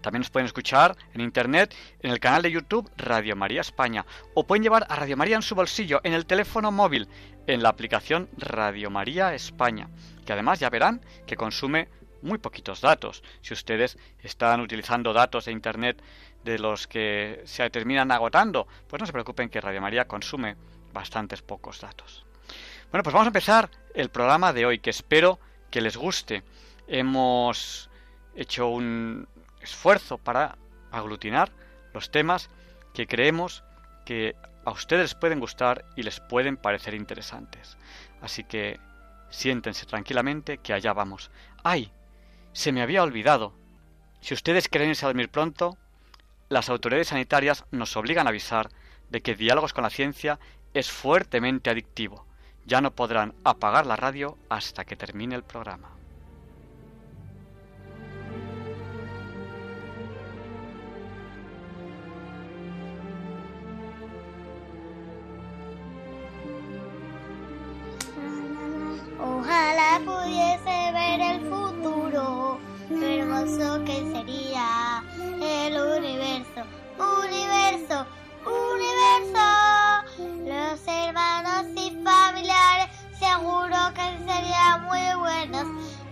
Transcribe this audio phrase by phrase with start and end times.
[0.00, 4.46] También nos pueden escuchar en internet en el canal de YouTube Radio María España o
[4.46, 7.08] pueden llevar a Radio María en su bolsillo en el teléfono móvil
[7.46, 9.88] en la aplicación Radio María España,
[10.24, 11.88] que además ya verán que consume
[12.22, 13.22] muy poquitos datos.
[13.40, 16.02] Si ustedes están utilizando datos de internet
[16.44, 20.56] de los que se terminan agotando, pues no se preocupen que Radio María consume
[20.92, 22.26] bastantes pocos datos.
[22.90, 25.38] Bueno, pues vamos a empezar el programa de hoy, que espero
[25.70, 26.42] que les guste.
[26.86, 27.90] Hemos
[28.34, 29.28] hecho un
[29.60, 30.56] esfuerzo para
[30.90, 31.50] aglutinar
[31.92, 32.50] los temas
[32.94, 33.64] que creemos
[34.04, 37.76] que a ustedes pueden gustar y les pueden parecer interesantes.
[38.20, 38.80] Así que
[39.30, 41.30] siéntense tranquilamente que allá vamos.
[41.62, 41.92] ¡Ay!
[42.52, 43.52] Se me había olvidado.
[44.20, 45.76] Si ustedes quieren irse dormir pronto,
[46.48, 48.70] las autoridades sanitarias nos obligan a avisar
[49.10, 50.38] de que Diálogos con la Ciencia
[50.74, 52.26] es fuertemente adictivo.
[52.68, 55.88] Ya no podrán apagar la radio hasta que termine el programa.
[69.18, 72.58] Ojalá pudiese ver el futuro,
[72.90, 75.02] lo hermoso que sería
[75.40, 76.64] el universo,
[76.98, 78.06] universo,
[78.44, 79.46] universo.
[80.44, 81.77] Los hermanos
[83.28, 85.66] seguro que serían muy buenos.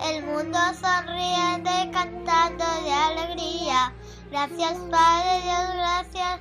[0.05, 3.93] El mundo sonriente cantando de alegría.
[4.31, 6.41] Gracias Padre Dios, gracias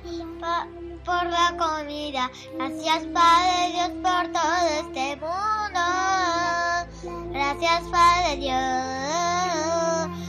[1.04, 2.30] por la comida.
[2.58, 5.80] Gracias Padre Dios por todo este mundo.
[7.32, 10.25] Gracias Padre Dios.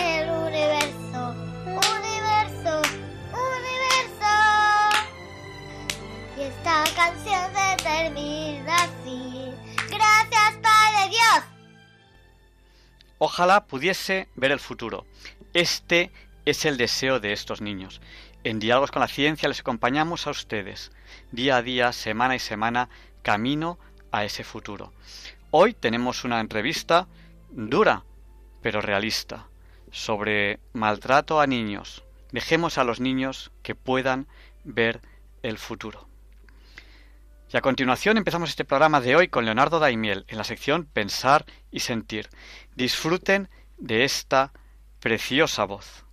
[0.00, 1.34] El universo,
[1.66, 2.82] universo,
[3.32, 4.34] universo.
[6.36, 9.52] Y esta canción se termina así.
[9.90, 11.44] Gracias, Padre Dios.
[13.18, 15.04] Ojalá pudiese ver el futuro.
[15.52, 16.10] Este
[16.44, 18.00] es el deseo de estos niños.
[18.44, 20.92] En Diálogos con la Ciencia les acompañamos a ustedes,
[21.32, 22.88] día a día, semana y semana,
[23.22, 23.78] camino
[24.12, 24.92] a ese futuro.
[25.50, 27.08] Hoy tenemos una entrevista
[27.50, 28.04] dura,
[28.62, 29.48] pero realista,
[29.90, 32.04] sobre maltrato a niños.
[32.32, 34.26] Dejemos a los niños que puedan
[34.64, 35.00] ver
[35.42, 36.08] el futuro.
[37.50, 41.46] Y a continuación empezamos este programa de hoy con Leonardo Daimiel en la sección Pensar
[41.70, 42.28] y Sentir.
[42.74, 43.48] Disfruten
[43.78, 44.52] de esta
[45.00, 46.04] preciosa voz.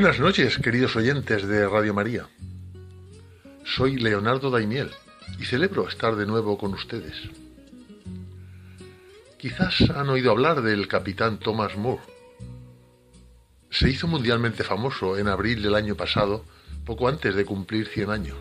[0.00, 2.28] Buenas noches, queridos oyentes de Radio María.
[3.64, 4.92] Soy Leonardo Daimiel
[5.40, 7.16] y celebro estar de nuevo con ustedes.
[9.38, 12.04] Quizás han oído hablar del capitán Thomas Moore.
[13.70, 16.44] Se hizo mundialmente famoso en abril del año pasado,
[16.84, 18.38] poco antes de cumplir 100 años.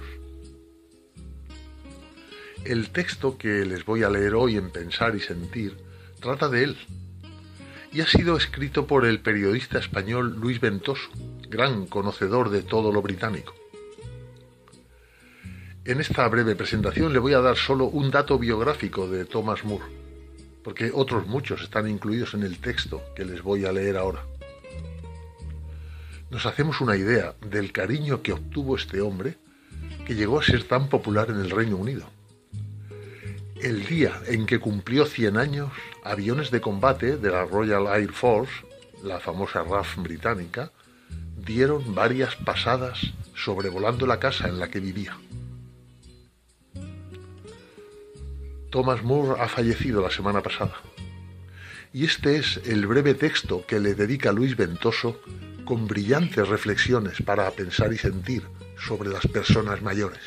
[2.66, 5.76] El texto que les voy a leer hoy en Pensar y Sentir
[6.20, 6.78] trata de él
[7.98, 11.10] y ha sido escrito por el periodista español Luis Ventoso,
[11.50, 13.56] gran conocedor de todo lo británico.
[15.84, 19.86] En esta breve presentación le voy a dar solo un dato biográfico de Thomas Moore,
[20.64, 24.24] porque otros muchos están incluidos en el texto que les voy a leer ahora.
[26.30, 29.38] Nos hacemos una idea del cariño que obtuvo este hombre
[30.06, 32.06] que llegó a ser tan popular en el Reino Unido.
[33.62, 35.72] El día en que cumplió 100 años,
[36.04, 38.52] aviones de combate de la Royal Air Force,
[39.04, 40.72] la famosa RAF británica,
[41.36, 43.00] dieron varias pasadas
[43.36, 45.18] sobrevolando la casa en la que vivía.
[48.70, 50.76] Thomas Moore ha fallecido la semana pasada.
[51.94, 55.20] Y este es el breve texto que le dedica Luis Ventoso
[55.66, 58.44] con brillantes reflexiones para pensar y sentir
[58.78, 60.22] sobre las personas mayores.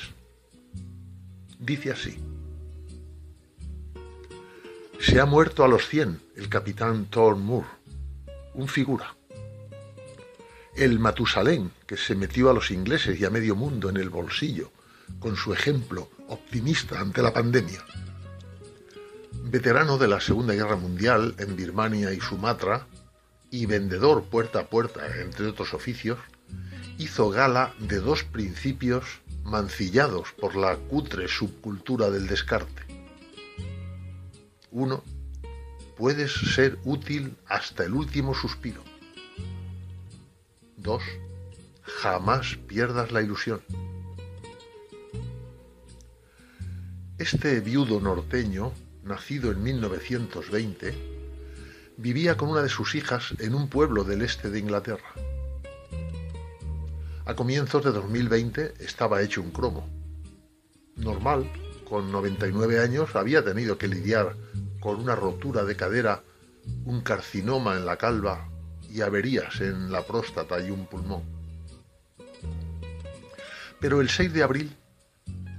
[1.60, 2.29] Dice así.
[5.00, 7.68] Se ha muerto a los 100 el capitán Thorne Moore,
[8.54, 9.16] un figura.
[10.76, 14.70] El Matusalén que se metió a los ingleses y a medio mundo en el bolsillo
[15.18, 17.84] con su ejemplo optimista ante la pandemia
[19.50, 22.86] Veterano de la Segunda Guerra Mundial en Birmania y Sumatra
[23.50, 26.18] y vendedor puerta a puerta, entre otros oficios,
[26.98, 29.04] hizo gala de dos principios
[29.42, 32.89] mancillados por la cutre subcultura del descarte.
[34.70, 35.02] Uno,
[35.96, 38.82] puedes ser útil hasta el último suspiro.
[40.76, 41.02] Dos,
[41.82, 43.60] jamás pierdas la ilusión.
[47.18, 48.72] Este viudo norteño
[49.04, 50.94] nacido en 1920,
[51.96, 55.12] vivía con una de sus hijas en un pueblo del este de Inglaterra.
[57.26, 59.88] A comienzos de 2020 estaba hecho un cromo.
[60.96, 61.50] Normal,
[61.90, 64.36] con 99 años había tenido que lidiar
[64.80, 66.22] con una rotura de cadera,
[66.86, 68.48] un carcinoma en la calva
[68.88, 71.24] y averías en la próstata y un pulmón.
[73.78, 74.76] Pero el 6 de abril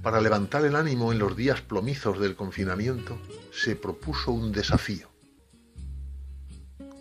[0.02, 3.16] para levantar el ánimo en los días plomizos del confinamiento,
[3.52, 5.08] se propuso un desafío.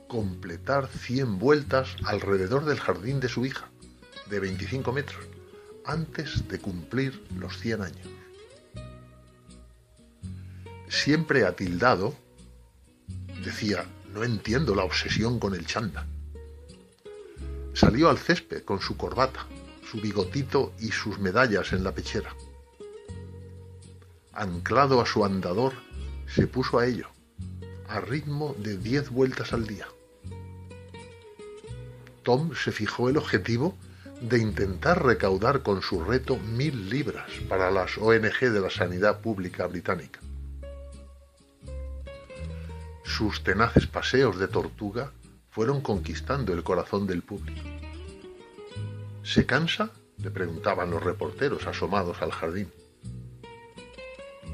[0.07, 3.69] Completar 100 vueltas alrededor del jardín de su hija,
[4.29, 5.25] de 25 metros,
[5.83, 8.20] antes de cumplir los 100 años.
[10.91, 12.13] Siempre atildado,
[13.43, 16.05] decía, no entiendo la obsesión con el chanda.
[17.73, 19.47] Salió al césped con su corbata,
[19.89, 22.31] su bigotito y sus medallas en la pechera
[24.33, 25.73] anclado a su andador,
[26.27, 27.07] se puso a ello,
[27.87, 29.87] a ritmo de diez vueltas al día.
[32.23, 33.77] Tom se fijó el objetivo
[34.21, 39.65] de intentar recaudar con su reto mil libras para las ONG de la Sanidad Pública
[39.67, 40.19] Británica.
[43.03, 45.11] Sus tenaces paseos de tortuga
[45.49, 47.61] fueron conquistando el corazón del público.
[49.23, 49.91] ¿Se cansa?
[50.17, 52.71] le preguntaban los reporteros asomados al jardín.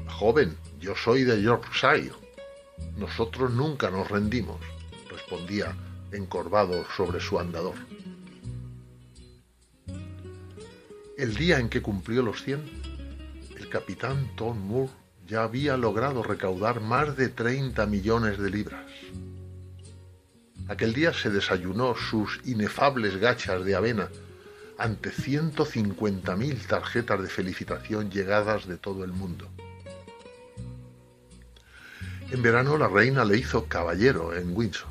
[0.06, 2.12] Joven, yo soy de Yorkshire.
[2.96, 4.60] Nosotros nunca nos rendimos,
[5.10, 5.76] respondía
[6.10, 7.74] encorvado sobre su andador.
[11.16, 12.62] El día en que cumplió los 100,
[13.56, 14.92] el capitán Tom Moore
[15.28, 18.90] ya había logrado recaudar más de 30 millones de libras.
[20.68, 24.08] Aquel día se desayunó sus inefables gachas de avena
[24.78, 29.50] ante 150.000 tarjetas de felicitación llegadas de todo el mundo.
[32.30, 34.88] En verano la reina le hizo caballero en Windsor.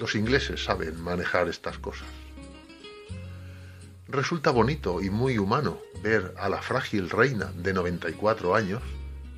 [0.00, 2.08] Los ingleses saben manejar estas cosas.
[4.08, 8.82] Resulta bonito y muy humano ver a la frágil reina de 94 años,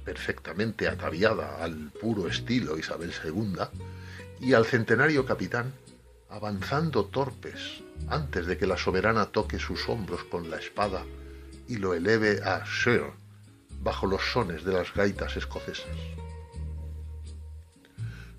[0.05, 3.57] perfectamente ataviada al puro estilo Isabel II,
[4.41, 5.73] y al centenario capitán
[6.29, 11.05] avanzando torpes antes de que la soberana toque sus hombros con la espada
[11.69, 13.05] y lo eleve a Sir
[13.81, 15.87] bajo los sones de las gaitas escocesas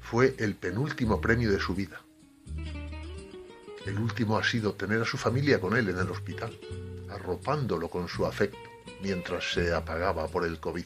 [0.06, 2.00] fue el penúltimo premio de su vida.
[3.88, 6.56] El último ha sido tener a su familia con él en el hospital,
[7.10, 8.70] arropándolo con su afecto
[9.02, 10.86] mientras se apagaba por el COVID.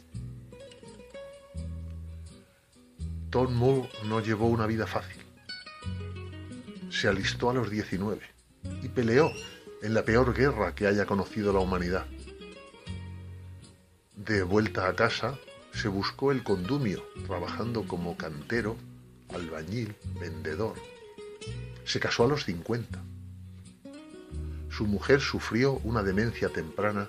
[3.30, 5.22] Tom Moore no llevó una vida fácil.
[6.90, 8.22] Se alistó a los 19
[8.82, 9.32] y peleó
[9.84, 12.08] en la peor guerra que haya conocido la humanidad.
[14.16, 15.38] De vuelta a casa,
[15.74, 18.78] se buscó el condumio, trabajando como cantero
[19.34, 20.74] albañil, vendedor.
[21.86, 23.00] Se casó a los 50.
[24.70, 27.08] Su mujer sufrió una demencia temprana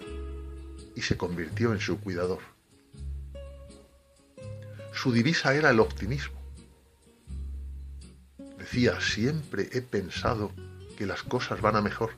[0.94, 2.40] y se convirtió en su cuidador.
[5.00, 6.38] Su divisa era el optimismo.
[8.58, 10.52] Decía, siempre he pensado
[10.98, 12.10] que las cosas van a mejor.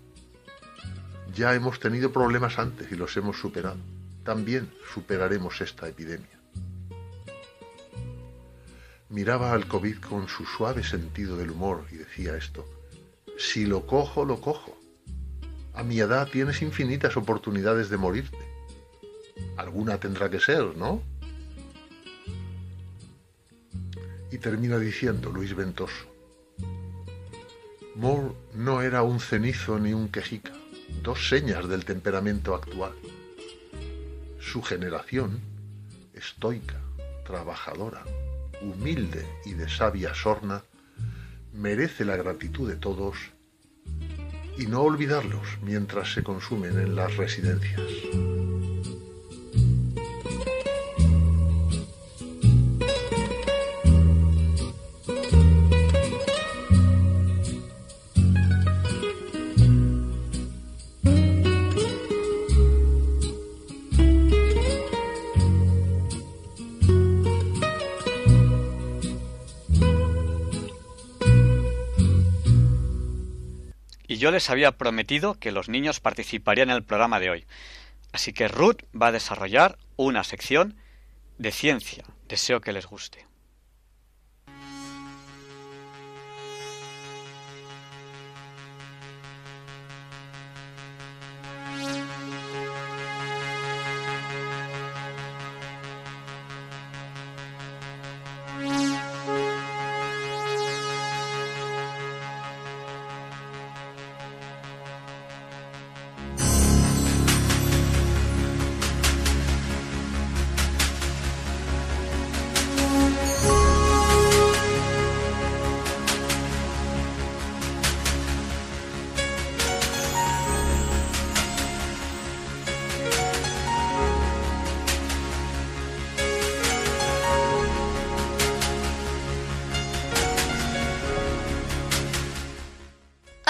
[1.33, 3.77] Ya hemos tenido problemas antes y los hemos superado.
[4.25, 6.41] También superaremos esta epidemia.
[9.11, 12.67] Miraba al COVID con su suave sentido del humor y decía esto,
[13.39, 14.77] si lo cojo, lo cojo.
[15.73, 18.45] A mi edad tienes infinitas oportunidades de morirte.
[19.57, 21.12] Alguna tendrá que ser, ¿no?
[24.33, 26.11] Y termina diciendo Luis Ventoso,
[27.95, 30.53] Moore no era un cenizo ni un quejica,
[31.03, 32.93] dos señas del temperamento actual.
[34.41, 35.41] Su generación,
[36.15, 36.81] estoica,
[37.27, 38.03] trabajadora,
[38.62, 40.65] humilde y de sabia sorna,
[41.53, 43.17] merece la gratitud de todos
[44.57, 47.83] y no olvidarlos mientras se consumen en las residencias.
[74.42, 77.46] Les había prometido que los niños participarían en el programa de hoy.
[78.11, 80.76] Así que Ruth va a desarrollar una sección
[81.38, 82.02] de ciencia.
[82.26, 83.25] Deseo que les guste.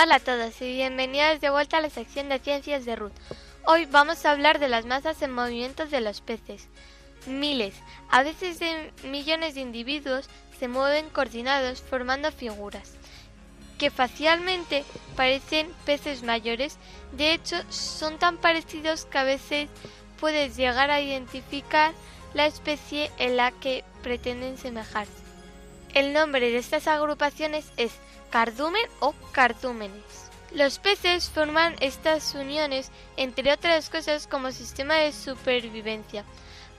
[0.02, 3.12] Hola a todos y bienvenidos de vuelta a la sección de ciencias de Ruth.
[3.66, 6.66] Hoy vamos a hablar de las masas en movimiento de los peces.
[7.26, 7.76] Miles,
[8.10, 10.28] a veces de millones de individuos
[10.58, 12.94] se mueven coordinados formando figuras
[13.78, 14.82] que facialmente
[15.14, 16.78] parecen peces mayores.
[17.12, 19.68] De hecho, son tan parecidos que a veces
[20.18, 21.92] puedes llegar a identificar
[22.34, 25.12] la especie en la que pretenden semejarse.
[25.94, 27.92] El nombre de estas agrupaciones es
[28.32, 30.30] cardumen o cardúmenes.
[30.52, 36.24] Los peces forman estas uniones, entre otras cosas, como sistema de supervivencia.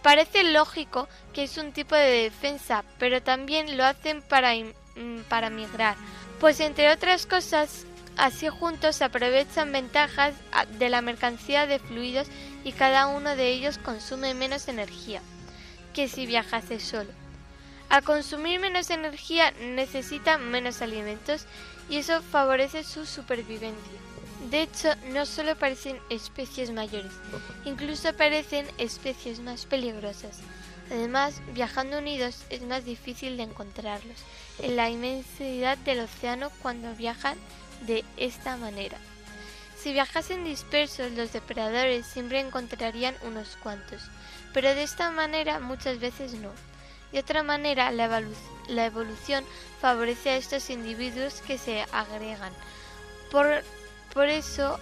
[0.01, 5.49] Parece lógico que es un tipo de defensa, pero también lo hacen para, mm, para
[5.49, 5.95] migrar,
[6.39, 7.85] pues entre otras cosas,
[8.17, 12.27] así juntos aprovechan ventajas ah, de la mercancía de fluidos
[12.63, 15.21] y cada uno de ellos consume menos energía
[15.93, 17.22] que si viajase solo.
[17.89, 21.45] Al consumir menos energía necesita menos alimentos
[21.89, 23.99] y eso favorece su supervivencia.
[24.49, 27.11] De hecho, no solo aparecen especies mayores,
[27.65, 30.39] incluso aparecen especies más peligrosas.
[30.91, 34.17] Además, viajando unidos es más difícil de encontrarlos
[34.59, 37.37] en la inmensidad del océano cuando viajan
[37.87, 38.97] de esta manera.
[39.77, 44.03] Si viajasen dispersos, los depredadores siempre encontrarían unos cuantos,
[44.53, 46.51] pero de esta manera muchas veces no.
[47.13, 49.45] De otra manera, la, evolución
[49.79, 52.51] favorece a estos individuos que se agregan.
[53.29, 53.63] Por,
[54.13, 54.79] por eso,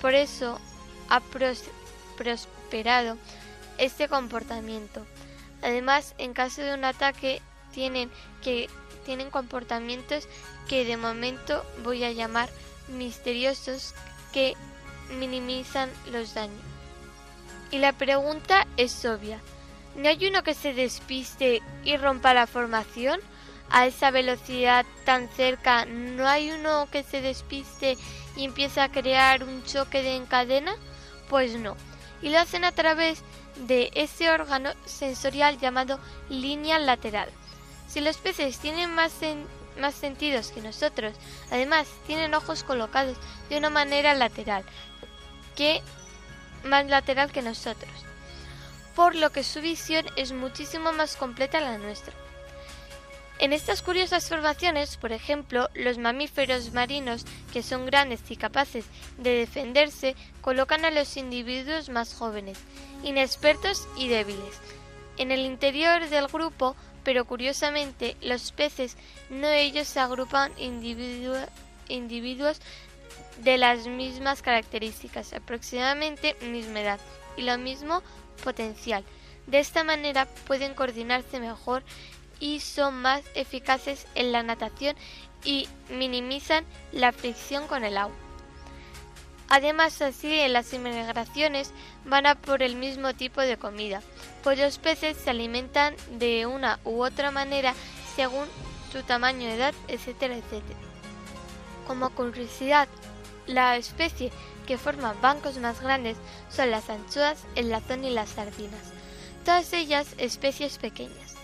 [0.00, 0.60] por eso
[1.08, 1.20] ha
[2.16, 3.18] prosperado
[3.78, 5.04] este comportamiento.
[5.60, 8.10] Además, en caso de un ataque, tienen,
[8.42, 8.70] que,
[9.04, 10.28] tienen comportamientos
[10.68, 12.48] que de momento voy a llamar
[12.88, 13.92] misteriosos
[14.32, 14.54] que
[15.18, 16.62] minimizan los daños.
[17.72, 19.40] Y la pregunta es obvia.
[19.94, 23.20] ¿No hay uno que se despiste y rompa la formación?
[23.68, 27.96] A esa velocidad tan cerca, ¿no hay uno que se despiste
[28.36, 30.74] y empieza a crear un choque de encadena?
[31.28, 31.76] Pues no.
[32.22, 33.22] Y lo hacen a través
[33.66, 35.98] de ese órgano sensorial llamado
[36.30, 37.28] línea lateral.
[37.88, 39.12] Si los peces tienen más,
[39.78, 41.14] más sentidos que nosotros,
[41.50, 43.18] además tienen ojos colocados
[43.50, 44.64] de una manera lateral,
[45.54, 45.82] que
[46.64, 47.90] más lateral que nosotros
[48.94, 52.12] por lo que su visión es muchísimo más completa a la nuestra.
[53.38, 58.84] En estas curiosas formaciones, por ejemplo, los mamíferos marinos, que son grandes y capaces
[59.18, 62.58] de defenderse, colocan a los individuos más jóvenes,
[63.02, 64.60] inexpertos y débiles.
[65.16, 68.96] En el interior del grupo pero curiosamente los peces
[69.28, 71.48] no ellos se agrupan individu-
[71.88, 72.60] individuos
[73.38, 77.00] de las mismas características, aproximadamente misma edad
[77.36, 78.02] y lo mismo
[78.42, 79.04] potencial.
[79.46, 81.82] De esta manera pueden coordinarse mejor
[82.38, 84.96] y son más eficaces en la natación
[85.44, 88.14] y minimizan la fricción con el agua.
[89.48, 91.72] Además, así en las migraciones
[92.04, 94.00] van a por el mismo tipo de comida,
[94.42, 97.74] pues los peces se alimentan de una u otra manera
[98.16, 98.46] según
[98.92, 100.78] su tamaño, edad, etcétera, etcétera.
[101.86, 102.88] Como curiosidad,
[103.46, 104.32] la especie
[104.62, 106.16] que forma bancos más grandes
[106.50, 108.92] son las anchoas, el lazón y las sardinas,
[109.44, 111.34] todas ellas especies pequeñas,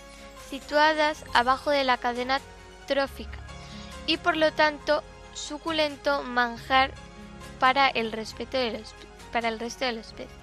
[0.49, 2.39] situadas abajo de la cadena
[2.87, 3.37] trófica
[4.07, 6.91] y por lo tanto suculento manjar
[7.59, 8.95] para el, respeto de los,
[9.31, 10.33] para el resto de los peces.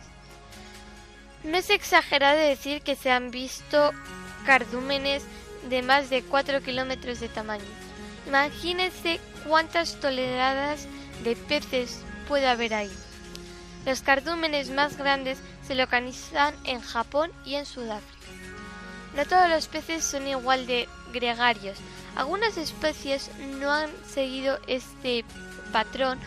[1.42, 3.92] No es exagerado decir que se han visto
[4.44, 5.24] cardúmenes
[5.68, 7.64] de más de 4 kilómetros de tamaño.
[8.26, 10.86] Imagínense cuántas toneladas
[11.24, 12.92] de peces puede haber ahí.
[13.84, 18.26] Los cardúmenes más grandes se localizan en Japón y en Sudáfrica.
[19.14, 21.78] No todos los peces son igual de gregarios.
[22.16, 23.30] Algunas especies
[23.60, 25.24] no han seguido este
[25.72, 26.18] patrón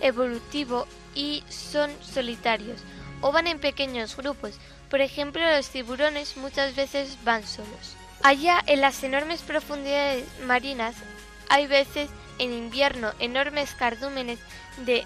[0.00, 2.80] evolutivo y son solitarios
[3.20, 4.58] o van en pequeños grupos.
[4.90, 7.96] Por ejemplo, los tiburones muchas veces van solos.
[8.22, 10.94] Allá en las enormes profundidades marinas
[11.48, 14.38] hay veces en invierno enormes cardúmenes
[14.84, 15.04] de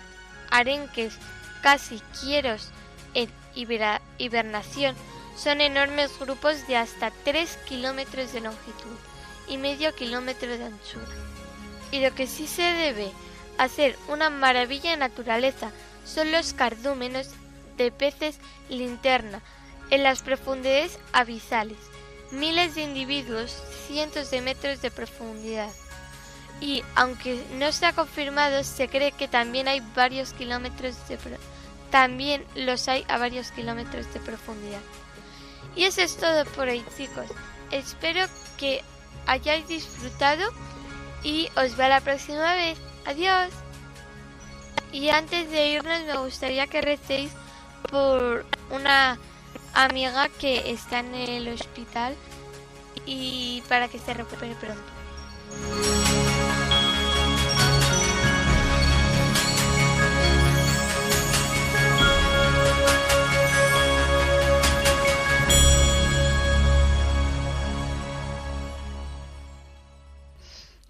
[0.50, 1.14] arenques
[1.62, 2.68] casi quieros
[3.14, 3.30] en
[4.18, 4.94] hibernación.
[5.36, 8.96] Son enormes grupos de hasta 3 kilómetros de longitud
[9.48, 11.06] y medio kilómetro de anchura.
[11.90, 13.10] Y lo que sí se debe
[13.56, 15.72] hacer una maravilla de naturaleza
[16.04, 17.30] son los cardúmenos
[17.76, 18.38] de peces
[18.68, 19.40] linterna
[19.90, 21.78] en las profundidades abisales.
[22.30, 25.70] Miles de individuos, cientos de metros de profundidad.
[26.60, 31.18] Y aunque no ha confirmado, se cree que también hay varios kilómetros de
[31.90, 34.80] también los hay a varios kilómetros de profundidad.
[35.74, 37.26] Y eso es todo por hoy, chicos.
[37.70, 38.82] Espero que
[39.26, 40.50] hayáis disfrutado
[41.22, 42.78] y os veo la próxima vez.
[43.06, 43.50] Adiós.
[44.92, 47.30] Y antes de irnos me gustaría que recéis
[47.90, 49.18] por una
[49.74, 52.14] amiga que está en el hospital
[53.06, 55.87] y para que se recupere pronto.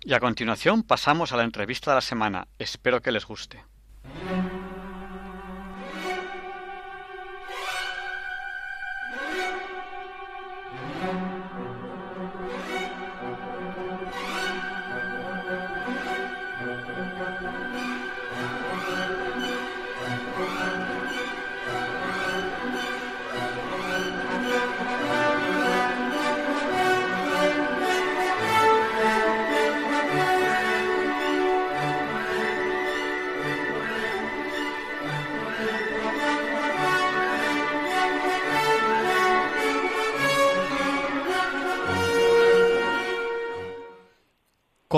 [0.08, 2.48] Y a continuación pasamos a la entrevista de la semana.
[2.58, 3.62] Espero que les guste.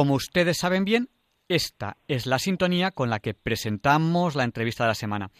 [0.00, 1.10] Como ustedes saben bien,
[1.46, 5.30] esta es la sintonía con la que presentamos la entrevista de la semana.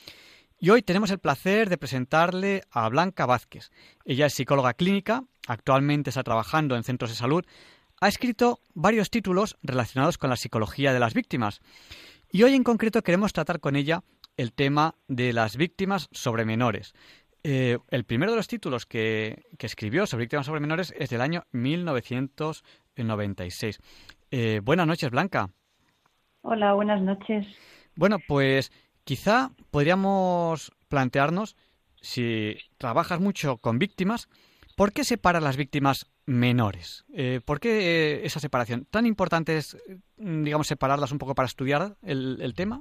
[0.58, 3.70] Y hoy tenemos el placer de presentarle a Blanca Vázquez.
[4.04, 7.42] Ella es psicóloga clínica, actualmente está trabajando en centros de salud,
[8.02, 11.62] ha escrito varios títulos relacionados con la psicología de las víctimas.
[12.30, 14.04] Y hoy en concreto queremos tratar con ella
[14.36, 16.92] el tema de las víctimas sobre menores.
[17.44, 21.22] Eh, el primero de los títulos que, que escribió sobre víctimas sobre menores es del
[21.22, 23.80] año 1996.
[24.30, 25.50] Eh, buenas noches, Blanca.
[26.42, 27.46] Hola, buenas noches.
[27.96, 28.72] Bueno, pues
[29.04, 31.56] quizá podríamos plantearnos,
[32.00, 34.28] si trabajas mucho con víctimas,
[34.76, 37.04] ¿por qué separas las víctimas menores?
[37.12, 38.86] Eh, ¿Por qué esa separación?
[38.90, 39.76] ¿Tan importante es,
[40.16, 42.80] mm, digamos, separarlas un poco para estudiar el, el tema?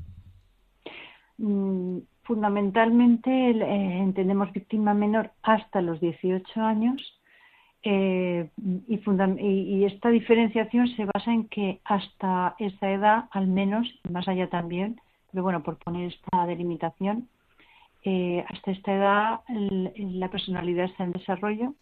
[1.38, 7.19] Mm, Fundamentalmente eh, entendemos víctima menor hasta los 18 años
[7.84, 8.96] eh, y,
[9.40, 15.00] y- esta diferenciación se basa en que hasta esa edad, al menos, más allá también,
[15.32, 17.30] pero bueno, por poner esta delimitación,
[18.04, 21.76] eh, hasta esta edad la personalidad está en desarrollo,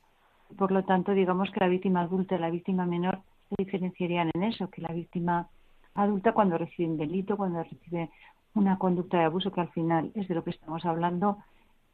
[0.57, 4.43] por lo tanto, digamos que la víctima adulta y la víctima menor se diferenciarían en
[4.43, 5.49] eso, que la víctima
[5.95, 8.10] adulta cuando recibe un delito, cuando recibe
[8.53, 11.38] una conducta de abuso que al final es de lo que estamos hablando,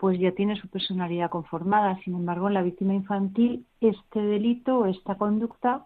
[0.03, 1.97] pues ya tiene su personalidad conformada.
[2.03, 5.85] Sin embargo, en la víctima infantil, este delito esta conducta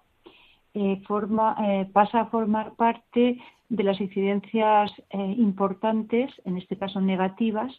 [0.73, 6.99] eh, forma, eh, pasa a formar parte de las incidencias eh, importantes, en este caso
[6.99, 7.71] negativas,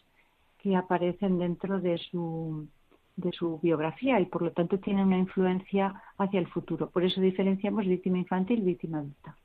[0.59, 2.69] que aparecen dentro de su,
[3.17, 6.89] de su biografía y por lo tanto tiene una influencia hacia el futuro.
[6.89, 9.37] Por eso diferenciamos víctima infantil víctima adulta.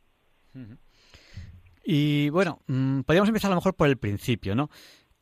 [1.83, 4.69] Y bueno, mm, podríamos empezar a lo mejor por el principio, ¿no?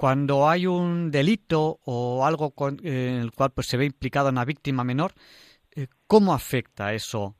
[0.02, 4.84] Cuando hay un delito o algo en el cual pues, se ve implicada una víctima
[4.84, 5.12] menor,
[5.76, 7.36] eh, ¿cómo afecta eso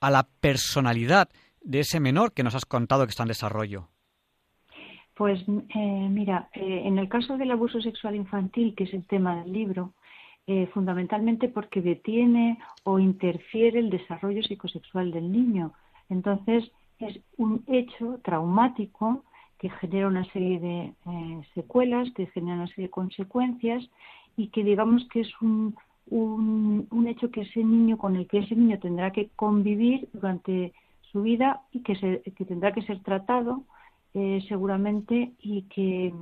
[0.00, 1.28] a la personalidad
[1.60, 3.88] de ese menor que nos has contado que está en desarrollo?
[5.14, 9.42] Pues eh, mira, eh, en el caso del abuso sexual infantil, que es el tema
[9.42, 9.92] del libro,
[10.72, 15.72] fundamentalmente porque detiene o interfiere el desarrollo psicosexual del niño.
[16.08, 19.24] Entonces, es un hecho traumático
[19.64, 23.82] que genera una serie de eh, secuelas, que genera una serie de consecuencias
[24.36, 25.74] y que digamos que es un,
[26.10, 30.74] un, hecho que ese niño, con el que ese niño tendrá que convivir durante
[31.10, 33.62] su vida y que, se, que tendrá que ser tratado
[34.12, 36.12] eh, seguramente y que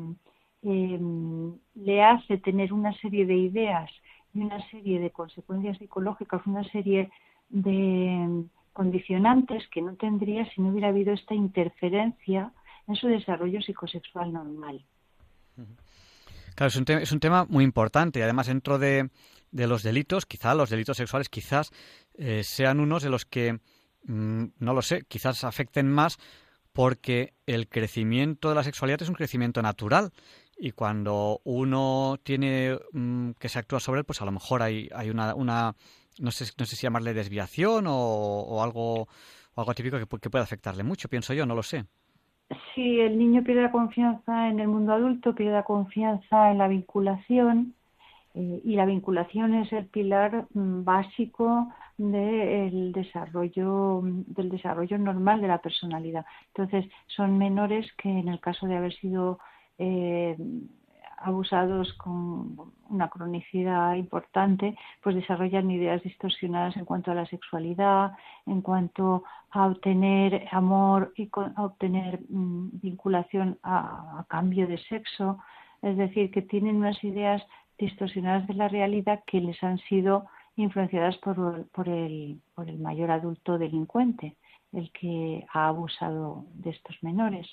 [0.62, 3.90] em, le hace tener una serie de ideas
[4.34, 7.10] y una serie de consecuencias psicológicas, una serie
[7.48, 12.52] de condicionantes que no tendría si no hubiera habido esta interferencia
[12.88, 14.84] en su desarrollo psicosexual normal.
[16.54, 19.08] Claro, es un, es un tema muy importante y además dentro de,
[19.52, 21.70] los delitos, quizá los delitos sexuales quizás
[22.14, 23.60] eh, sean unos de los que,
[24.04, 26.18] mm, no lo sé, quizás afecten más
[26.72, 30.12] porque el crecimiento de la sexualidad es un crecimiento natural
[30.58, 34.88] y cuando uno tiene mm, que se actúa sobre él, pues a lo mejor hay,
[34.94, 35.74] hay una, una
[36.18, 40.44] no sé, no sé si llamarle desviación o, algo, o algo típico que, que puede
[40.44, 41.86] afectarle mucho, pienso yo, no lo sé.
[42.74, 46.68] Si el niño pierde la confianza en el mundo adulto, pierde la confianza en la
[46.68, 47.74] vinculación,
[48.34, 55.48] eh, y la vinculación es el pilar mm, básico del desarrollo del desarrollo normal de
[55.48, 56.24] la personalidad.
[56.48, 59.38] Entonces, son menores que en el caso de haber sido
[59.78, 60.36] eh,
[61.22, 68.12] abusados con una cronicidad importante, pues desarrollan ideas distorsionadas en cuanto a la sexualidad,
[68.46, 75.38] en cuanto a obtener amor y a obtener mm, vinculación a, cambio de sexo,
[75.82, 77.42] es decir, que tienen unas ideas
[77.78, 83.58] distorsionadas de la realidad que les han sido influenciadas por, el, por el mayor adulto
[83.58, 84.36] delincuente
[84.72, 87.46] el que ha abusado de estos menores.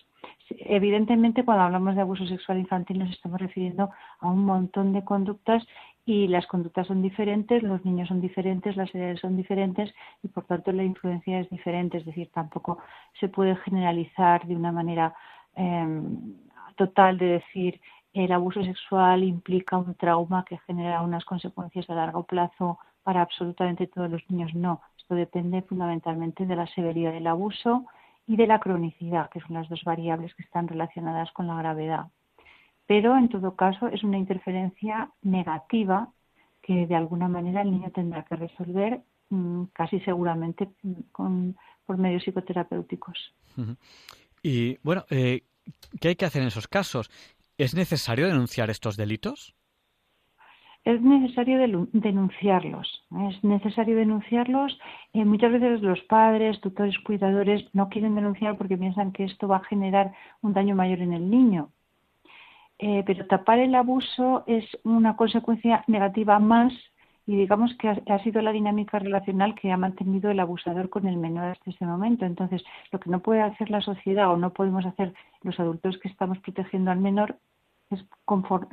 [0.49, 5.65] Evidentemente, cuando hablamos de abuso sexual infantil nos estamos refiriendo a un montón de conductas
[6.05, 10.45] y las conductas son diferentes, los niños son diferentes, las edades son diferentes y por
[10.45, 11.97] tanto la influencia es diferente.
[11.97, 12.79] Es decir, tampoco
[13.19, 15.13] se puede generalizar de una manera
[15.55, 16.36] em,
[16.75, 17.79] total de decir
[18.13, 22.79] el abuso sexual implica un trauma que genera unas consecuencias a largo plazo
[23.10, 24.54] para absolutamente todos los niños.
[24.54, 27.88] No, depende fundamentalmente de la severidad del abuso
[28.28, 32.06] y de la cronicidad, que son las dos variables que están relacionadas con la gravedad.
[32.86, 36.10] Pero en todo caso es una interferencia negativa
[36.62, 40.69] que de alguna manera el niño tendrá que resolver mm, casi seguramente
[41.12, 43.34] con, por medios psicoterapéuticos.
[44.43, 45.45] Y bueno, eh,
[46.00, 47.10] ¿qué hay que hacer en esos casos?
[47.58, 49.56] ¿Es necesario denunciar estos delitos?
[50.86, 51.60] Es necesario
[51.92, 53.06] denunciarlos.
[53.30, 54.80] Es necesario denunciarlos.
[55.13, 59.58] Eh, muchas veces los padres, tutores, cuidadores no quieren denunciar porque piensan que esto va
[59.58, 61.72] a generar un daño mayor en el niño.
[62.80, 66.74] Eh, pero tapar el abuso es una consecuencia negativa más
[67.28, 71.18] y digamos que ha, sido la dinámica relacional que ha mantenido el abusador con el
[71.18, 72.26] menor hasta ese momento.
[72.26, 75.13] Entonces, lo que no puede hacer la sociedad o no podemos hacer
[75.44, 77.38] los adultos que estamos protegiendo al menor
[77.89, 78.06] es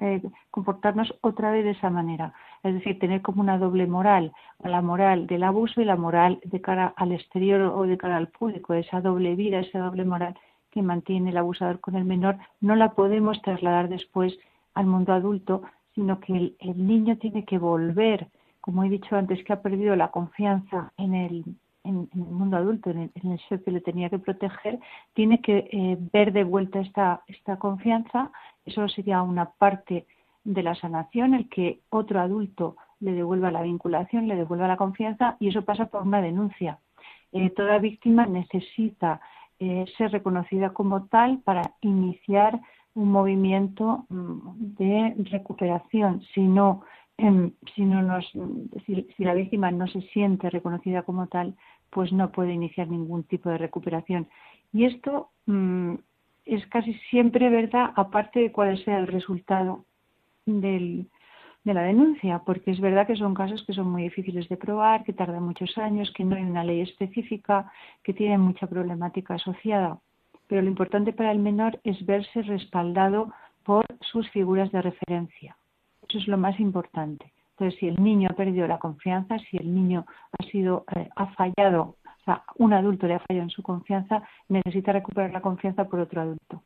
[0.00, 2.34] eh, comportarnos otra vez de esa manera.
[2.62, 6.60] Es decir, tener como una doble moral, la moral del abuso y la moral de
[6.60, 10.36] cara al exterior o de cara al público, esa doble vida, esa doble moral
[10.70, 14.36] que mantiene el abusador con el menor, no la podemos trasladar después
[14.74, 15.62] al mundo adulto,
[15.94, 18.28] sino que el, niño tiene que volver,
[18.60, 21.44] como he dicho antes, que ha perdido la confianza en el,
[21.82, 24.78] en, el mundo adulto, en el, ser que le tenía que proteger,
[25.14, 28.30] tiene que eh, ver de vuelta esta, esta confianza
[28.66, 30.06] eso sería una parte
[30.44, 35.36] de la sanación, el que otro adulto le devuelva la vinculación, le devuelva la confianza
[35.40, 36.78] y eso pasa por una denuncia.
[37.32, 39.20] Eh, toda víctima necesita
[39.58, 42.60] eh, ser reconocida como tal para iniciar
[42.94, 46.22] un movimiento mm, de recuperación.
[46.34, 46.82] Si no,
[47.18, 48.30] em, si, no nos,
[48.86, 51.54] si, la víctima no se siente reconocida como tal,
[51.90, 54.28] pues no puede iniciar ningún tipo de recuperación.
[54.72, 55.94] Y esto mm,
[56.46, 59.84] es casi siempre verdad, aparte de cuál sea el resultado
[60.46, 61.08] del,
[61.64, 65.02] de la denuncia, porque es verdad que son casos que son muy difíciles de probar,
[65.02, 67.70] que tardan muchos años, que no hay una ley específica,
[68.04, 69.98] que tienen mucha problemática asociada.
[70.46, 73.32] Pero lo importante para el menor es verse respaldado
[73.64, 75.56] por sus figuras de referencia.
[76.08, 77.32] Eso es lo más importante.
[77.50, 80.06] Entonces, si el niño ha perdido la confianza, si el niño
[80.38, 81.96] ha sido, eh, ha fallado,
[82.26, 86.20] sea, un adulto le ha fallado en su confianza, necesita recuperar la confianza por otro
[86.20, 86.62] adulto.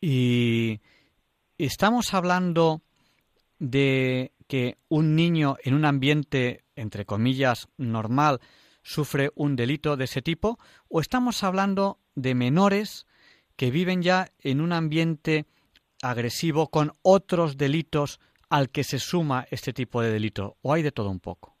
[0.00, 0.80] Y
[1.58, 2.80] estamos hablando
[3.58, 8.40] de que un niño en un ambiente, entre comillas, normal,
[8.82, 13.06] sufre un delito de ese tipo, o estamos hablando de menores
[13.56, 15.44] que viven ya en un ambiente
[16.02, 20.92] agresivo con otros delitos al que se suma este tipo de delito, o hay de
[20.92, 21.57] todo un poco.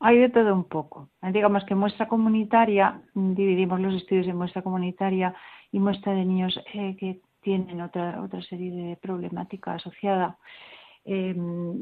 [0.00, 1.08] Hay de todo un poco.
[1.32, 5.34] Digamos que muestra comunitaria, dividimos los estudios en muestra comunitaria
[5.72, 10.36] y muestra de niños eh, que tienen otra, otra serie de problemática asociada
[11.04, 11.34] eh,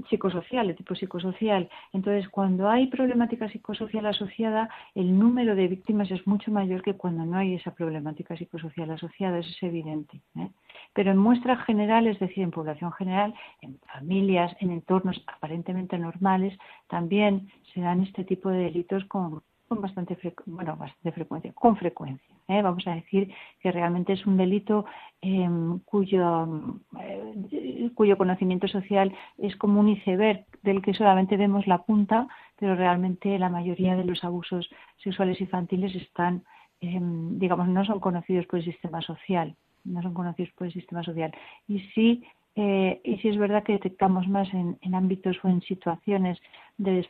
[0.09, 1.68] psicosocial, de tipo psicosocial.
[1.92, 7.24] Entonces, cuando hay problemática psicosocial asociada, el número de víctimas es mucho mayor que cuando
[7.24, 10.20] no hay esa problemática psicosocial asociada, eso es evidente.
[10.37, 10.50] ¿eh?
[10.94, 16.57] Pero en muestras generales, es decir, en población general, en familias, en entornos aparentemente normales,
[16.88, 22.35] también se dan este tipo de delitos con con bastante, bueno, bastante frecuencia, con frecuencia.
[22.48, 22.62] ¿eh?
[22.62, 24.87] Vamos a decir que realmente es un delito
[25.20, 31.83] em, cuyo, eh, cuyo conocimiento social es como un iceberg del que solamente vemos la
[31.83, 36.44] punta, pero realmente la mayoría de los abusos sexuales infantiles están,
[36.81, 41.02] em, digamos, no son conocidos por el sistema social, no son conocidos por el sistema
[41.02, 41.33] social.
[41.68, 42.24] Y sí
[42.58, 46.38] eh, y si es verdad que detectamos más en, ámbitos o en situaciones
[46.78, 47.06] de,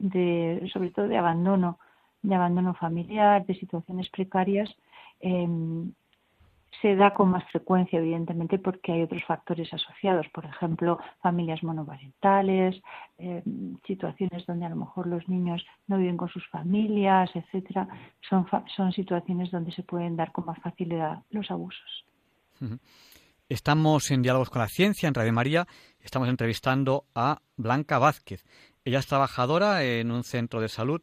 [0.00, 1.78] de, sobre todo de abandono,
[2.22, 4.68] de abandono familiar, de situaciones precarias,
[5.20, 5.92] em,
[6.82, 12.82] se da con más frecuencia, evidentemente, porque hay otros factores asociados, por ejemplo, familias monoparentales,
[13.18, 17.86] em, situaciones donde a lo mejor los niños no viven con sus familias, etcétera,
[18.28, 18.44] son,
[18.74, 22.04] son situaciones donde se pueden dar con más facilidad los abusos.
[23.50, 25.66] Estamos en Diálogos con la Ciencia, en Radio María.
[26.00, 28.44] Estamos entrevistando a Blanca Vázquez.
[28.84, 31.00] Ella es trabajadora en un centro de salud.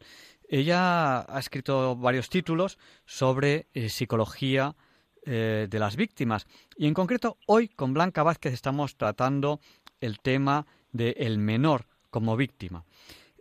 [0.48, 4.76] Ella ha escrito varios títulos sobre eh, psicología
[5.24, 6.46] eh, de las víctimas.
[6.76, 9.58] Y en concreto, hoy con Blanca Vázquez estamos tratando
[10.00, 12.84] el tema del menor como víctima.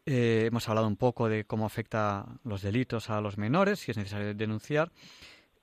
[0.08, 3.98] Eh, hemos hablado un poco de cómo afecta los delitos a los menores, si es
[3.98, 4.91] necesario denunciar.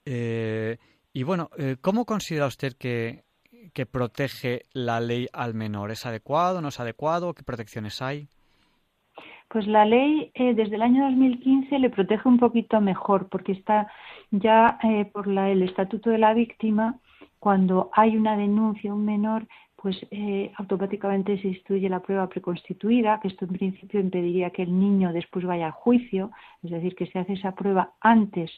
[0.05, 1.51] y bueno,
[1.81, 3.25] ¿cómo considera usted que
[3.75, 5.91] que protege la ley al menor?
[5.91, 7.35] ¿Es adecuado, no es adecuado?
[7.35, 8.29] ¿Qué protecciones hay?
[9.49, 13.87] Pues la ley eh, desde el año 2015 le protege un poquito mejor porque está
[14.31, 16.99] ya eh, por la, el estatuto de la víctima,
[17.39, 19.47] cuando hay una denuncia un menor,
[19.77, 24.79] pues eh, automáticamente se instruye la prueba preconstituida, que esto en principio impediría que el
[24.79, 26.31] niño después vaya al juicio,
[26.63, 28.51] es decir, que se hace esa prueba antes,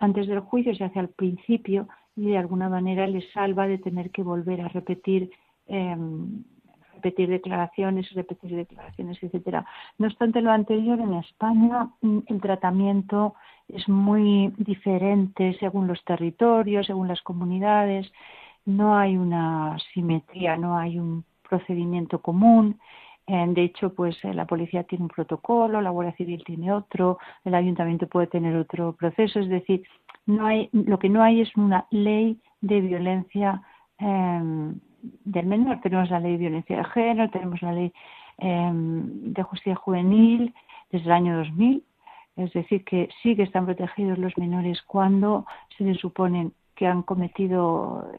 [0.00, 4.10] antes del juicio, se hace al principio y de alguna manera les salva de tener
[4.10, 5.30] que volver a repetir
[5.66, 6.44] em,
[7.00, 9.64] repetir declaraciones, repetir declaraciones, etcétera.
[9.98, 13.34] No obstante lo anterior, en España mm, el tratamiento
[13.68, 18.12] es muy diferente según los territorios, según las comunidades.
[18.66, 22.78] No hay una simetría, no hay un procedimiento común.
[23.26, 27.54] De hecho, pues eh, la policía tiene un protocolo, la Guardia Civil tiene otro, el
[27.54, 29.38] ayuntamiento puede tener otro proceso.
[29.38, 29.84] Es decir,
[30.26, 33.62] no hay, lo que no hay es una ley de violencia
[33.98, 34.78] em,
[35.24, 35.80] del menor.
[35.80, 37.92] Tenemos la ley de violencia de género, tenemos la ley
[38.38, 40.54] em, de justicia juvenil
[40.90, 41.84] desde el año 2000.
[42.36, 47.02] Es decir, que sí que están protegidos los menores cuando se les suponen que han
[47.02, 48.10] cometido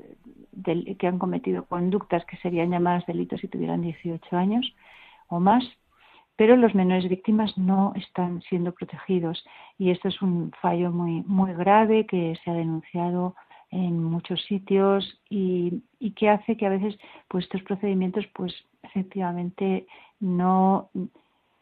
[0.99, 4.75] que han cometido conductas que serían llamadas delitos si tuvieran 18 años
[5.29, 5.63] o más
[6.41, 9.45] pero los menores víctimas no están siendo protegidos.
[9.77, 13.35] Y esto es un fallo muy muy grave que se ha denunciado
[13.69, 15.83] en muchos sitios y,
[16.15, 19.85] que hace que a veces pues estos procedimientos pues efectivamente
[20.19, 20.89] no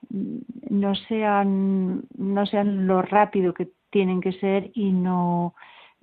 [0.10, 5.56] no sean no sean lo rápido que tienen que ser y no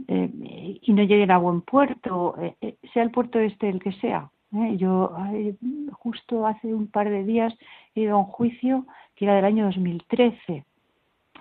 [0.07, 3.93] eh, y no lleguen a buen puerto eh, eh, sea el puerto este el que
[3.93, 4.77] sea ¿eh?
[4.77, 5.15] Yo
[5.93, 7.55] justo hace un par de días
[7.95, 10.65] he ido a un juicio que era del año 2013,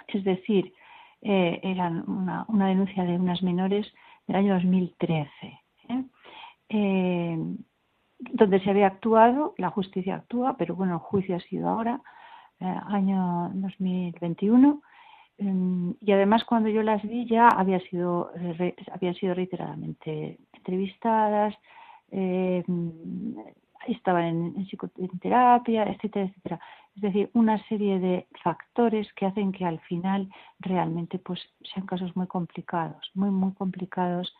[0.07, 0.73] es decir,
[1.21, 3.91] eh, era una, una, denuncia de unas menores
[4.27, 5.29] del año 2013,
[5.89, 6.03] ¿eh?
[6.69, 7.37] ¿eh?
[8.19, 11.99] donde se había actuado, la justicia actúa, pero bueno, el juicio ha sido ahora,
[12.59, 14.81] año 2021.
[15.37, 18.31] Y además cuando yo las vi ya había sido,
[18.91, 21.53] habían sido reiteradamente entrevistadas,
[22.11, 23.35] eh, en,
[23.85, 26.59] psicoterapia, etcétera, etcétera.
[26.95, 31.39] Es decir, una serie de factores que hacen que al final realmente pues
[31.73, 34.33] sean casos muy complicados, muy, muy complicados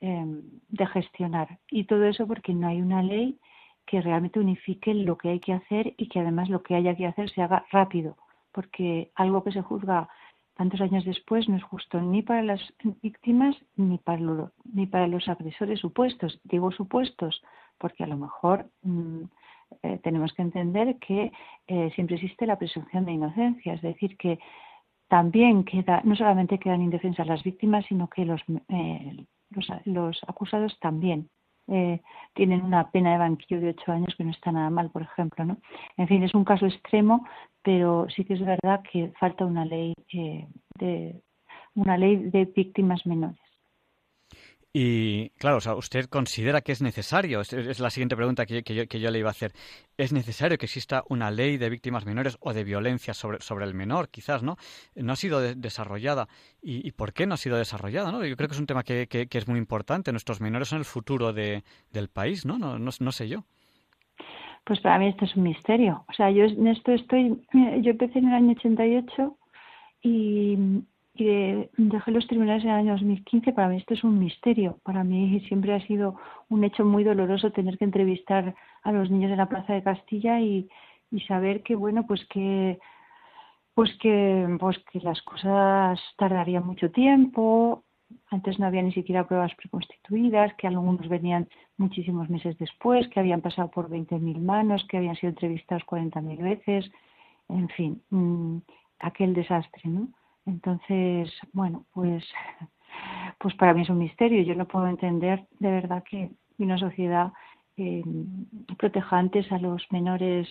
[0.00, 1.58] em, de gestionar.
[1.70, 3.38] Y todo eso porque no hay una ley
[3.86, 7.06] que realmente unifique lo que hay que hacer y que además lo que haya que
[7.06, 8.16] hacer se haga rápido,
[8.52, 10.08] porque algo que se juzga
[10.58, 12.60] tantos años después no es justo ni para las
[13.00, 16.40] víctimas ni para, ni para los agresores supuestos.
[16.42, 17.40] Digo supuestos
[17.78, 19.22] porque a lo mejor mm,
[19.82, 21.30] eh, tenemos que entender que
[21.68, 24.40] eh, siempre existe la presunción de inocencia, es decir, que
[25.06, 30.76] también queda, no solamente quedan indefensas las víctimas, sino que los, eh, los, los, acusados
[30.80, 31.30] también
[32.32, 35.44] tienen una pena de banquillo de ocho años que no está nada mal, por ejemplo.
[35.44, 35.58] ¿no?
[35.98, 37.26] En fin, es un caso extremo,
[37.68, 41.20] pero sí que es verdad que falta una ley de
[41.74, 43.38] una ley de víctimas menores.
[44.72, 47.42] Y claro, o sea, ¿usted considera que es necesario?
[47.42, 49.52] Es, la siguiente pregunta que, yo, le iba a hacer.
[49.98, 53.74] ¿Es necesario que exista una ley de víctimas menores o de violencia sobre, sobre el
[53.74, 54.08] menor?
[54.08, 54.56] Quizás, ¿no?
[54.94, 56.26] No ha sido desarrollada.
[56.62, 58.10] ¿Y, por qué no ha sido desarrollada?
[58.10, 58.24] ¿no?
[58.24, 60.10] Yo creo que es un tema que, es muy importante.
[60.10, 62.46] Nuestros menores son el futuro de, del país.
[62.46, 62.78] No, ¿no?
[62.78, 63.44] no sé yo.
[64.68, 66.04] Pues para mí esto es un misterio.
[66.08, 67.42] O sea, yo en esto estoy.
[67.80, 69.38] Yo empecé en el año 88
[70.02, 70.84] y
[71.18, 73.52] y dejé los tribunales en el año 2015.
[73.52, 74.78] Para mí esto es un misterio.
[74.84, 76.16] Para mí siempre ha sido
[76.48, 80.40] un hecho muy doloroso tener que entrevistar a los niños de la Plaza de Castilla
[80.40, 80.68] y,
[81.10, 82.78] y saber que, bueno, pues que
[83.74, 87.84] pues que pues que las cosas tardarían mucho tiempo.
[88.30, 93.40] Antes no había ni siquiera pruebas preconstituidas, que algunos venían muchísimos meses después, que habían
[93.40, 96.90] pasado por 20.000 manos, que habían sido entrevistados 40.000 veces.
[97.48, 98.58] En fin, mm,
[99.00, 100.08] aquel desastre, ¿no?
[100.46, 102.24] Entonces, bueno, pues,
[103.38, 104.42] pues para mí es un misterio.
[104.42, 107.32] Yo no puedo entender de verdad que una sociedad
[107.76, 108.02] eh,
[108.76, 110.48] proteja antes a los menores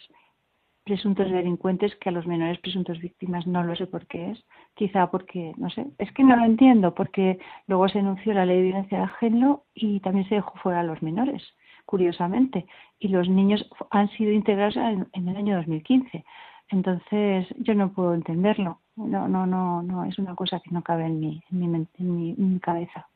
[0.87, 3.45] presuntos delincuentes que a los menores presuntos víctimas.
[3.45, 4.43] No lo sé por qué es.
[4.73, 8.57] Quizá porque, no sé, es que no lo entiendo, porque luego se anunció la ley
[8.57, 11.43] de violencia de género y también se dejó fuera a los menores,
[11.85, 12.65] curiosamente.
[12.99, 16.23] Y los niños han sido integrados en, en el año 2015.
[16.69, 18.79] Entonces, yo no puedo entenderlo.
[18.95, 22.53] No, no, no, no, es una cosa que no cabe en mi, en mi, en
[22.53, 23.07] mi, cabeza.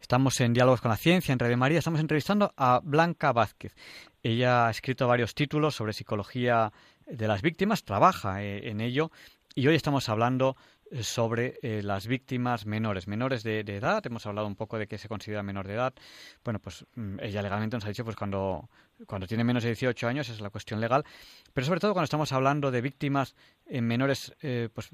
[0.00, 1.78] Estamos en Diálogos con la Ciencia, en Radio María.
[1.78, 3.74] Estamos entrevistando a Blanca Vázquez.
[4.22, 6.72] Ella ha escrito varios títulos sobre psicología
[7.06, 9.10] de las víctimas, trabaja eh, en ello
[9.54, 10.56] y hoy estamos hablando
[11.02, 14.04] sobre eh, las víctimas menores, menores de, edad.
[14.06, 15.94] Hemos hablado un poco de qué se considera menor de edad.
[16.44, 18.68] Bueno, pues mm, ella legalmente nos ha dicho pues cuando,
[19.06, 21.04] cuando tiene menos de 18 años es la cuestión legal,
[21.52, 23.34] pero sobre todo cuando estamos hablando de víctimas
[23.66, 24.90] en menores eh, pues,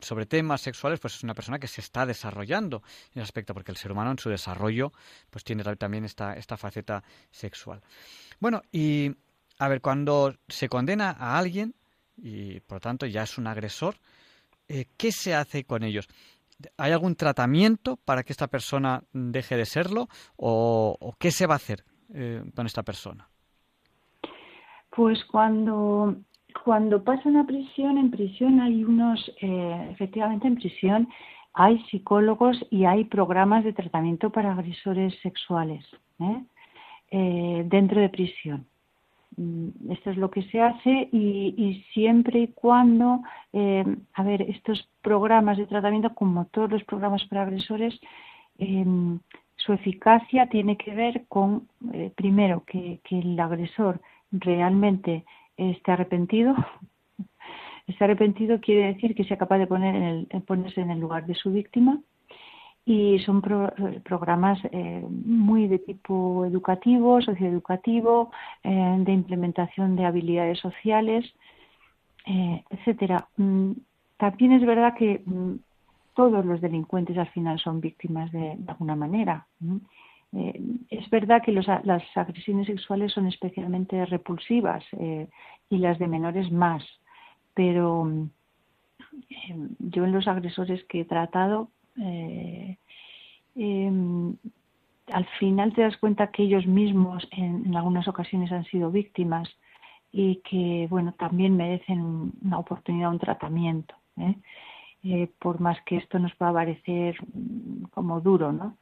[0.00, 2.82] sobre temas sexuales, pues es una persona que se está desarrollando
[3.14, 4.92] en ese aspecto, porque el ser humano en su desarrollo
[5.30, 7.82] pues tiene también esta, esta faceta sexual.
[8.40, 9.14] Bueno, y
[9.58, 11.74] a ver, cuando se condena a alguien
[12.16, 13.96] y por lo tanto ya es un agresor,
[14.68, 16.08] eh, ¿qué se hace con ellos?
[16.76, 21.56] ¿Hay algún tratamiento para que esta persona deje de serlo o, qué se va a
[21.56, 23.28] hacer eh, con esta persona?
[24.90, 26.16] Pues cuando,
[26.64, 31.08] cuando pasan a prisión, en prisión hay unos, eh, efectivamente en prisión
[31.54, 35.84] hay psicólogos y hay programas de tratamiento para agresores sexuales
[37.10, 38.66] dentro de prisión.
[39.38, 43.22] Mm, esto es lo que se hace y, siempre y cuando,
[43.52, 47.98] eh, a ver, estos programas de tratamiento, como todos los programas para agresores,
[48.58, 49.20] em,
[49.56, 54.00] su eficacia tiene que ver con, eh, primero, que, el agresor
[54.32, 55.24] realmente
[55.56, 56.54] esté arrepentido.
[57.86, 61.26] Esté arrepentido quiere decir que sea capaz de poner en el, ponerse en el lugar
[61.26, 62.00] de su víctima
[62.88, 68.30] y son programas eh, muy de tipo educativo, socioeducativo,
[68.64, 71.26] eh, de implementación de habilidades sociales,
[72.24, 73.28] eh, etcétera.
[73.36, 73.72] Mm,
[74.16, 75.56] también es verdad que mm,
[76.14, 79.46] todos los delincuentes al final son víctimas de, alguna manera.
[80.90, 84.84] es verdad que las agresiones sexuales son especialmente repulsivas
[85.70, 86.82] y las de menores más,
[87.52, 88.30] pero mm,
[89.78, 91.68] yo en los agresores que he tratado
[92.00, 92.76] eh,
[93.56, 94.36] em,
[95.12, 99.48] al final te das cuenta que ellos mismos en, algunas ocasiones han sido víctimas
[100.12, 104.34] y que bueno también merecen una oportunidad, un tratamiento, ¿eh?
[105.04, 108.76] Eh, por más que esto nos pueda parecer mm, como duro, ¿no?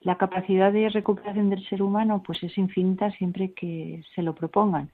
[0.00, 4.90] la capacidad de recuperación del ser humano pues es infinita siempre que se lo propongan,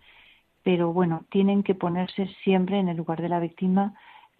[0.62, 3.94] pero bueno tienen que ponerse siempre en el lugar de la víctima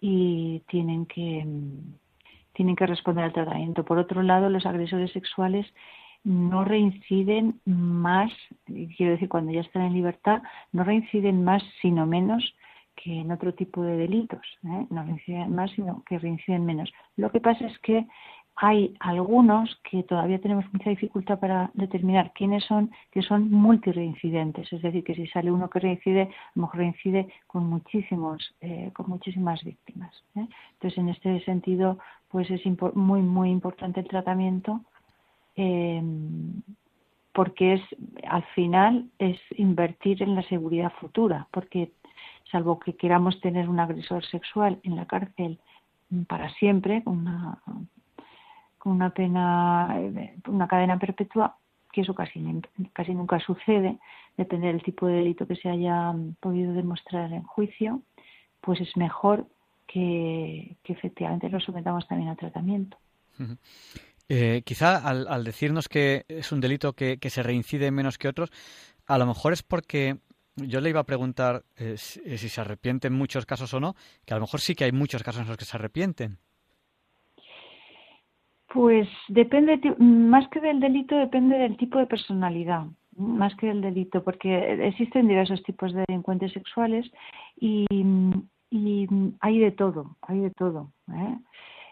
[0.05, 1.47] y tienen que,
[2.51, 3.85] tienen que responder al tratamiento.
[3.85, 5.65] Por otro lado, los agresores sexuales
[6.25, 8.29] no reinciden más,
[8.97, 10.41] quiero decir, cuando ya están en libertad,
[10.73, 12.43] no reinciden más, sino menos
[12.97, 14.45] que en otro tipo de delitos.
[14.65, 14.87] ¿eh?
[14.89, 16.91] No reinciden más, sino que reinciden menos.
[17.15, 18.05] Lo que pasa es que
[18.55, 24.81] hay algunos que todavía tenemos mucha dificultad para determinar quiénes son, que son multireincidentes, es
[24.81, 29.09] decir, que si sale uno que reincide, a lo mejor reincide con muchísimos, eh, con
[29.09, 30.13] muchísimas víctimas.
[30.35, 30.47] ¿eh?
[30.73, 31.97] Entonces, en este sentido,
[32.29, 32.61] pues es
[32.93, 34.81] muy, muy importante el tratamiento,
[35.55, 36.01] eh,
[37.33, 37.81] porque es,
[38.27, 41.91] al final, es invertir en la seguridad futura, porque
[42.51, 45.59] salvo que queramos tener un agresor sexual en la cárcel
[46.27, 47.57] para siempre, una
[48.83, 51.55] con una pena, eh, una cadena perpetua,
[51.89, 52.43] que eso casi,
[52.91, 53.97] casi nunca sucede,
[54.35, 58.01] depende del tipo de delito que se haya podido demostrar en juicio,
[58.59, 59.47] pues es mejor
[59.87, 62.97] que, efectivamente lo sometamos también a tratamiento.
[64.27, 68.49] Eh, quizá al, decirnos que es un delito que, se reincide menos que otros,
[69.07, 70.17] a lo mejor es porque
[70.57, 73.95] yo le iba a preguntar eh, si, si, se arrepiente en muchos casos o no,
[74.25, 76.37] que a lo mejor sí que hay muchos casos en los que se arrepienten.
[78.73, 84.23] Pues depende, más que del delito, depende del tipo de personalidad, más que del delito,
[84.23, 87.05] porque existen diversos tipos de delincuentes sexuales
[87.55, 87.85] y,
[89.41, 90.89] hay de todo, hay de todo.
[91.13, 91.37] ¿eh?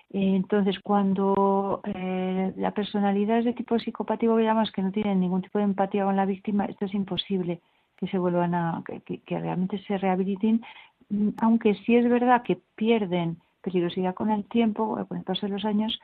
[0.10, 5.60] Entonces, cuando eh, la personalidad es de tipo psicopático, digamos que no tienen ningún tipo
[5.60, 7.62] de empatía con la víctima, esto es imposible
[7.96, 10.64] que se vuelvan a, que, que realmente se rehabiliten,
[11.42, 15.66] aunque sí es verdad que pierden peligrosidad con el tiempo, con el paso de los
[15.66, 16.00] años,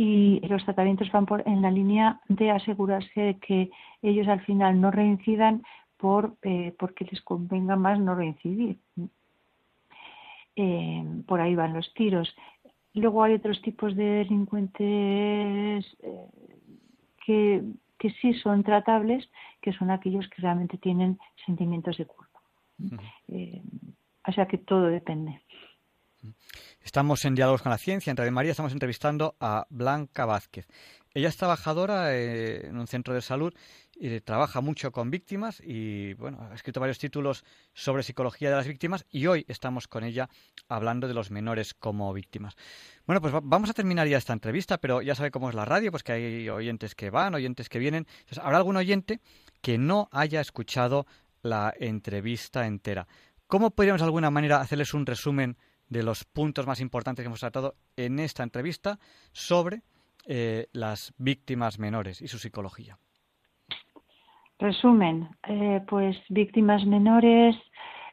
[0.00, 3.70] y los tratamientos van por, en la línea de asegurarse de que
[4.00, 5.64] ellos al final no reincidan
[5.96, 8.78] por eh, porque les convenga más no reincidir.
[10.54, 12.32] Eh, por ahí van los tiros.
[12.94, 16.26] Luego hay otros tipos de delincuentes eh,
[17.26, 17.64] que,
[17.98, 19.28] que sí son tratables,
[19.60, 22.40] que son aquellos que realmente tienen sentimientos de culpa.
[24.28, 25.40] o sea que todo depende.
[26.88, 30.66] Estamos en Diálogos con la Ciencia, en Radio María, estamos entrevistando a Blanca Vázquez.
[31.12, 33.52] Ella es trabajadora eh, en un centro de salud
[33.94, 38.66] y trabaja mucho con víctimas y bueno, ha escrito varios títulos sobre psicología de las
[38.66, 40.30] víctimas y hoy estamos con ella
[40.66, 42.56] hablando de los menores como víctimas.
[43.06, 45.90] Bueno, pues vamos a terminar ya esta entrevista, pero ya sabe cómo es la radio,
[45.90, 48.06] pues que hay oyentes que van, oyentes que vienen.
[48.40, 49.20] Habrá algún oyente
[49.60, 51.06] que no haya escuchado
[51.42, 53.06] la entrevista entera.
[53.46, 55.58] ¿Cómo podríamos de alguna manera hacerles un resumen
[55.88, 58.98] de los puntos más importantes que hemos tratado en esta entrevista
[59.32, 59.82] sobre
[60.26, 62.98] eh, las víctimas menores y su psicología.
[64.58, 67.56] Resumen, eh, pues víctimas menores,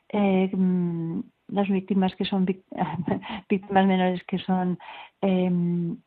[0.10, 2.46] eh, mm, las víctimas que son
[3.50, 4.78] víctimas menores que son
[5.22, 5.98] em,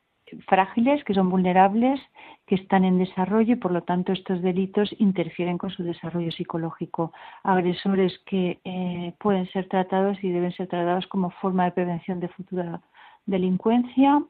[0.46, 2.00] frágiles, que son vulnerables,
[2.46, 7.12] que están en desarrollo y por lo tanto estos delitos interfieren con su desarrollo psicológico.
[7.42, 12.28] Agresores que eh, pueden ser tratados y deben ser tratados como forma de prevención de
[12.28, 12.80] futura
[13.26, 14.22] delincuencia.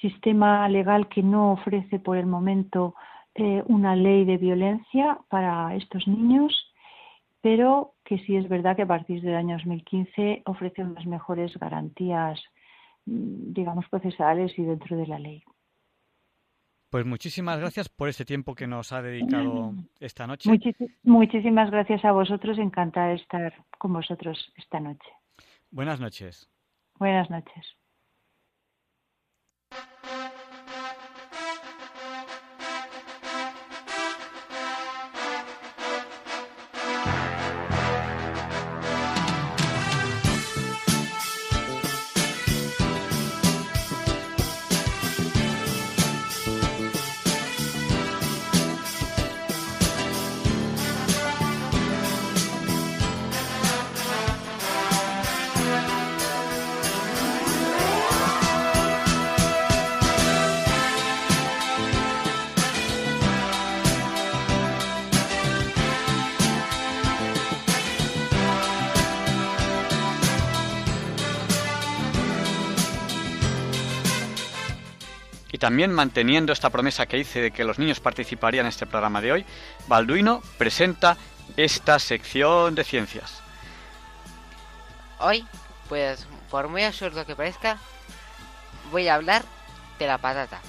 [0.00, 2.94] Sistema legal que no ofrece por el momento
[3.34, 6.52] eh, una ley de violencia para estos niños,
[7.40, 12.40] pero que sí es verdad que a partir del año 2015 ofrece unas mejores garantías
[13.08, 15.42] digamos, procesales y dentro de la ley.
[16.90, 20.50] Pues muchísimas gracias por este tiempo que nos ha dedicado esta noche.
[21.02, 25.08] muchísimas gracias a vosotros, encantada de estar con vosotros esta noche.
[25.70, 26.50] Buenas noches.
[26.98, 27.77] Buenas noches.
[75.58, 79.32] También manteniendo esta promesa que hice de que los niños participarían en este programa de
[79.32, 79.46] hoy,
[79.86, 81.16] Balduino presenta
[81.56, 83.42] esta sección de ciencias.
[85.18, 85.46] Hoy,
[85.88, 87.78] pues por muy absurdo que parezca,
[88.90, 89.44] voy a hablar
[89.98, 90.60] de la patata.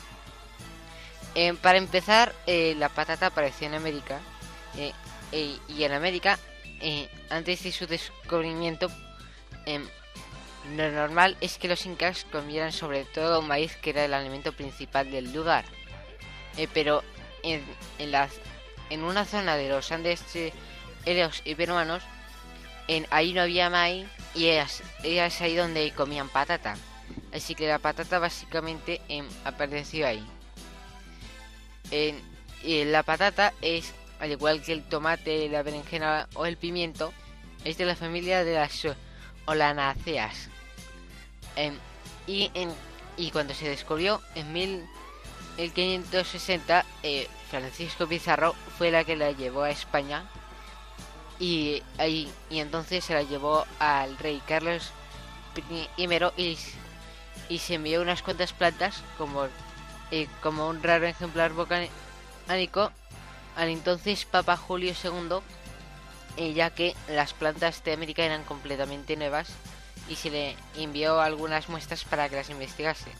[1.35, 4.19] Eh, para empezar, eh, la patata apareció en América
[4.75, 4.93] eh,
[5.67, 6.39] y en América,
[7.29, 8.89] antes de su descubrimiento,
[9.65, 9.85] em,
[10.75, 15.11] lo normal es que los incas comieran sobre todo maíz que era el alimento principal
[15.11, 15.65] del lugar.
[16.57, 17.03] Eh, pero
[17.43, 17.63] en,
[17.97, 18.31] en, las,
[18.89, 22.03] en una zona de los Andes chilenos y peruanos,
[22.87, 24.81] en, ahí no había maíz y es
[25.41, 26.75] ahí donde comían patata.
[27.33, 30.25] Así que la patata básicamente em, apareció ahí.
[32.63, 37.13] La patata es, al igual que el tomate, la berenjena o el pimiento,
[37.63, 38.87] es de la familia de las
[39.45, 40.49] olanaceas.
[41.59, 41.77] Em,
[42.25, 42.73] y, en,
[43.17, 49.69] y cuando se descubrió en 1560, eh, Francisco Pizarro fue la que la llevó a
[49.69, 50.23] España
[51.37, 54.91] y, ahí, y entonces se la llevó al rey Carlos
[55.57, 55.89] I
[56.37, 56.57] y,
[57.49, 59.49] y se envió unas cuantas plantas como,
[60.11, 62.93] eh, como un raro ejemplar botánico
[63.57, 65.39] al entonces Papa Julio II,
[66.37, 69.49] eh, ya que las plantas de América eran completamente nuevas
[70.09, 73.11] y se le envió algunas muestras para que las investigase.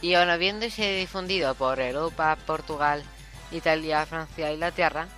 [0.00, 3.02] Y aún habiéndose difundido por Europa, Portugal,
[3.50, 5.08] Italia, Francia y Inglaterra,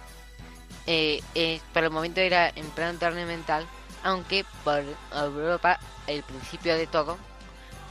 [0.86, 3.66] eh, eh, para el momento era en plan ornamental,
[4.02, 4.82] aunque por
[5.12, 7.18] Europa el principio de todo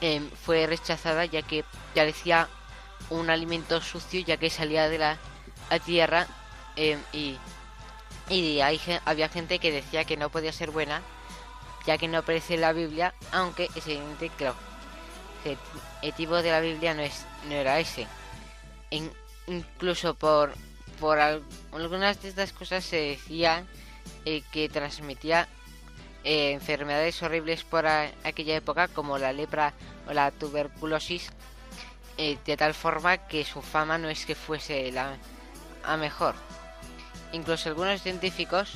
[0.02, 1.64] em, fue rechazada ya que
[1.94, 2.48] parecía
[3.10, 5.18] un alimento sucio ya que salía de la
[5.86, 6.26] tierra
[6.76, 7.38] em, y,
[8.30, 11.02] y había gente que decía que no podía ser buena
[11.86, 14.52] ya que no aparece en la Biblia, aunque es evidente que
[16.02, 18.08] el tipo de la Biblia no, es, no era ese.
[19.48, 20.54] incluso por
[21.00, 23.66] por algunas de estas cosas se decía
[24.26, 25.48] eh, que transmitía
[26.24, 29.74] eh, enfermedades horribles por aquella época como la lepra
[30.08, 31.30] o la tuberculosis
[32.18, 35.16] eh, de tal forma que su fama no es que fuese la
[35.84, 36.36] a mejor
[37.32, 38.74] incluso algunos científicos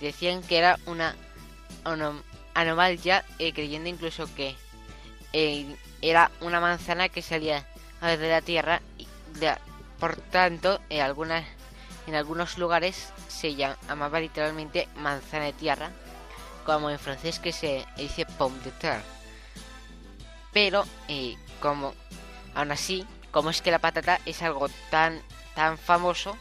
[0.00, 1.16] decían que era una
[2.54, 4.56] anomalía creyendo incluso que
[6.00, 7.66] era una manzana que salía
[8.00, 8.80] de la tierra
[9.34, 9.54] de,
[9.98, 11.44] por tanto, en, algunas,
[12.06, 15.90] en algunos lugares se llamaba literalmente manzana de tierra,
[16.64, 19.02] como en francés que se dice pomme de terre.
[20.52, 21.94] Pero, eh, como
[22.54, 25.20] aún así, como es que la patata es algo tan,
[25.54, 26.36] tan famoso,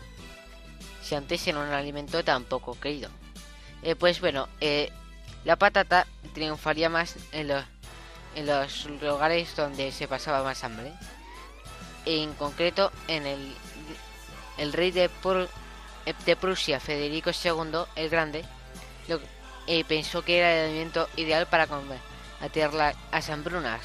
[1.01, 3.09] si antes era un alimento tan poco querido.
[3.83, 4.91] Eh, pues bueno, eh,
[5.45, 7.63] la patata triunfaría más en los,
[8.35, 10.91] en los lugares donde se pasaba más hambre
[12.05, 13.55] en concreto en el,
[14.57, 15.09] el rey de,
[16.25, 18.45] de Prusia, Federico II el Grande,
[19.67, 23.81] eh, pensó que era el alimento ideal para combatir las hambrunas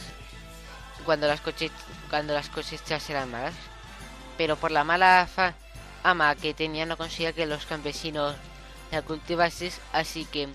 [1.04, 1.40] cuando las,
[2.11, 3.54] cuando las cosechas eran malas.
[4.36, 5.28] Pero por la mala
[6.02, 8.36] fama que tenía no conseguía que los campesinos
[8.90, 10.48] la cultivasen, así que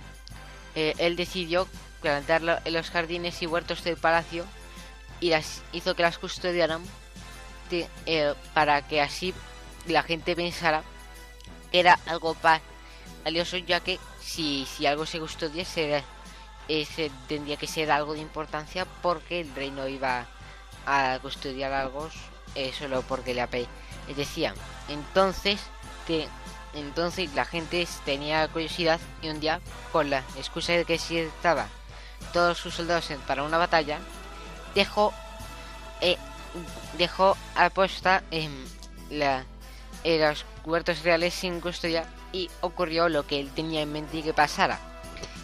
[0.75, 1.67] eh, él decidió
[2.01, 4.45] plantarlo en los jardines y huertos del palacio
[5.21, 6.83] y las hizo que las custodiaran
[7.71, 9.33] eh, para que así
[9.87, 10.83] la gente pensara
[11.71, 12.35] que era algo
[13.23, 16.03] valioso, ya que si, si algo se custodia se,
[16.67, 20.27] eh, tendría que ser algo de importancia porque el reino iba
[20.85, 22.09] a custodiar algo
[22.77, 23.47] solo porque le
[24.15, 24.53] decía
[24.87, 25.59] Entonces,
[26.75, 29.61] entonces la gente tenía curiosidad y un día,
[29.91, 31.67] con la excusa de que si estaba
[32.33, 33.99] todos sus soldados para una batalla,
[34.73, 35.13] dejó
[36.01, 36.17] eh,
[36.97, 38.51] dejó aposta en,
[39.09, 39.45] la,
[40.03, 44.33] en los huertos reales sin custodia y ocurrió lo que él tenía en mente que
[44.33, 44.79] pasara.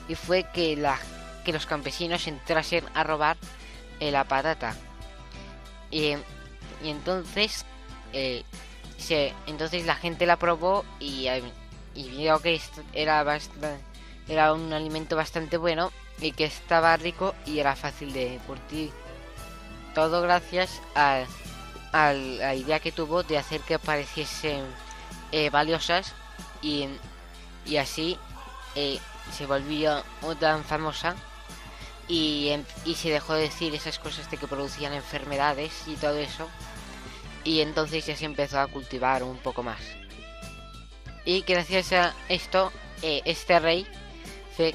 [0.07, 0.99] Y fue que, la,
[1.45, 3.37] que los campesinos entrasen a robar
[3.99, 4.75] eh, la patata.
[5.89, 6.15] Y,
[6.83, 7.65] y entonces,
[9.01, 11.27] eh, se, entonces la gente la probó y,
[11.95, 12.59] y vio que
[12.93, 13.25] era,
[14.27, 18.91] era un alimento bastante bueno y que estaba rico y era fácil de curtir
[19.93, 21.25] todo gracias a,
[21.93, 24.63] la idea que tuvo de hacer que pareciesen
[25.33, 26.13] eh, valiosas
[26.61, 26.87] y,
[27.65, 28.17] y así
[28.75, 28.99] eh,
[29.35, 30.01] se volvió
[30.39, 31.15] tan famosa
[32.07, 36.17] y, em, y, se dejó de decir esas cosas de que producían enfermedades y todo
[36.17, 36.47] eso
[37.43, 39.79] y entonces ya se empezó a cultivar un poco más
[41.25, 42.71] y gracias a esto
[43.01, 43.87] eh, este rey
[44.55, 44.73] se,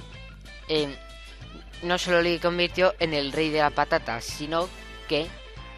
[1.83, 4.69] no solo le convirtió en el rey de la patata sino
[5.09, 5.29] que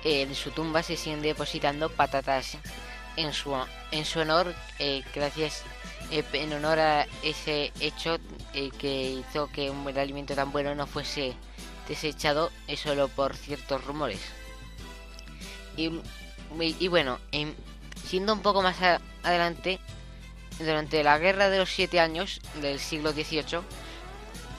[0.05, 2.57] eh, en su tumba se siguen depositando patatas
[3.17, 3.55] en su,
[3.91, 5.65] en su honor, eh, gracias
[6.13, 8.19] eh, en honor a ese hecho
[8.79, 11.35] que hizo que un alimento tan bueno no fuese
[11.89, 14.21] desechado solo por ciertos rumores.
[15.77, 16.01] Y,
[16.61, 17.19] y bueno,
[18.05, 18.77] siendo un poco más
[19.23, 19.81] adelante,
[20.59, 23.61] durante la Guerra de los Siete Años del siglo XVIII,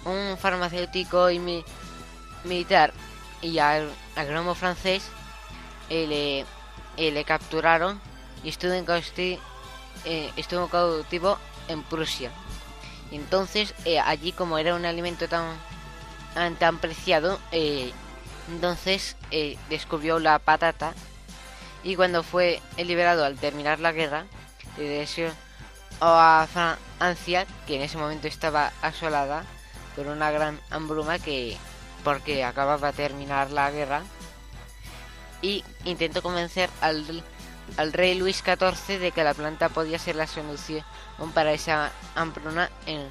[0.05, 1.63] un farmacéutico y
[2.43, 2.93] militar
[3.41, 5.03] y al agrónomo francés
[5.89, 6.45] le,
[6.97, 7.99] eh, le, capturaron
[8.43, 8.85] y estuvo, en
[10.05, 11.37] eh, estuvo cautivo
[11.67, 12.31] en Prusia.
[13.11, 15.57] Entonces, eh, allí como era un alimento tan,
[16.59, 17.91] tan, preciado, eh,
[18.49, 19.15] entonces
[19.69, 20.93] descubrió la patata
[21.83, 24.25] y cuando fue liberado al terminar la guerra,
[24.77, 25.31] deseó
[26.01, 26.47] a
[26.97, 29.43] Francia, que en ese momento estaba asolada
[29.95, 31.57] por una gran hambruna que
[32.03, 34.03] porque acababa de terminar la guerra
[35.41, 37.23] y intentó convencer al,
[37.77, 40.83] al rey Luis XIV de que la planta podía ser la solución
[41.33, 43.07] para esa hambruna en,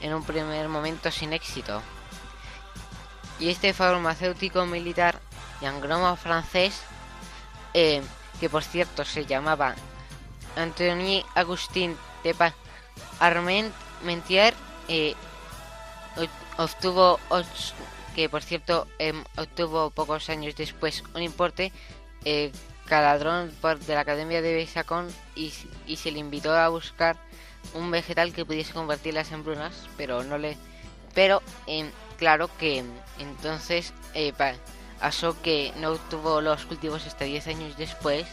[0.00, 1.80] en un primer momento sin éxito.
[3.38, 5.20] Y este farmacéutico militar
[5.60, 6.82] y francés,
[7.74, 8.02] eh,
[8.40, 9.74] que por cierto se llamaba
[10.56, 12.54] Anthony Agustin de Pa-
[13.20, 14.54] Armentier,
[14.88, 15.14] eh,
[16.58, 17.18] obtuvo
[18.14, 21.72] que por cierto em, obtuvo pocos años después un importe
[22.24, 22.52] eh,
[22.86, 25.52] caladrón por, de la Academia de Besacón y,
[25.86, 27.16] y se le invitó a buscar
[27.74, 30.58] un vegetal que pudiese convertir las hembrunas, pero no le
[31.14, 32.86] pero em, claro que em,
[33.18, 34.32] entonces eh,
[35.42, 38.26] que no obtuvo los cultivos hasta 10 años después.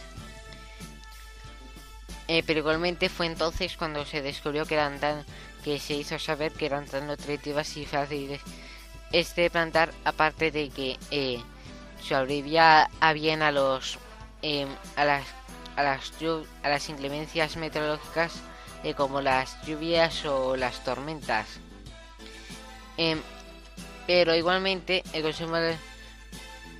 [2.28, 5.24] Eh, pero igualmente fue entonces cuando se descubrió que eran tan
[5.64, 8.40] que se hizo saber que eran tan nutritivas y fáciles
[9.12, 11.42] este plantar aparte de que eh,
[12.00, 13.98] sobrevivía a bien a los
[14.42, 14.66] eh,
[14.96, 15.24] a las
[15.76, 16.12] a las
[16.62, 18.34] a las inclemencias meteorológicas
[18.84, 21.46] eh, como las lluvias o las tormentas.
[22.96, 23.20] Em,
[24.06, 25.56] pero igualmente el consumo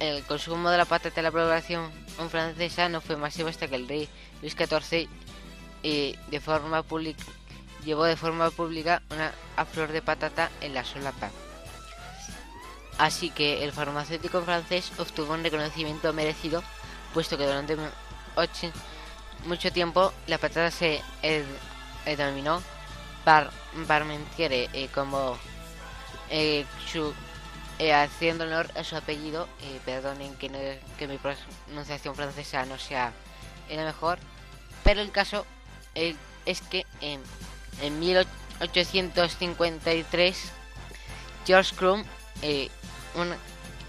[0.01, 1.91] el consumo de la patata de la población
[2.31, 4.09] francesa no fue masivo hasta que el rey
[4.41, 5.09] Luis XIV
[5.83, 6.19] eh,
[7.85, 9.33] llevó de forma pública una
[9.67, 11.31] flor de patata en la solapa.
[12.99, 16.63] Así que el farmacéutico francés obtuvo un reconocimiento merecido,
[17.15, 17.77] puesto que durante
[19.47, 21.01] mucho tiempo la patata se
[22.05, 22.63] denominó
[23.25, 23.51] par,
[23.87, 25.39] parmentiere eh, como
[26.31, 27.15] eh, su-
[27.81, 29.49] eh, haciendo honor a su apellido.
[29.63, 30.59] eh, perdonen que, no-
[30.99, 33.13] que mi pronunciación francesa no sea
[33.71, 34.19] la mejor,
[34.85, 35.47] pero el caso
[35.95, 36.15] eh,
[36.45, 37.21] es que en,
[37.83, 40.53] en 1853
[41.47, 42.05] George Crumb,
[42.43, 42.69] eh,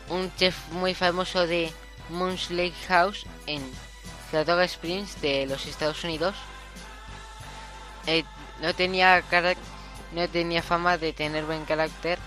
[0.09, 1.71] un, chef muy famoso de
[2.09, 3.61] Moon's Lake House en
[4.31, 6.35] Saratoga Springs de los Estados Unidos,
[8.61, 9.23] no tenía
[10.13, 12.19] no tenía fama de tener buen carácter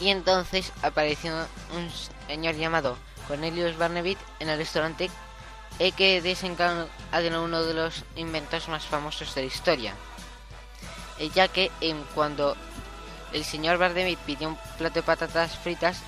[0.00, 1.32] y entonces apareció
[1.74, 1.90] un
[2.26, 2.96] señor llamado
[3.28, 5.10] Cornelius Barnevit en el restaurante
[5.96, 9.94] que desencadenó uno de los inventos más famosos de la historia.
[11.18, 12.56] Eh, ya que em, cuando
[13.32, 16.00] el señor Barnevit pidió un plato de patatas fritas,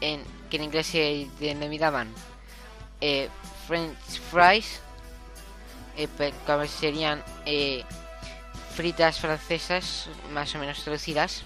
[0.00, 2.12] en, que en inglés se denominaban
[3.00, 3.28] eh,
[3.66, 4.80] French fries,
[5.96, 6.08] eh,
[6.68, 7.84] serían eh,
[8.74, 11.44] fritas francesas, más o menos traducidas,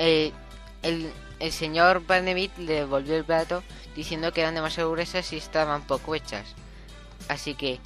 [0.00, 0.32] eh,
[0.82, 1.12] el,
[1.52, 3.62] señor Barnevit le devolvió el plato
[3.94, 6.54] diciendo que eran demasiado gruesas y estaban poco hechas.
[7.28, 7.80] Así que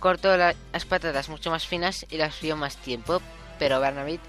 [0.00, 3.22] cortó la- las patatas mucho más finas y las frió más tiempo,
[3.58, 4.20] pero Barnevit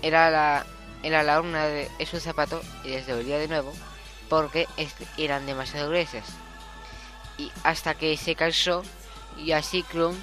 [0.00, 0.66] era la,
[1.02, 3.72] era la urna de, su zapato y les devolvía de nuevo
[4.30, 4.66] porque
[5.18, 6.24] eran demasiado gruesas.
[7.36, 8.82] Y hasta que se cansó
[9.36, 10.16] y así Krum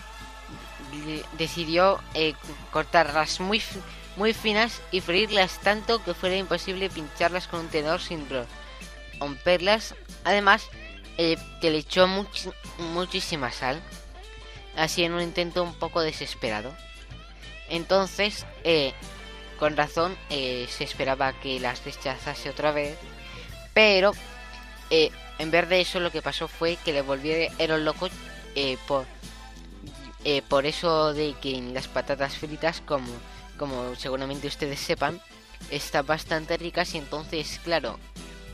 [1.38, 2.34] decidió eh,
[2.72, 3.62] cortarlas muy,
[4.20, 8.46] muy finas y freírlas tanto que fuera imposible pincharlas con un tenedor sin ro-
[9.18, 9.96] romperlas.
[10.26, 10.68] Además,
[11.18, 11.38] que
[11.72, 13.82] le echó much- muchísima sal,
[14.76, 16.76] así en un intento un poco desesperado.
[17.70, 18.94] Entonces, eh,
[19.58, 22.98] con razón, eh, se esperaba que las rechazase otra vez,
[23.74, 24.12] pero
[24.90, 28.10] eh, en vez de eso lo que pasó fue que le volvieron loco
[28.56, 29.06] eh, por,
[30.50, 33.08] por eso de que las patatas fritas, como,
[33.60, 35.22] como seguramente ustedes sepan,
[35.70, 38.00] están bastante ricas y entonces, claro,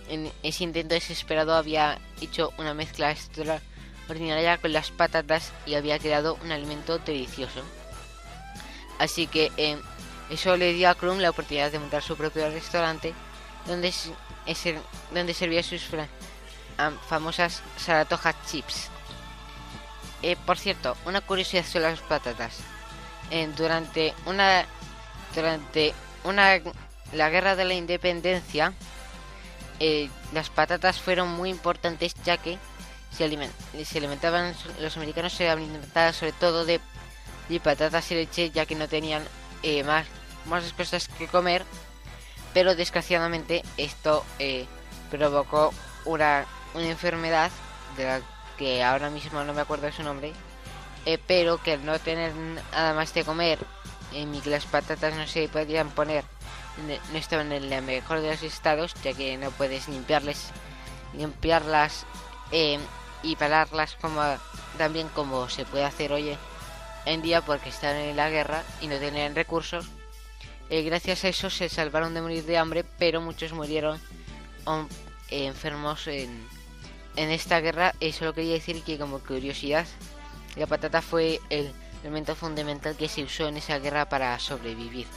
[0.10, 6.38] en ese intento desesperado había hecho una mezcla extraordinaria con las patatas y había creado
[6.44, 7.62] un alimento delicioso.
[9.00, 9.78] Así que eh,
[10.30, 13.14] eso le dio a Krum la oportunidad de montar su propio restaurante
[13.68, 13.94] donde,
[14.46, 14.80] ese-
[15.14, 15.84] donde servía sus
[17.08, 18.90] famosas Saratoga Chips.
[20.22, 22.58] Eh, por cierto, una curiosidad sobre las patatas.
[23.32, 24.66] Eh, durante una
[25.36, 26.60] durante una
[27.14, 28.74] la guerra de la independencia
[29.80, 32.58] eh, las patatas fueron muy importantes ya que
[33.12, 33.52] se, alimen-
[33.84, 36.80] se alimentaban los americanos se alimentaban sobre todo de,
[37.50, 39.24] de patatas y leche ya que no tenían
[39.64, 40.06] eh, más
[40.46, 41.64] más cosas que comer
[42.54, 44.66] pero desgraciadamente esto eh,
[45.12, 45.74] provocó
[46.06, 47.52] una, una enfermedad
[47.98, 48.22] de la
[48.58, 50.32] que ahora mismo no me acuerdo su nombre,
[51.28, 52.34] pero que al no tener
[52.72, 53.60] nada más de comer,
[54.14, 56.24] en que las patatas no se podían poner,
[57.12, 60.50] no estaban en el mejor de los estados, ya que no puedes limpiarles,
[61.18, 62.06] limpiarlas
[62.52, 62.80] eh,
[63.24, 64.22] y pararlas como
[64.78, 66.38] también como se puede hacer hoy
[67.06, 69.88] en día porque estaban en la guerra y no tenían recursos.
[70.70, 74.00] Eh, gracias a eso se salvaron de morir de hambre, pero muchos murieron
[74.66, 74.88] um,
[75.30, 76.48] enfermos en,
[77.16, 77.94] en esta guerra.
[78.00, 79.86] Eso lo quería decir que como curiosidad,
[80.56, 81.72] la patata fue el
[82.06, 85.08] elemento fundamental que se usó en esa guerra para sobrevivir.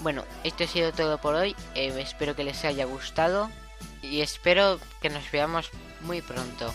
[0.00, 1.56] Bueno, esto ha sido todo por hoy.
[1.74, 3.50] Eh, espero que les haya gustado
[4.02, 5.70] y espero que nos veamos
[6.02, 6.74] muy pronto.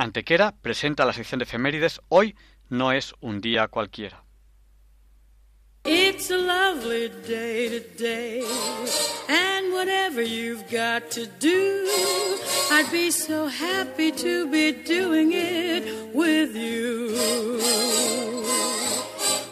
[0.00, 2.34] Antequera presenta la sección de efemérides Hoy
[2.70, 4.24] no es un día cualquiera.
[5.84, 8.42] It's a lovely day today,
[9.28, 11.86] and whatever you've got to do,
[12.70, 18.29] I'd be so happy to be doing it with you.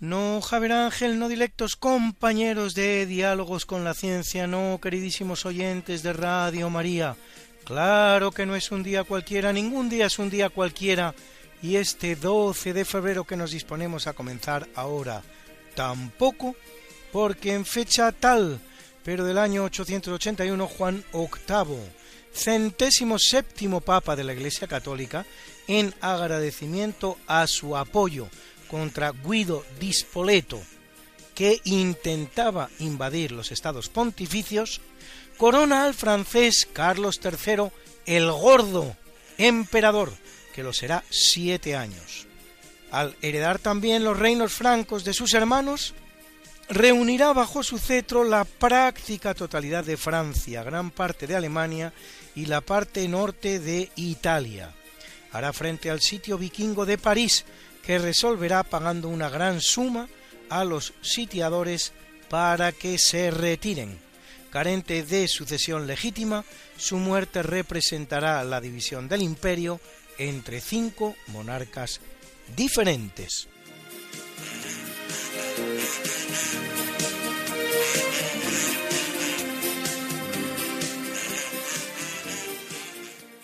[0.00, 6.12] No, Javier Ángel, no directos compañeros de Diálogos con la Ciencia, no, queridísimos oyentes de
[6.12, 7.16] Radio María.
[7.64, 11.16] Claro que no es un día cualquiera, ningún día es un día cualquiera,
[11.62, 15.24] y este 12 de febrero que nos disponemos a comenzar ahora,
[15.74, 16.54] tampoco,
[17.10, 18.60] porque en fecha tal,
[19.02, 21.80] pero del año 881, Juan VIII,
[22.32, 25.26] centésimo séptimo papa de la Iglesia Católica,
[25.66, 28.28] en agradecimiento a su apoyo
[28.68, 30.60] contra Guido di Spoleto,
[31.34, 34.80] que intentaba invadir los estados pontificios,
[35.36, 37.70] corona al francés Carlos III
[38.06, 38.96] el Gordo,
[39.36, 40.12] emperador,
[40.54, 42.26] que lo será siete años.
[42.90, 45.94] Al heredar también los reinos francos de sus hermanos,
[46.68, 51.92] reunirá bajo su cetro la práctica totalidad de Francia, gran parte de Alemania
[52.34, 54.74] y la parte norte de Italia.
[55.32, 57.44] Hará frente al sitio vikingo de París,
[57.88, 60.10] que resolverá pagando una gran suma
[60.50, 61.94] a los sitiadores
[62.28, 63.98] para que se retiren.
[64.50, 66.44] Carente de sucesión legítima,
[66.76, 69.80] su muerte representará la división del imperio
[70.18, 72.02] entre cinco monarcas
[72.54, 73.48] diferentes.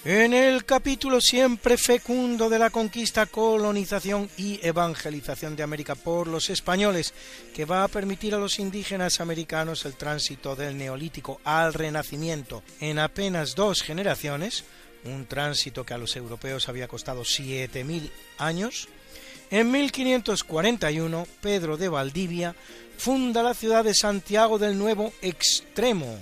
[0.06, 6.50] En el capítulo siempre fecundo de la conquista, colonización y evangelización de América por los
[6.50, 7.14] españoles,
[7.54, 12.98] que va a permitir a los indígenas americanos el tránsito del neolítico al renacimiento en
[12.98, 14.64] apenas dos generaciones,
[15.04, 18.88] un tránsito que a los europeos había costado 7.000 años,
[19.50, 22.54] en 1541 Pedro de Valdivia
[22.98, 26.18] funda la ciudad de Santiago del Nuevo Extremo,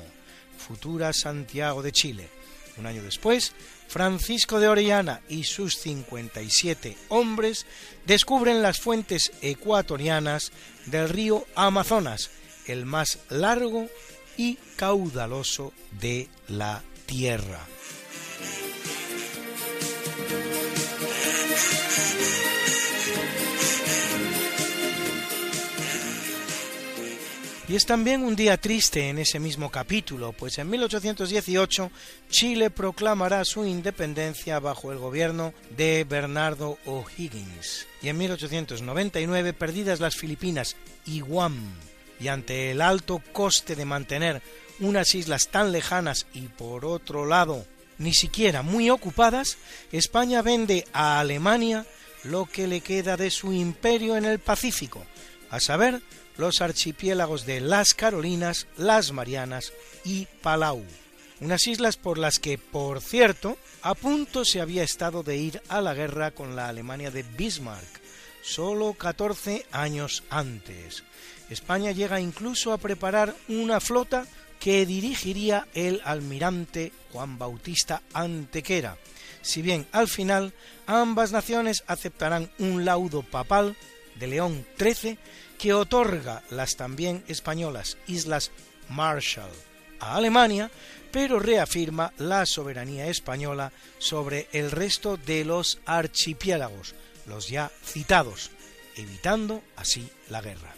[0.56, 2.41] futura Santiago de Chile.
[2.78, 3.52] Un año después,
[3.88, 7.66] Francisco de Orellana y sus 57 hombres
[8.06, 10.52] descubren las fuentes ecuatorianas
[10.86, 12.30] del río Amazonas,
[12.66, 13.88] el más largo
[14.36, 17.66] y caudaloso de la Tierra.
[27.72, 31.90] Y es también un día triste en ese mismo capítulo, pues en 1818
[32.28, 37.86] Chile proclamará su independencia bajo el gobierno de Bernardo O'Higgins.
[38.02, 41.72] Y en 1899, perdidas las Filipinas y Guam,
[42.20, 44.42] y ante el alto coste de mantener
[44.80, 47.64] unas islas tan lejanas y por otro lado
[47.96, 49.56] ni siquiera muy ocupadas,
[49.92, 51.86] España vende a Alemania
[52.24, 55.06] lo que le queda de su imperio en el Pacífico,
[55.48, 56.02] a saber,
[56.36, 59.72] los archipiélagos de las Carolinas, las Marianas
[60.04, 60.82] y Palau,
[61.40, 65.80] unas islas por las que, por cierto, a punto se había estado de ir a
[65.80, 68.00] la guerra con la Alemania de Bismarck,
[68.42, 71.04] solo 14 años antes.
[71.50, 74.26] España llega incluso a preparar una flota
[74.58, 78.96] que dirigiría el almirante Juan Bautista Antequera,
[79.42, 80.54] si bien al final
[80.86, 83.76] ambas naciones aceptarán un laudo papal
[84.14, 85.18] de León XIII
[85.62, 88.50] que otorga las también españolas Islas
[88.88, 89.52] Marshall
[90.00, 90.72] a Alemania,
[91.12, 96.96] pero reafirma la soberanía española sobre el resto de los archipiélagos,
[97.26, 98.50] los ya citados,
[98.96, 100.74] evitando así la guerra.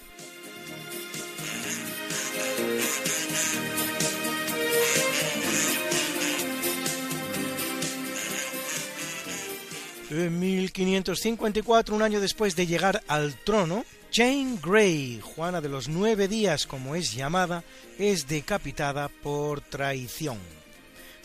[10.10, 16.28] En 1554, un año después de llegar al trono, Jane Grey, Juana de los Nueve
[16.28, 17.64] Días como es llamada,
[17.98, 20.38] es decapitada por traición.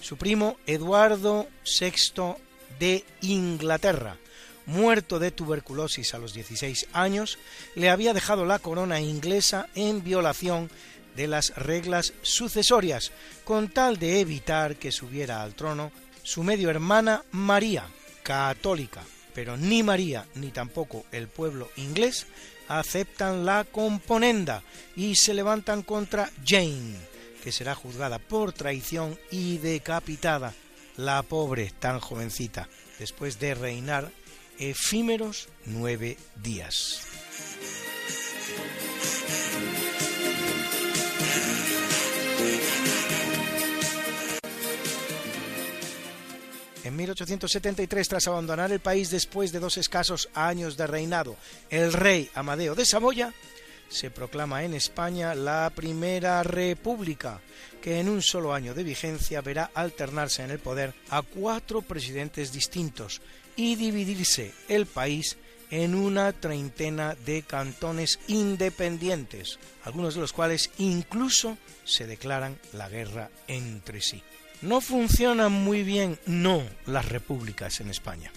[0.01, 2.37] Su primo Eduardo VI
[2.79, 4.17] de Inglaterra,
[4.65, 7.37] muerto de tuberculosis a los 16 años,
[7.75, 10.71] le había dejado la corona inglesa en violación
[11.15, 13.11] de las reglas sucesorias,
[13.43, 15.91] con tal de evitar que subiera al trono
[16.23, 17.85] su medio hermana María,
[18.23, 19.03] católica,
[19.35, 22.25] pero ni María ni tampoco el pueblo inglés
[22.69, 24.63] aceptan la componenda
[24.95, 26.95] y se levantan contra Jane,
[27.43, 30.53] que será juzgada por traición y decapitada,
[30.95, 34.11] la pobre tan jovencita, después de reinar
[34.59, 37.01] efímeros nueve días.
[46.83, 51.35] En 1873, tras abandonar el país después de dos escasos años de reinado,
[51.69, 53.33] el rey Amadeo de Saboya
[53.89, 57.41] se proclama en España la Primera República,
[57.81, 62.53] que en un solo año de vigencia verá alternarse en el poder a cuatro presidentes
[62.53, 63.21] distintos
[63.57, 65.37] y dividirse el país
[65.71, 73.29] en una treintena de cantones independientes, algunos de los cuales incluso se declaran la guerra
[73.47, 74.23] entre sí.
[74.61, 78.31] No funcionan muy bien, no, las repúblicas en España.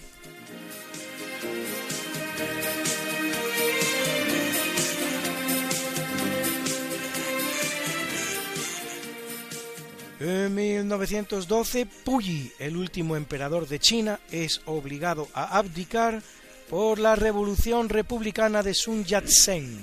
[10.21, 16.21] En 1912, Puyi, el último emperador de China, es obligado a abdicar
[16.69, 19.77] por la revolución republicana de Sun Yat-sen.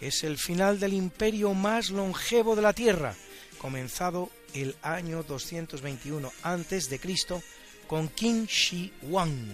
[0.00, 3.14] Es el final del imperio más longevo de la Tierra,
[3.58, 7.00] comenzado el año 221 a.C.
[7.86, 9.52] con Qin Shi Huang,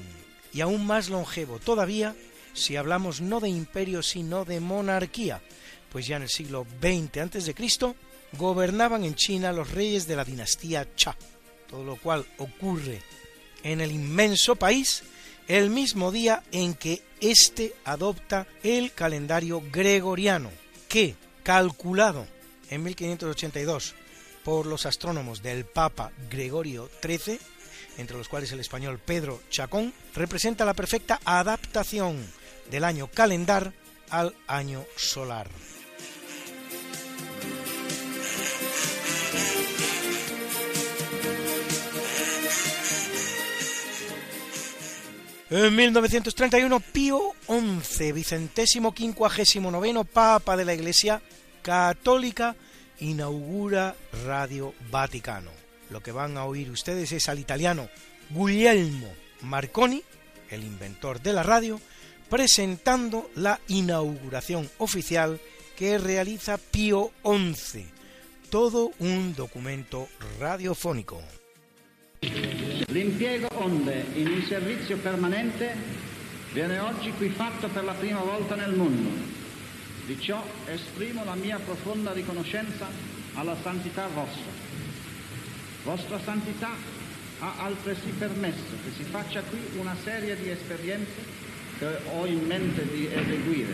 [0.53, 2.15] y aún más longevo todavía
[2.53, 5.41] si hablamos no de imperio sino de monarquía,
[5.91, 7.55] pues ya en el siglo XX a.C.
[8.33, 11.17] gobernaban en China los reyes de la dinastía Cha,
[11.69, 13.03] todo lo cual ocurre
[13.63, 15.03] en el inmenso país
[15.49, 20.51] el mismo día en que éste adopta el calendario gregoriano,
[20.89, 22.27] que, calculado
[22.71, 23.95] en 1582
[24.45, 27.39] por los astrónomos del Papa Gregorio XIII,
[27.99, 32.25] entre los cuales el español Pedro Chacón, representa la perfecta adaptación
[32.71, 33.73] del año calendar
[34.11, 35.49] al año solar.
[45.53, 51.21] En 1931, Pío XI, vicentésimo quincuagésimo noveno Papa de la Iglesia
[51.61, 52.55] Católica,
[53.01, 55.51] inaugura Radio Vaticano.
[55.91, 57.89] Lo que van a oír ustedes es al italiano
[58.31, 60.03] Guglielmo Marconi,
[60.51, 61.81] el inventor de la radio,
[62.29, 65.41] presentando la inauguración oficial
[65.77, 67.87] que realiza Pío XI,
[68.51, 71.21] todo un documento radiofonico.
[72.21, 75.75] L'impiego onde in un servizio permanente
[76.53, 79.40] viene oggi qui fatto per la prima volta nel mondo.
[80.11, 82.89] Di ciò esprimo la mia profonda riconoscenza
[83.35, 84.51] alla santità vostra.
[85.85, 86.71] Vostra santità
[87.39, 91.15] ha altresì permesso che si faccia qui una serie di esperienze
[91.79, 93.73] che ho in mente di eseguire.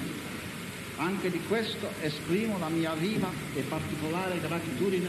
[0.99, 5.09] Anche di questo esprimo la mia viva e particolare gratitudine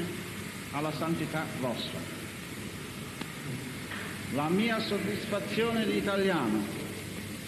[0.71, 1.99] alla santità vostra.
[4.31, 6.63] La mia soddisfazione di italiano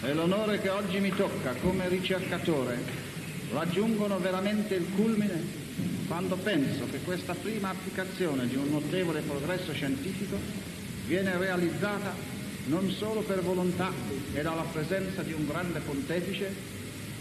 [0.02, 3.09] e l'onore che oggi mi tocca come ricercatore
[3.52, 5.58] raggiungono veramente il culmine
[6.06, 10.36] quando penso che questa prima applicazione di un notevole progresso scientifico
[11.06, 12.14] viene realizzata
[12.66, 13.92] non solo per volontà
[14.32, 16.52] e dalla presenza di un grande pontefice,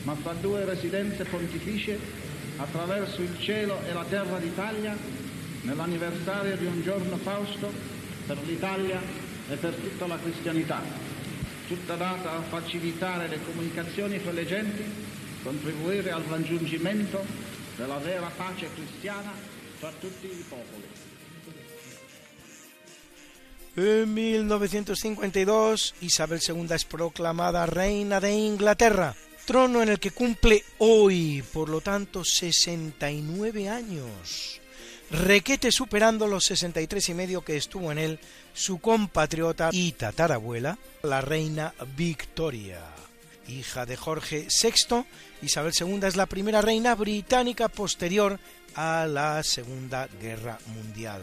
[0.03, 1.97] ma fra due residenze pontificie
[2.57, 4.95] attraverso il cielo e la terra d'Italia
[5.61, 7.71] nell'anniversario di un giorno fausto
[8.25, 9.01] per l'Italia
[9.49, 10.81] e per tutta la cristianità,
[11.67, 14.83] tutta data a facilitare le comunicazioni fra le genti,
[15.43, 17.23] contribuire al raggiungimento
[17.75, 19.31] della vera pace cristiana
[19.77, 20.87] fra tutti i popoli.
[23.75, 29.15] En 1952, Isabel II es proclamada reina de Inglaterra,
[29.45, 34.59] trono en el que cumple hoy, por lo tanto, 69 años.
[35.11, 38.19] Requete superando los 63 y medio que estuvo en él
[38.53, 42.81] su compatriota y tatarabuela, la reina Victoria.
[43.47, 45.05] Hija de Jorge VI,
[45.41, 48.39] Isabel II es la primera reina británica posterior
[48.75, 51.21] a la Segunda Guerra Mundial.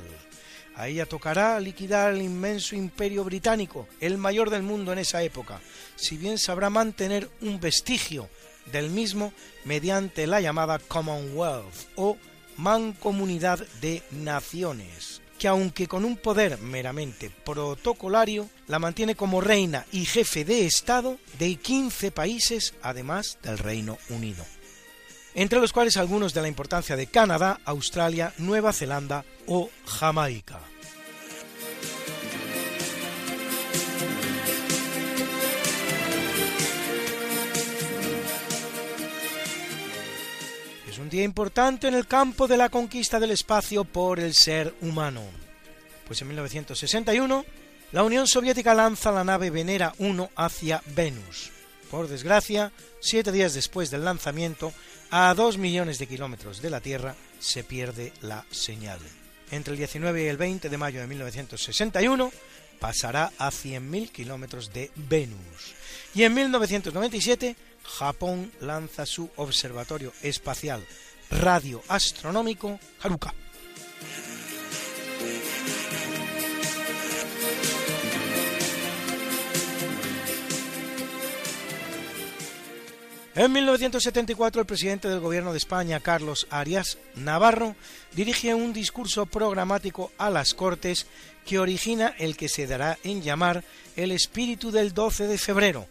[0.75, 5.61] A ella tocará liquidar el inmenso imperio británico, el mayor del mundo en esa época,
[5.97, 8.29] si bien sabrá mantener un vestigio
[8.73, 9.33] del mismo
[9.65, 12.17] mediante la llamada Commonwealth o
[12.57, 20.05] Mancomunidad de Naciones, que aunque con un poder meramente protocolario, la mantiene como reina y
[20.05, 24.45] jefe de Estado de 15 países, además del Reino Unido
[25.37, 30.59] entre los cuales algunos de la importancia de Canadá, Australia, Nueva Zelanda o Jamaica.
[41.07, 45.23] Un día importante en el campo de la conquista del espacio por el ser humano,
[46.05, 47.45] pues en 1961
[47.93, 51.53] la Unión Soviética lanza la nave Venera 1 hacia Venus.
[51.93, 54.73] Por desgracia, siete días después del lanzamiento,
[55.13, 58.99] a dos millones de kilómetros de la Tierra se pierde la señal.
[59.53, 62.33] Entre el 19 y el 20 de mayo de 1961
[62.81, 65.77] pasará a 100.000 kilómetros de Venus.
[66.17, 67.55] Y en 1997
[67.87, 70.85] Japón lanza su observatorio espacial
[71.31, 73.35] radioastronómico Haruka.
[83.37, 87.77] En 1974 el presidente del gobierno de España, Carlos Arias Navarro,
[88.13, 91.07] dirige un discurso programático a las Cortes
[91.45, 93.63] que origina el que se dará en llamar
[93.95, 95.87] el espíritu del 12 de febrero,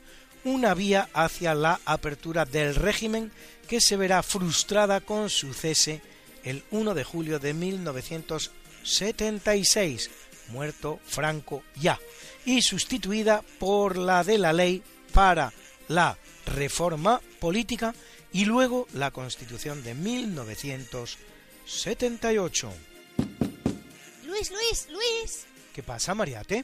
[0.45, 3.33] una vía hacia la apertura del régimen
[3.67, 6.01] que se verá frustrada con su cese
[6.43, 10.09] el 1 de julio de 1976,
[10.49, 11.99] muerto Franco ya,
[12.45, 14.81] y sustituida por la de la ley
[15.11, 15.51] para
[15.87, 17.95] la reforma política
[18.31, 22.71] y luego la Constitución de 1978.
[24.25, 25.47] Luis, Luis, Luis.
[25.73, 26.63] ¿Qué pasa, Mariate?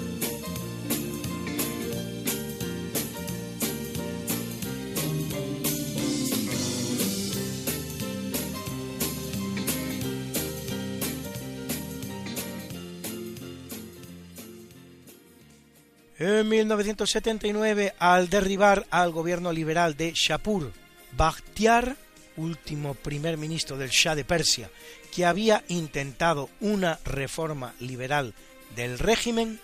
[16.23, 20.71] En 1979, al derribar al gobierno liberal de Shapur,
[21.17, 21.97] Bakhtiar,
[22.37, 24.69] último primer ministro del Shah de Persia,
[25.11, 28.35] que había intentado una reforma liberal
[28.75, 29.59] del régimen,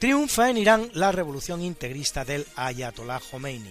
[0.00, 3.70] triunfa en Irán la revolución integrista del Ayatollah Khomeini,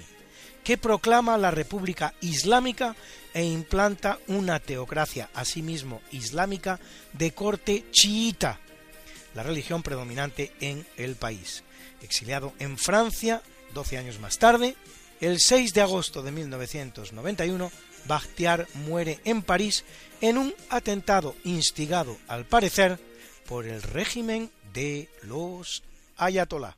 [0.64, 2.96] que proclama la República Islámica
[3.34, 6.80] e implanta una teocracia asimismo islámica
[7.12, 8.58] de corte chiita,
[9.36, 11.66] la religión predominante en el país.
[12.02, 13.42] Exiliado en Francia
[13.74, 14.76] 12 años más tarde,
[15.20, 17.72] el 6 de agosto de 1991,
[18.06, 19.84] Bakhtiar muere en París
[20.22, 23.00] en un atentado instigado, al parecer,
[23.48, 25.84] por el régimen de los
[26.18, 26.78] Ayatollah.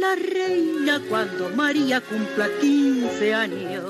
[0.00, 3.84] la reina cuando María cumpla 15 años.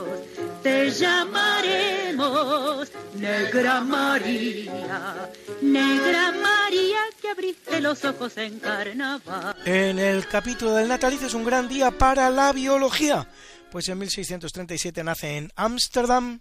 [0.63, 5.31] Te llamaremos Negra María,
[5.63, 9.57] Negra María que abriste los ojos en carnaval.
[9.65, 13.29] En el capítulo del natalicio es un gran día para la biología,
[13.71, 16.41] pues en 1637 nace en Ámsterdam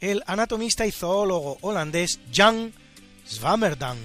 [0.00, 2.72] el anatomista y zoólogo holandés Jan
[3.24, 3.98] Swammerdam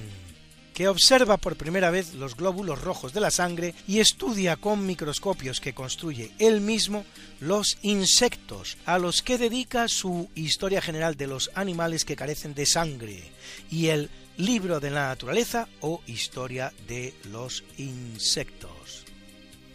[0.77, 5.59] que observa por primera vez los glóbulos rojos de la sangre y estudia con microscopios
[5.59, 7.03] que construye él mismo
[7.39, 12.67] los insectos, a los que dedica su Historia General de los Animales que carecen de
[12.67, 13.23] sangre
[13.71, 19.03] y el Libro de la Naturaleza o Historia de los Insectos.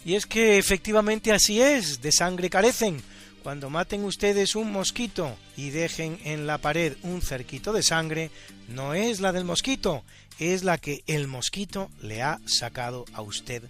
[0.05, 3.03] Y es que efectivamente así es, de sangre carecen,
[3.43, 8.31] cuando maten ustedes un mosquito y dejen en la pared un cerquito de sangre,
[8.69, 10.05] no es la del mosquito,
[10.39, 13.63] es la que el mosquito le ha sacado a usted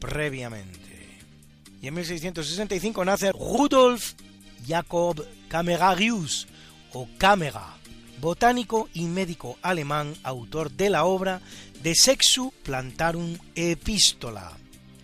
[0.00, 1.20] previamente.
[1.82, 4.14] Y en 1665 nace Rudolf
[4.66, 6.48] Jacob Camerarius,
[6.92, 7.76] o Camera,
[8.20, 11.40] botánico y médico alemán, autor de la obra
[11.82, 14.52] De Sexu Plantarum Epistola,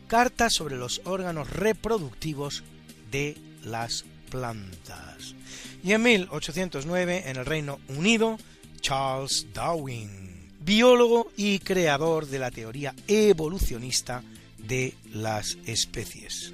[0.08, 2.64] carta sobre los órganos reproductivos
[3.10, 5.34] de las plantas.
[5.84, 8.38] Y en 1809, en el Reino Unido,
[8.80, 10.21] Charles Darwin,
[10.64, 14.22] biólogo y creador de la teoría evolucionista
[14.58, 16.52] de las especies.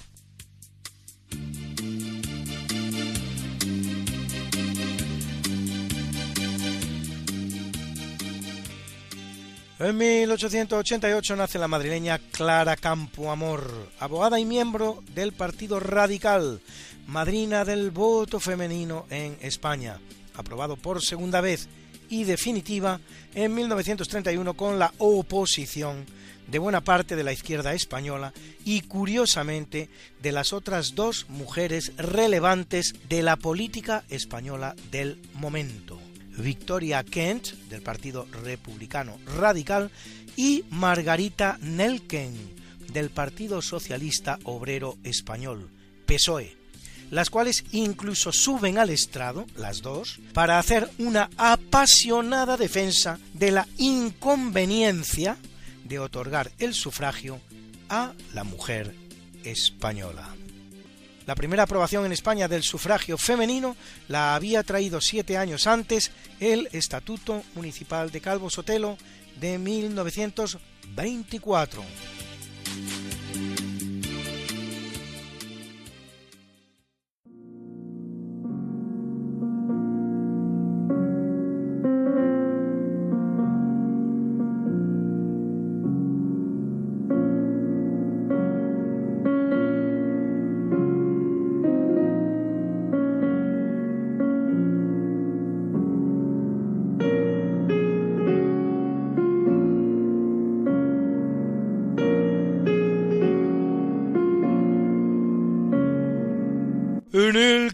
[9.80, 16.60] En 1888 nace la madrileña Clara Campoamor, abogada y miembro del Partido Radical,
[17.08, 19.98] madrina del voto femenino en España,
[20.36, 21.68] aprobado por segunda vez
[22.08, 23.00] y definitiva
[23.34, 26.06] en 1931 con la oposición
[26.46, 28.32] de buena parte de la izquierda española
[28.64, 29.88] y curiosamente
[30.22, 36.03] de las otras dos mujeres relevantes de la política española del momento.
[36.38, 39.90] Victoria Kent, del Partido Republicano Radical,
[40.36, 42.34] y Margarita Nelken,
[42.92, 45.70] del Partido Socialista Obrero Español,
[46.06, 46.56] PSOE,
[47.10, 53.68] las cuales incluso suben al estrado, las dos, para hacer una apasionada defensa de la
[53.78, 55.36] inconveniencia
[55.84, 57.40] de otorgar el sufragio
[57.88, 58.94] a la mujer
[59.44, 60.34] española.
[61.26, 63.76] La primera aprobación en España del sufragio femenino
[64.08, 68.98] la había traído siete años antes el Estatuto Municipal de Calvo Sotelo
[69.40, 71.82] de 1924.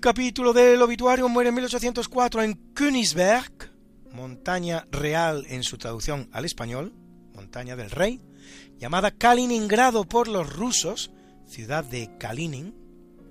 [0.00, 3.70] Capítulo del obituario muere en 1804 en Königsberg,
[4.12, 6.94] montaña real en su traducción al español,
[7.34, 8.22] montaña del rey,
[8.78, 11.10] llamada Kaliningrado por los rusos,
[11.46, 12.74] ciudad de Kalinin,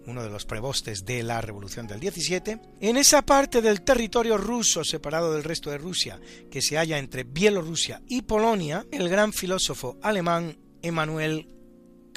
[0.06, 4.84] uno de los prebostes de la Revolución del 17, en esa parte del territorio ruso
[4.84, 6.20] separado del resto de Rusia,
[6.52, 11.48] que se halla entre Bielorrusia y Polonia, el gran filósofo alemán Emmanuel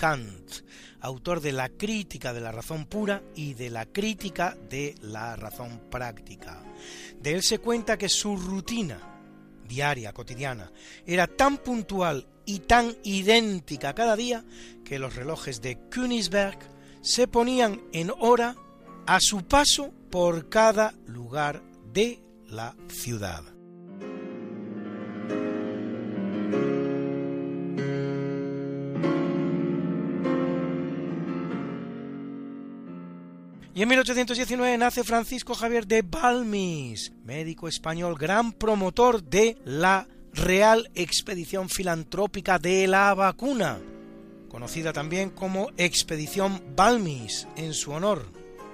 [0.03, 0.51] Kant,
[0.99, 5.81] autor de la crítica de la razón pura y de la crítica de la razón
[5.93, 6.61] práctica.
[7.20, 8.99] De él se cuenta que su rutina
[9.69, 10.73] diaria, cotidiana,
[11.07, 14.45] era tan puntual y tan idéntica cada día
[14.85, 16.59] que los relojes de Königsberg
[17.01, 18.57] se ponían en hora
[19.07, 21.62] a su paso por cada lugar
[21.93, 23.52] de la ciudad.
[33.74, 40.90] Y en 1819 nace Francisco Javier de Balmis, médico español, gran promotor de la Real
[40.94, 43.78] Expedición Filantrópica de la Vacuna,
[44.51, 48.27] conocida también como Expedición Balmis en su honor,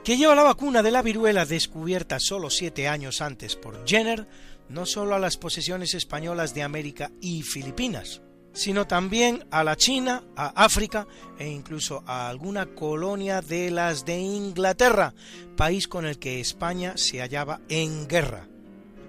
[0.03, 4.27] que lleva la vacuna de la viruela descubierta solo siete años antes por Jenner,
[4.69, 8.21] no solo a las posesiones españolas de América y Filipinas,
[8.59, 11.07] sino también a la China, a África
[11.39, 15.15] e incluso a alguna colonia de las de Inglaterra,
[15.57, 18.49] país con el que España se hallaba en guerra.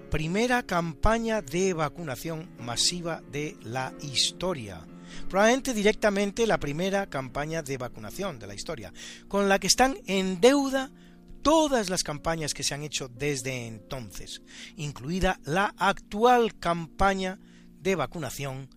[0.08, 4.86] Primera campaña de vacunación masiva de la historia.
[5.28, 8.92] Probablemente directamente la primera campaña de vacunación de la historia,
[9.26, 10.92] con la que están en deuda
[11.42, 14.42] todas las campañas que se han hecho desde entonces,
[14.76, 17.40] incluida la actual campaña
[17.80, 18.68] de vacunación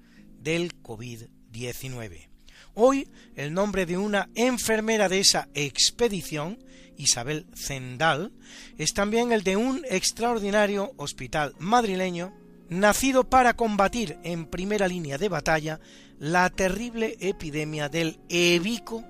[0.43, 2.27] del COVID-19.
[2.75, 6.59] Hoy el nombre de una enfermera de esa expedición,
[6.97, 8.31] Isabel Zendal,
[8.77, 12.33] es también el de un extraordinario hospital madrileño
[12.69, 15.79] nacido para combatir en primera línea de batalla
[16.19, 19.03] la terrible epidemia del ebico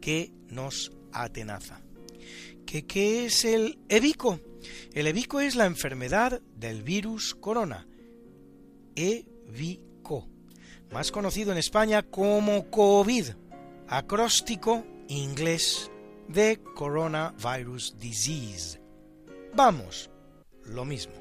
[0.00, 1.80] que nos atenaza.
[2.66, 4.40] ¿Qué, qué es el ebico?
[4.92, 7.86] El ebico es la enfermedad del virus corona.
[8.96, 10.33] Ebico
[10.92, 13.26] más conocido en España como COVID,
[13.88, 15.90] acróstico inglés
[16.28, 18.80] de Coronavirus Disease.
[19.54, 20.10] Vamos,
[20.64, 21.14] lo mismo.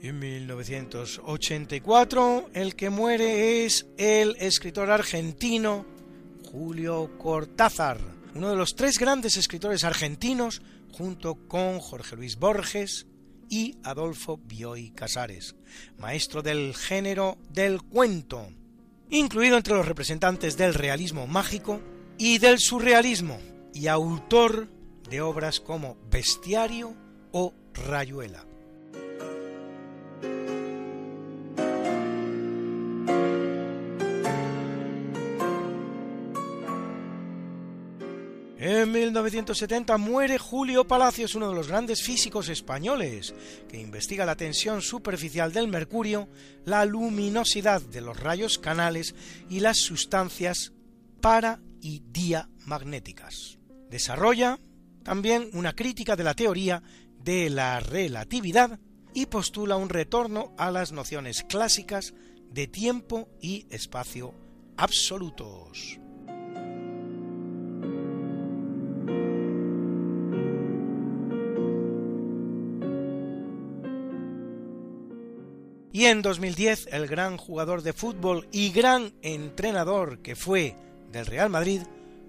[0.00, 5.84] En 1984 el que muere es el escritor argentino
[6.50, 13.06] Julio Cortázar uno de los tres grandes escritores argentinos, junto con Jorge Luis Borges
[13.48, 15.56] y Adolfo Bioy Casares,
[15.98, 18.48] maestro del género del cuento,
[19.10, 21.80] incluido entre los representantes del realismo mágico
[22.18, 23.38] y del surrealismo,
[23.72, 24.68] y autor
[25.08, 26.94] de obras como Bestiario
[27.32, 28.46] o Rayuela.
[38.76, 43.34] En 1970 muere Julio Palacios, uno de los grandes físicos españoles,
[43.70, 46.28] que investiga la tensión superficial del mercurio,
[46.66, 49.14] la luminosidad de los rayos canales
[49.48, 50.74] y las sustancias
[51.22, 53.58] para y diamagnéticas.
[53.88, 54.60] Desarrolla
[55.02, 56.82] también una crítica de la teoría
[57.24, 58.78] de la relatividad
[59.14, 62.12] y postula un retorno a las nociones clásicas
[62.50, 64.34] de tiempo y espacio
[64.76, 65.98] absolutos.
[75.96, 80.76] Y en 2010 el gran jugador de fútbol y gran entrenador que fue
[81.10, 81.84] del Real Madrid,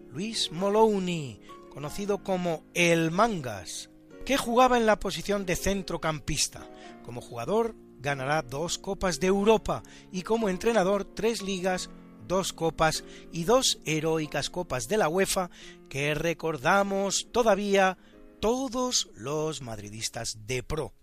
[0.09, 3.89] Luis Moloney, conocido como El Mangas,
[4.25, 6.65] que jugaba en la posición de centrocampista.
[7.03, 9.83] Como jugador ganará dos Copas de Europa
[10.13, 11.89] y como entrenador tres ligas,
[12.25, 13.03] dos copas
[13.33, 15.49] y dos heroicas copas de la UEFA
[15.89, 17.97] que recordamos todavía
[18.39, 20.93] todos los madridistas de pro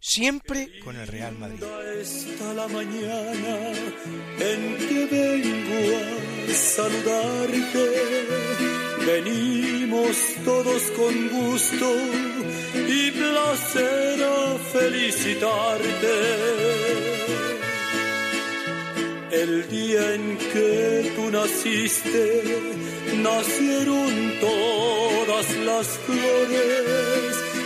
[0.00, 1.62] siempre con el Real Madrid.
[2.00, 3.72] Esta la mañana
[4.38, 5.96] en que vengo
[6.50, 7.86] a saludarte.
[9.06, 11.94] Venimos todos con gusto
[12.88, 16.16] y placer a felicitarte.
[19.30, 22.42] El día en que tú naciste,
[23.22, 27.55] nacieron todas las flores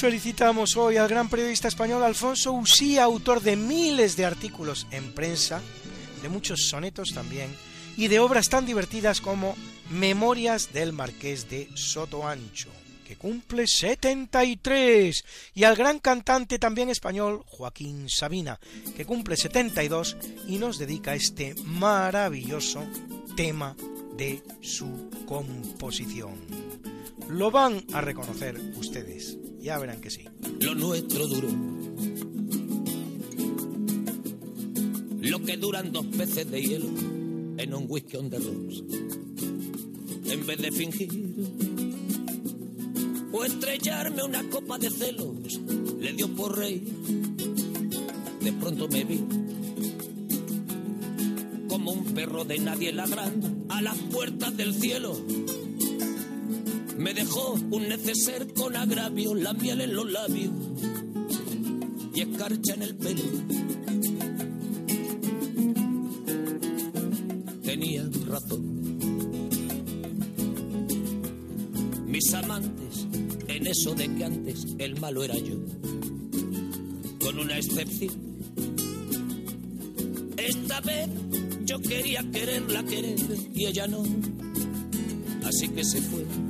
[0.00, 5.60] Felicitamos hoy al gran periodista español Alfonso Usía, autor de miles de artículos en prensa,
[6.22, 7.54] de muchos sonetos también,
[7.98, 9.54] y de obras tan divertidas como
[9.90, 12.70] Memorias del Marqués de Sotoancho,
[13.06, 15.22] que cumple 73,
[15.52, 18.58] y al gran cantante también español Joaquín Sabina,
[18.96, 20.16] que cumple 72
[20.48, 22.86] y nos dedica este maravilloso
[23.36, 23.76] tema
[24.16, 26.69] de su composición.
[27.30, 30.24] Lo van a reconocer ustedes, ya verán que sí.
[30.60, 31.48] Lo nuestro duró.
[35.20, 36.88] Lo que duran dos peces de hielo
[37.56, 38.82] en un whisky on the rocks.
[40.24, 41.10] En vez de fingir
[43.32, 45.60] o estrellarme una copa de celos,
[46.00, 46.82] le dio por rey.
[48.40, 49.20] De pronto me vi
[51.68, 55.16] como un perro de nadie ladrando a las puertas del cielo.
[57.00, 60.52] Me dejó un neceser con agravio, la miel en los labios
[62.14, 63.22] y escarcha en el pelo.
[67.62, 68.98] Tenía razón.
[72.06, 73.06] Mis amantes,
[73.48, 75.56] en eso de que antes el malo era yo,
[77.18, 78.12] con una excepción.
[80.36, 81.08] Esta vez
[81.64, 83.18] yo quería quererla querer
[83.54, 84.02] y ella no,
[85.46, 86.49] así que se fue.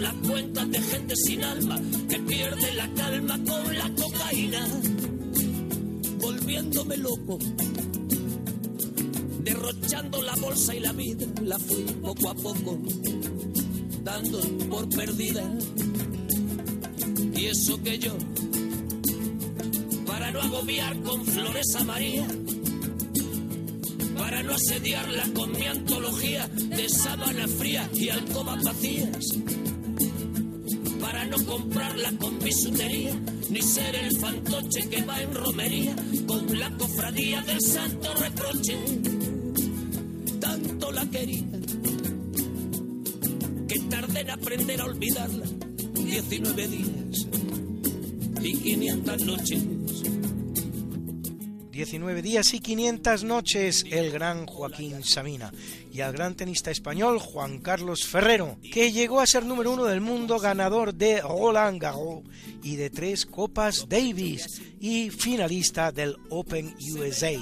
[0.00, 4.66] las cuentas de gente sin alma que pierde la calma con la cocaína,
[6.20, 7.38] volviéndome loco,
[9.40, 12.78] derrochando la bolsa y la vida, la fui poco a poco
[14.06, 14.40] dando
[14.70, 15.42] por perdida.
[17.34, 18.16] Y eso que yo,
[20.06, 22.26] para no agobiar con flores a María,
[24.16, 29.26] para no asediarla con mi antología de sábana fría y alcobas vacías,
[31.38, 33.14] no comprarla con bisutería,
[33.50, 35.96] ni ser el fantoche que va en romería
[36.26, 38.76] con la cofradía del santo reproche.
[40.40, 41.44] Tanto la quería
[43.68, 45.46] que tardé en aprender a olvidarla.
[45.94, 47.26] 19 días
[48.42, 49.75] y 500 noches.
[51.86, 55.52] 19 días y 500 noches el gran Joaquín Sabina.
[55.92, 60.00] Y al gran tenista español Juan Carlos Ferrero, que llegó a ser número uno del
[60.00, 62.24] mundo, ganador de Roland Garros
[62.64, 67.34] y de tres Copas Davis y finalista del Open USA.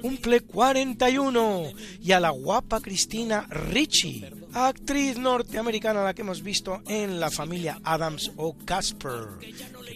[0.00, 4.24] Cumple 41 y a la guapa Cristina Ricci,
[4.54, 9.28] actriz norteamericana la que hemos visto en la familia Adams o Casper,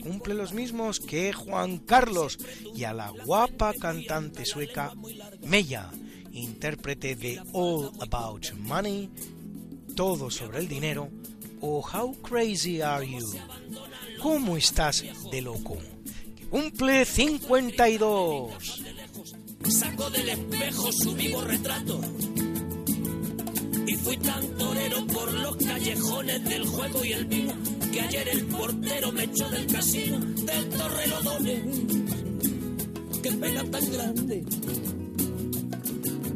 [0.06, 2.38] cumple los mismos que Juan Carlos,
[2.74, 4.92] y a la guapa cantante sueca
[5.42, 5.90] Mella,
[6.30, 9.10] intérprete de All About Money,
[9.96, 11.10] Todo sobre el dinero,
[11.60, 13.26] o How Crazy Are You,
[14.22, 15.78] ¿Cómo estás de loco?
[16.50, 18.82] Cumple 52.
[19.68, 22.00] Saco del espejo su vivo retrato
[23.96, 27.54] fui tan torero por los callejones del juego y el vino
[27.92, 31.62] que ayer el portero me echó del casino del Torrelodones.
[33.22, 34.44] Qué pena tan grande.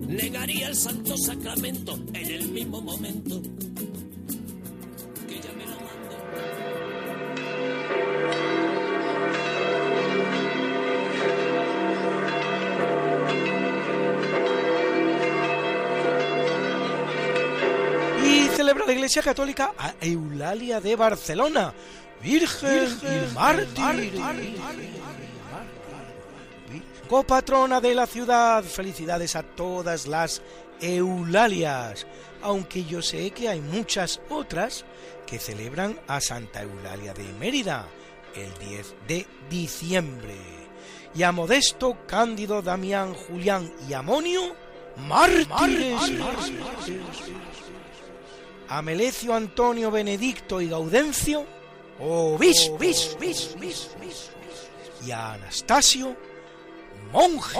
[0.08, 3.42] Negaría el santo sacramento en el mismo momento
[18.70, 21.74] celebra la Iglesia Católica a Eulalia de Barcelona,
[22.22, 24.14] Virgen, y mártir.
[27.08, 30.40] Copatrona de la ciudad, felicidades a todas las
[30.80, 32.06] Eulalias,
[32.42, 34.84] aunque yo sé que hay muchas otras
[35.26, 37.88] que celebran a Santa Eulalia de Mérida
[38.36, 40.36] el 10 de diciembre.
[41.12, 44.54] y a Modesto, Cándido, Damián, Julián y Amonio,
[45.08, 46.00] mártires.
[48.70, 51.44] A Melecio, Antonio, Benedicto y Gaudencio,
[51.98, 53.16] obispos.
[55.04, 56.16] Y a Anastasio,
[57.12, 57.58] monje.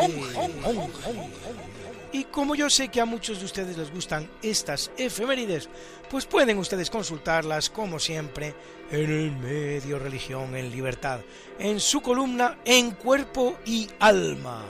[2.13, 5.69] Y como yo sé que a muchos de ustedes les gustan estas efemérides,
[6.09, 8.55] pues pueden ustedes consultarlas, como siempre,
[8.91, 11.21] en el medio Religión en Libertad,
[11.59, 14.65] en su columna En Cuerpo y Alma,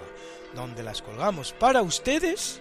[0.54, 2.60] donde las colgamos para ustedes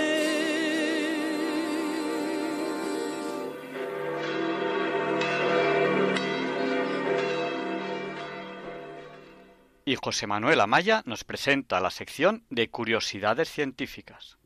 [9.91, 14.37] Y José Manuel Amaya nos presenta la sección de curiosidades científicas.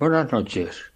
[0.00, 0.92] Buenas noches.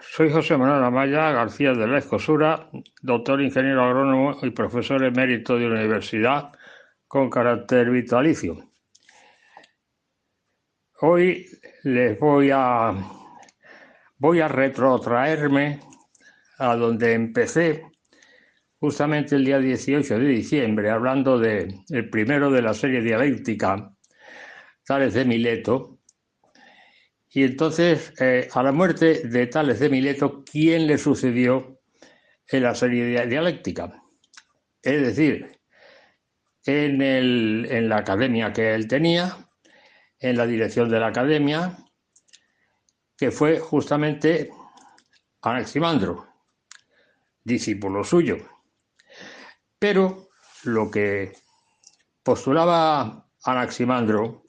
[0.00, 2.70] Soy José Manuel Amaya García de la Escosura,
[3.02, 6.52] doctor ingeniero agrónomo y profesor emérito de universidad
[7.06, 8.56] con carácter vitalicio.
[11.02, 11.50] Hoy
[11.82, 12.94] les voy a
[14.16, 15.80] voy a retrotraerme
[16.56, 17.84] a donde empecé
[18.86, 23.92] justamente el día 18 de diciembre, hablando de el primero de la serie dialéctica,
[24.84, 25.98] Tales de Mileto.
[27.30, 31.80] Y entonces, eh, a la muerte de Tales de Mileto, ¿quién le sucedió
[32.46, 33.92] en la serie dialéctica?
[34.80, 35.58] Es decir,
[36.64, 39.36] en, el, en la academia que él tenía,
[40.20, 41.76] en la dirección de la academia,
[43.18, 44.48] que fue justamente
[45.42, 46.28] Anaximandro,
[47.42, 48.55] discípulo suyo.
[49.78, 50.28] Pero
[50.64, 51.32] lo que
[52.22, 54.44] postulaba Anaximandro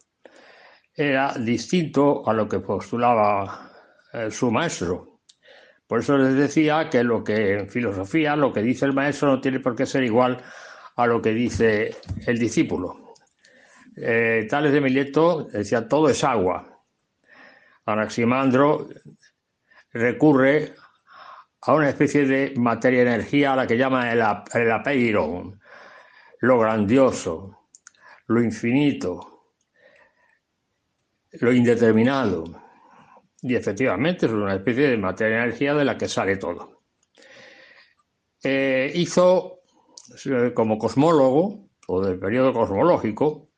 [0.96, 3.72] era distinto a lo que postulaba
[4.14, 5.20] eh, su maestro.
[5.86, 9.42] Por eso les decía que lo que en filosofía, lo que dice el maestro no
[9.42, 10.42] tiene por qué ser igual
[10.96, 11.96] a lo que dice
[12.26, 13.14] el discípulo.
[13.96, 16.84] Eh, Tales de Mileto decía todo es agua.
[17.86, 18.90] Anaximandro
[19.92, 20.74] recurre
[21.68, 25.60] a una especie de materia-energía a la que llama el, apeiron,
[26.40, 27.60] lo grandioso,
[28.28, 29.44] lo infinito,
[31.34, 32.46] lo indeterminado.
[33.42, 36.84] Y efectivamente es una especie de materia-energía de la que sale todo.
[38.42, 39.60] Eh, hizo,
[40.26, 43.50] eh, como cosmólogo, o del periodo cosmológico,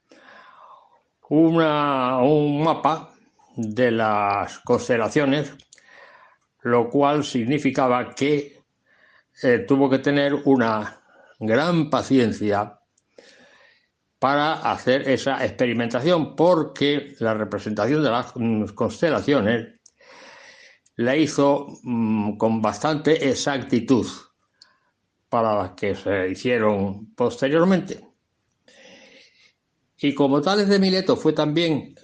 [1.30, 3.14] una, un mapa
[3.56, 5.54] de las constelaciones
[6.62, 8.62] lo cual significaba que
[9.44, 11.02] eh, tuvo que tener una
[11.40, 12.80] gran paciencia
[14.20, 18.34] para hacer esa experimentación, porque la representación de las
[18.74, 19.80] constelaciones
[20.98, 24.06] la hizo mm, con bastante exactitud
[25.30, 28.04] para las que se hicieron posteriormente.
[29.98, 31.96] Y como Tales de Mileto fue también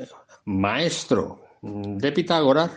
[0.45, 2.71] maestro de Pitágoras,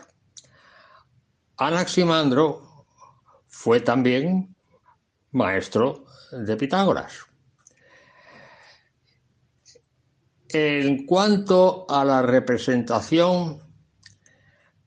[1.58, 2.86] Anaximandro
[3.48, 4.54] fue también
[5.32, 7.26] maestro de Pitágoras.
[10.48, 13.60] En cuanto a la representación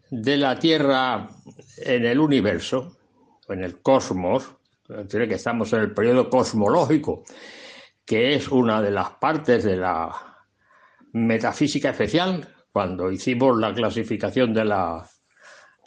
[0.09, 1.29] de la Tierra
[1.77, 2.97] en el universo,
[3.49, 4.49] en el cosmos,
[5.09, 7.23] que estamos en el periodo cosmológico,
[8.05, 10.09] que es una de las partes de la
[11.11, 15.10] metafísica especial, cuando hicimos la clasificación de la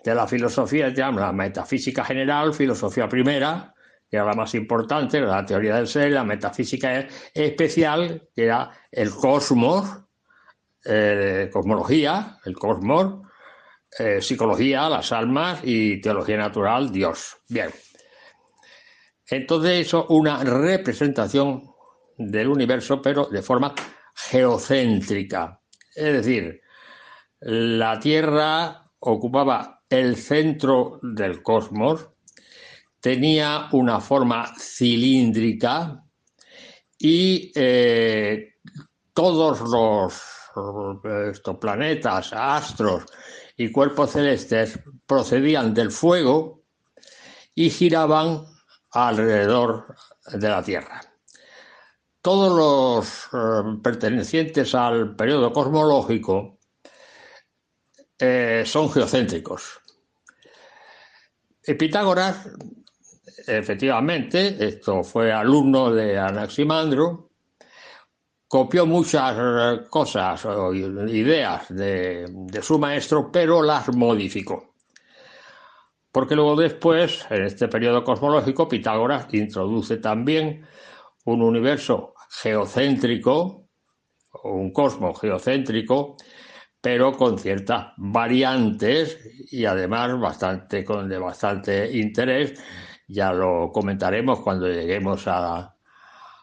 [0.05, 3.75] de la filosofía se llama la metafísica general, filosofía primera,
[4.09, 9.11] que era la más importante, la teoría del ser, la metafísica especial, que era el
[9.11, 9.89] cosmos,
[10.85, 13.27] eh, cosmología, el cosmos,
[13.99, 17.39] eh, psicología, las almas y teología natural, Dios.
[17.49, 17.71] Bien.
[19.27, 21.63] Entonces eso una representación
[22.19, 23.75] del universo, pero de forma
[24.15, 25.61] geocéntrica.
[25.95, 26.61] Es decir,
[27.41, 32.09] la Tierra ocupaba el centro del cosmos
[33.01, 36.03] tenía una forma cilíndrica
[36.99, 38.55] y eh,
[39.13, 40.23] todos los
[41.31, 43.05] estos planetas, astros
[43.57, 46.63] y cuerpos celestes procedían del fuego
[47.55, 48.45] y giraban
[48.93, 49.97] alrededor
[50.33, 51.01] de la Tierra.
[52.23, 56.59] todos los eh, pertenecientes al periodo cosmológico
[58.19, 59.84] eh, son geocéntricos.
[61.73, 62.51] Pitágoras,
[63.47, 67.31] efectivamente, esto fue alumno de Anaximandro,
[68.47, 74.75] copió muchas eh, cosas o ideas de, su maestro, pero las modificó.
[76.13, 80.65] Porque luego después, en este periodo cosmológico, Pitágoras introduce también
[81.25, 83.67] un universo geocéntrico,
[84.45, 86.17] un cosmos geocéntrico,
[86.85, 89.19] pero con ciertas variantes
[89.51, 92.63] y además bastante, con, de bastante interés.
[93.09, 95.75] Ya lo comentaremos cuando lleguemos a,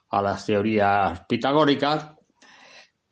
[0.09, 2.13] a las teorías pitagóricas.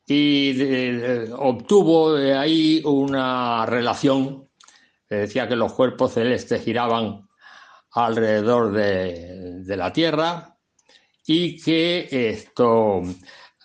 [0.07, 4.49] Y de- obtuvo de ahí una relación,
[5.07, 7.29] que decía que los cuerpos celestes giraban
[7.91, 10.57] alrededor de, de la Tierra
[11.27, 13.03] y que esto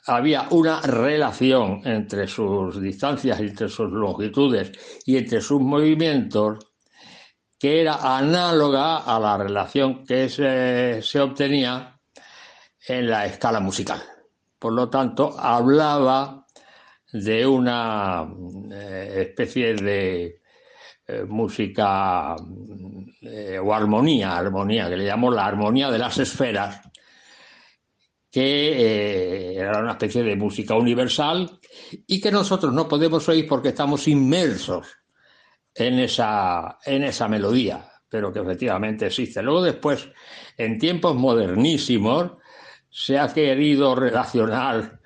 [0.06, 4.72] había una relación entre sus distancias, entre sus longitudes
[5.06, 6.72] y entre sus movimientos
[7.58, 11.98] que era análoga a la relación que se, se obtenía
[12.86, 14.02] en la escala musical.
[14.58, 16.44] Por lo tanto, hablaba
[17.12, 18.26] de una
[18.72, 20.40] eh, especie de
[21.06, 22.34] eh, música
[23.20, 26.80] eh, o armonía, armonía, que le llamó la armonía de las esferas,
[28.34, 31.60] que eh, era una especie de música universal
[32.04, 34.88] y que nosotros no podemos oír porque estamos inmersos
[35.72, 39.40] en esa, en esa melodía, pero que efectivamente existe.
[39.40, 40.08] Luego después,
[40.56, 42.32] en tiempos modernísimos,
[42.90, 44.98] se ha querido relacionar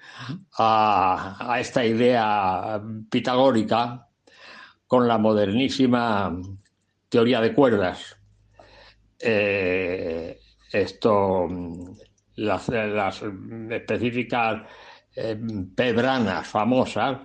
[0.56, 2.80] a, esta idea
[3.10, 4.09] pitagórica
[4.86, 6.34] con la modernísima
[7.10, 8.16] teoría de cuerdas.
[9.20, 10.40] Eh,
[10.72, 11.46] esto,
[12.39, 13.23] las, las
[13.70, 14.62] específicas
[15.16, 15.39] eh,
[15.74, 17.19] pebranas famosas,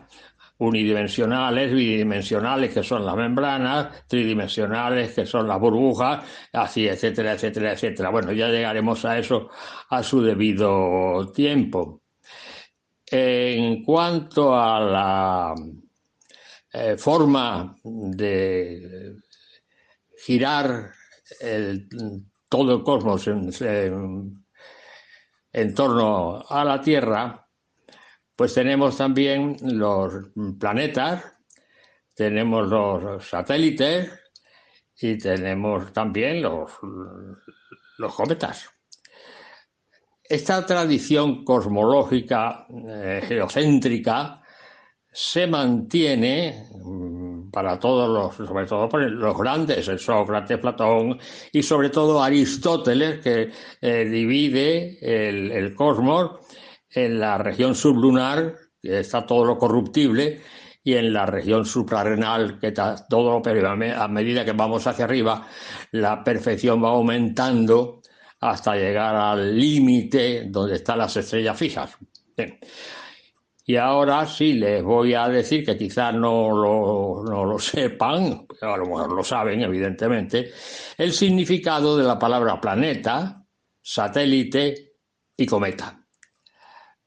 [0.58, 6.24] unidimensionales, bidimensionales, que son las membranas, tridimensionales, que son las burbujas,
[6.54, 8.10] así, etcétera, etcétera, etcétera.
[8.10, 9.50] Bueno, ya llegaremos a eso
[9.90, 12.02] a su debido tiempo.
[13.06, 15.56] En cuanto a la
[16.74, 19.16] eh, forma de
[20.26, 20.92] girar
[22.50, 24.43] todo el cosmos en-
[25.54, 27.48] en torno a la Tierra,
[28.36, 31.24] pues tenemos también los planetas,
[32.16, 34.12] tenemos los satélites
[35.00, 36.72] y tenemos también los,
[38.16, 38.70] cometas.
[40.24, 44.42] Esta tradición cosmológica eh, geocéntrica
[45.12, 47.13] se mantiene mm,
[47.54, 51.20] para todos los, sobre todo los grandes, el Sócrates, Platón
[51.52, 56.40] y sobre todo Aristóteles, que eh, divide el, el cosmos
[56.90, 60.42] en la región sublunar, que está todo lo corruptible,
[60.84, 65.06] y en la región suprarrenal, que está todo lo pero a medida que vamos hacia
[65.06, 65.48] arriba,
[65.92, 68.02] la perfección va aumentando
[68.40, 71.96] hasta llegar al límite donde están las estrellas fijas.
[72.36, 72.60] Bien.
[73.66, 78.74] Y ahora sí les voy a decir que quizás no lo, no lo sepan, pero
[78.74, 80.52] a lo mejor lo saben, evidentemente,
[80.98, 83.46] el significado de la palabra planeta,
[83.82, 84.94] satélite
[85.38, 86.00] y cometa.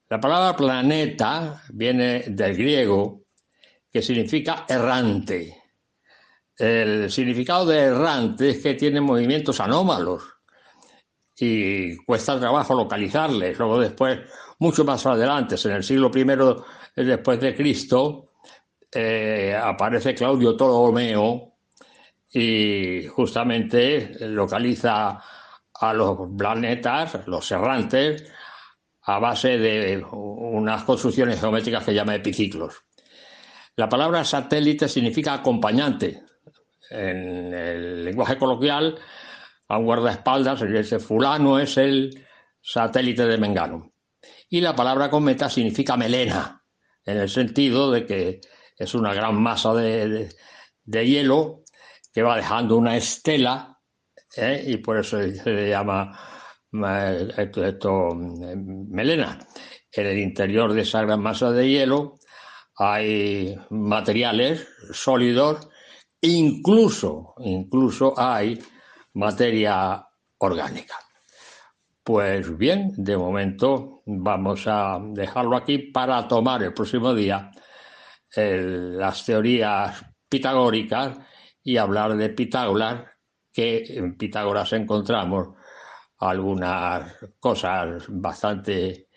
[0.09, 3.25] La palabra planeta viene del griego,
[3.93, 5.63] que significa errante.
[6.57, 10.23] El significado de errante es que tiene movimientos anómalos
[11.39, 13.59] y cuesta trabajo localizarles.
[13.59, 14.21] Luego después,
[14.59, 18.33] mucho más adelante, en el siglo I después de Cristo,
[18.93, 21.53] eh, aparece Claudio Ptolomeo
[22.31, 25.21] y justamente localiza
[25.75, 28.25] a los planetas, los errantes,
[29.03, 32.83] a base de unas construcciones geométricas que llama epiciclos.
[33.77, 36.23] La palabra satélite significa acompañante.
[36.91, 38.99] En el lenguaje coloquial,
[39.69, 42.27] a un guardaespaldas se dice fulano es el
[42.61, 43.93] satélite de Mengano.
[44.49, 46.63] Y la palabra cometa significa melena,
[47.05, 48.41] en el sentido de que
[48.79, 50.29] es una gran masa de,
[50.85, 51.65] de- hielo
[52.13, 53.79] que va dejando una estela
[54.37, 54.63] ¿eh?
[54.67, 56.19] y por eso se le llama
[56.73, 59.39] eh, esto, esto, melena.
[59.93, 62.19] En el interior de esa gran masa de hielo
[62.77, 65.69] hay materiales sólidos,
[66.21, 68.63] incluso, incluso hay
[69.15, 70.07] materia
[70.39, 70.97] orgánica.
[72.07, 77.51] Pues bien, de momento vamos a dejarlo aquí para tomar el próximo día
[78.37, 81.19] las teorías pitagóricas
[81.65, 83.07] y hablar de Pitágoras,
[83.53, 85.49] que en Pitágoras encontramos
[86.19, 89.09] algunas cosas bastante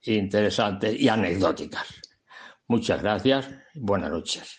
[0.00, 1.86] interesantes y anecdóticas.
[2.66, 3.48] Muchas gracias.
[3.72, 4.58] Buenas noches.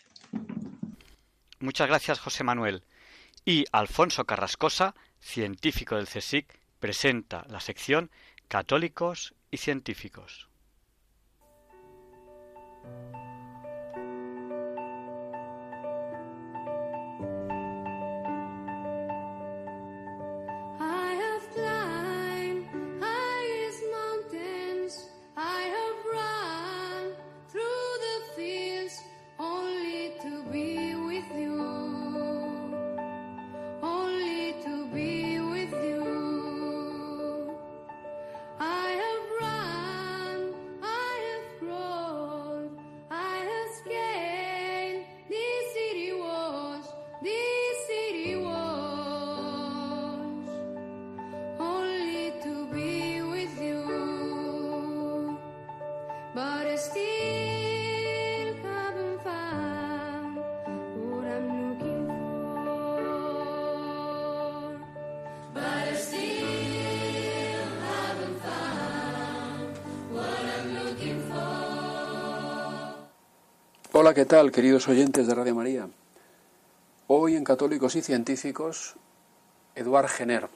[1.59, 2.85] Muchas gracias, José Manuel.
[3.43, 8.11] Y Alfonso Carrascosa, científico del CSIC, presenta la sección
[8.47, 10.46] Católicos y Científicos.
[74.17, 75.87] ¿Qué tal, queridos oyentes de Radio María?
[77.05, 78.95] Hoy en Católicos y Científicos,
[79.75, 80.49] Eduard Jenner.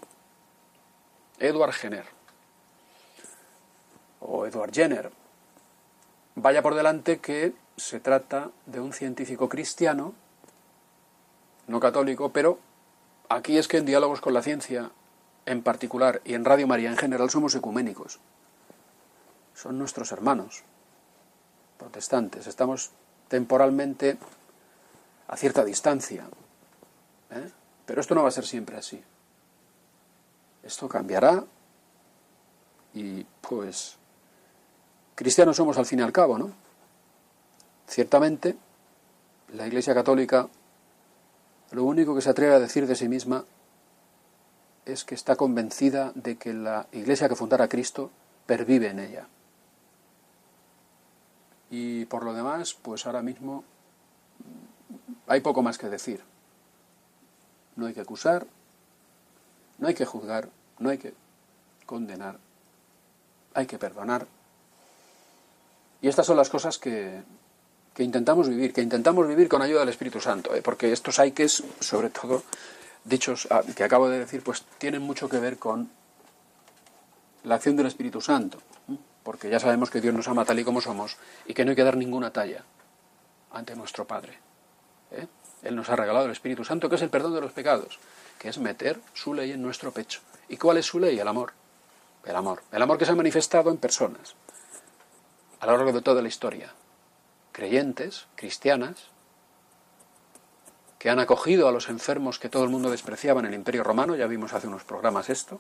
[1.38, 2.06] Edward Jenner.
[4.20, 5.12] O Edward Jenner.
[6.34, 10.16] Vaya por delante que se trata de un científico cristiano,
[11.68, 12.58] no católico, pero
[13.30, 14.90] aquí es que en Diálogos con la Ciencia
[15.46, 18.20] en particular y en Radio María en general somos ecuménicos.
[19.54, 20.64] Son nuestros hermanos
[21.78, 22.48] protestantes.
[22.48, 22.92] Estamos
[23.32, 24.18] temporalmente
[25.30, 26.26] a cierta distancia.
[27.30, 27.50] ¿eh?
[27.86, 29.02] Pero esto no va a ser siempre así.
[30.62, 31.42] Esto cambiará
[32.94, 33.96] y pues
[35.16, 36.52] cristianos somos al fin y al cabo, ¿no?
[37.88, 38.58] Ciertamente,
[39.54, 40.50] la Iglesia Católica
[41.72, 43.46] lo único que se atreve a decir de sí misma
[44.84, 48.12] es que está convencida de que la Iglesia que fundara Cristo
[48.46, 49.28] pervive en ella.
[51.72, 53.64] Y por lo demás, pues ahora mismo
[55.28, 56.22] hay poco más que decir.
[57.78, 58.46] No hay que acusar,
[59.80, 60.50] no hay que juzgar,
[60.80, 61.14] no hay que
[61.86, 62.38] condenar,
[63.54, 64.28] hay que perdonar.
[66.02, 67.24] Y estas son las cosas que,
[67.94, 70.62] que intentamos vivir, que intentamos vivir con ayuda del Espíritu Santo, ¿eh?
[70.62, 72.44] porque estos que, sobre todo,
[73.06, 75.90] dichos ah, que acabo de decir, pues tienen mucho que ver con
[77.44, 78.98] la acción del Espíritu Santo, ¿eh?
[79.24, 81.76] Porque ya sabemos que Dios nos ama tal y como somos y que no hay
[81.76, 82.64] que dar ninguna talla
[83.52, 84.40] ante nuestro Padre.
[85.12, 85.28] ¿eh?
[85.64, 88.00] Él nos ha regalado el Espíritu Santo, que es el perdón de los pecados,
[88.40, 90.22] que es meter su ley en nuestro pecho.
[90.50, 91.20] ¿Y cuál es su ley?
[91.20, 91.54] El amor.
[92.26, 92.64] El amor.
[92.72, 94.36] El amor que se ha manifestado en personas
[95.62, 96.74] a lo largo de toda la historia.
[97.52, 99.12] Creyentes, cristianas,
[100.98, 104.16] que han acogido a los enfermos que todo el mundo despreciaba en el Imperio Romano,
[104.16, 105.60] ya vimos hace unos programas esto,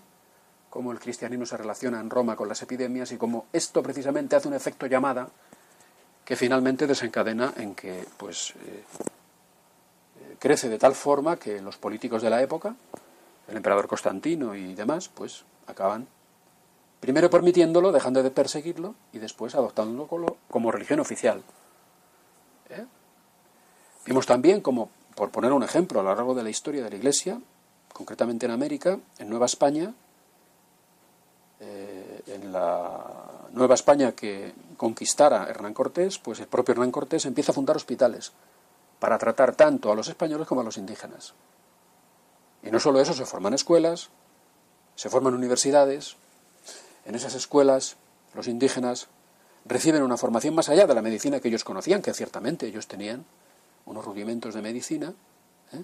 [0.71, 4.47] cómo el cristianismo se relaciona en Roma con las epidemias y cómo esto precisamente hace
[4.47, 5.27] un efecto llamada
[6.23, 8.83] que finalmente desencadena en que pues eh,
[10.39, 12.73] crece de tal forma que los políticos de la época,
[13.49, 16.07] el emperador Constantino y demás, pues acaban
[17.01, 21.43] primero permitiéndolo, dejando de perseguirlo y después adoptándolo como, como religión oficial.
[22.69, 22.85] ¿Eh?
[24.05, 26.95] Vimos también como, por poner un ejemplo, a lo largo de la historia de la
[26.95, 27.41] Iglesia,
[27.91, 29.93] concretamente en América, en Nueva España,
[31.61, 37.51] eh, en la Nueva España que conquistara Hernán Cortés, pues el propio Hernán Cortés empieza
[37.51, 38.31] a fundar hospitales
[38.99, 41.33] para tratar tanto a los españoles como a los indígenas.
[42.63, 44.09] Y no solo eso, se forman escuelas,
[44.95, 46.17] se forman universidades,
[47.05, 47.95] en esas escuelas
[48.33, 49.07] los indígenas
[49.65, 53.25] reciben una formación más allá de la medicina que ellos conocían, que ciertamente ellos tenían
[53.85, 55.13] unos rudimentos de medicina,
[55.73, 55.83] ¿eh?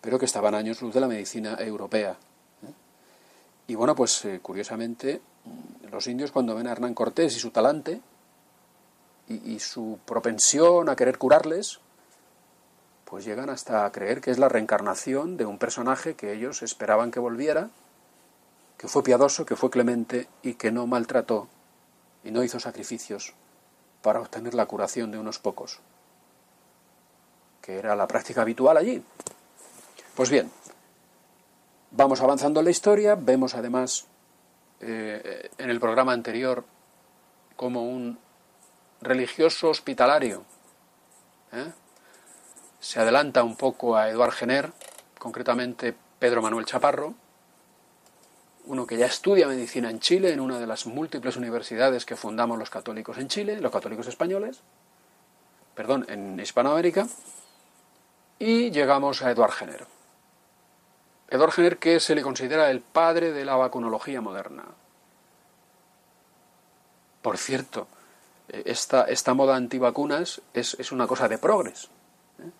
[0.00, 2.16] pero que estaban años luz de la medicina europea.
[3.66, 5.20] Y bueno, pues eh, curiosamente,
[5.90, 8.00] los indios cuando ven a Hernán Cortés y su talante
[9.28, 11.80] y, y su propensión a querer curarles,
[13.04, 17.10] pues llegan hasta a creer que es la reencarnación de un personaje que ellos esperaban
[17.10, 17.70] que volviera,
[18.78, 21.48] que fue piadoso, que fue clemente y que no maltrató
[22.24, 23.34] y no hizo sacrificios
[24.02, 25.80] para obtener la curación de unos pocos,
[27.62, 29.02] que era la práctica habitual allí.
[30.14, 30.50] Pues bien,
[31.96, 34.06] vamos avanzando en la historia, vemos además
[34.80, 36.64] eh, en el programa anterior
[37.56, 38.18] como un
[39.00, 40.44] religioso hospitalario
[41.52, 41.72] ¿eh?
[42.78, 44.72] se adelanta un poco a Eduard Jenner,
[45.18, 47.14] concretamente Pedro Manuel Chaparro,
[48.66, 52.58] uno que ya estudia medicina en Chile, en una de las múltiples universidades que fundamos
[52.58, 54.60] los católicos en Chile, los católicos españoles,
[55.74, 57.06] perdón, en Hispanoamérica,
[58.38, 59.95] y llegamos a Eduard Jenner.
[61.28, 64.64] Eduard Jenner, que se le considera el padre de la vacunología moderna.
[67.22, 67.88] Por cierto,
[68.48, 71.88] eh, esta, esta moda antivacunas es, es una cosa de progres,
[72.38, 72.50] ¿eh?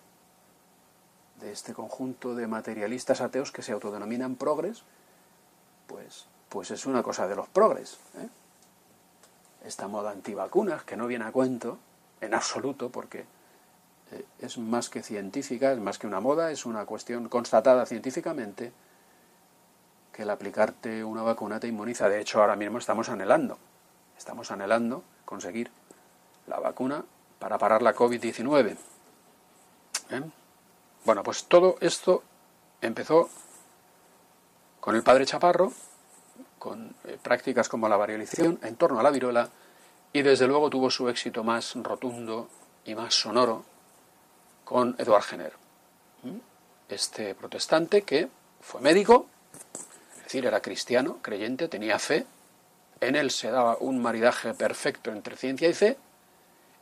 [1.39, 4.83] de este conjunto de materialistas ateos que se autodenominan progres,
[5.87, 7.97] pues, pues es una cosa de los progres.
[8.17, 8.27] ¿eh?
[9.63, 11.79] Esta moda antivacunas, que no viene a cuento
[12.19, 13.25] en absoluto, porque
[14.39, 18.71] es más que científica, es más que una moda, es una cuestión constatada científicamente
[20.13, 22.09] que el aplicarte una vacuna te inmuniza.
[22.09, 23.57] De hecho, ahora mismo estamos anhelando,
[24.17, 25.69] estamos anhelando conseguir
[26.47, 27.03] la vacuna
[27.39, 28.77] para parar la COVID-19.
[30.09, 30.21] ¿Eh?
[31.05, 32.23] Bueno, pues todo esto
[32.81, 33.29] empezó
[34.79, 35.71] con el padre Chaparro,
[36.57, 39.49] con eh, prácticas como la variolización en torno a la viruela,
[40.13, 42.49] y desde luego tuvo su éxito más rotundo
[42.85, 43.65] y más sonoro
[44.67, 45.53] con Eduard Jenner,
[46.89, 48.27] este protestante que
[48.59, 49.27] fue médico,
[50.17, 52.25] es decir, era cristiano, creyente, tenía fe,
[52.99, 55.97] en él se daba un maridaje perfecto entre ciencia y fe,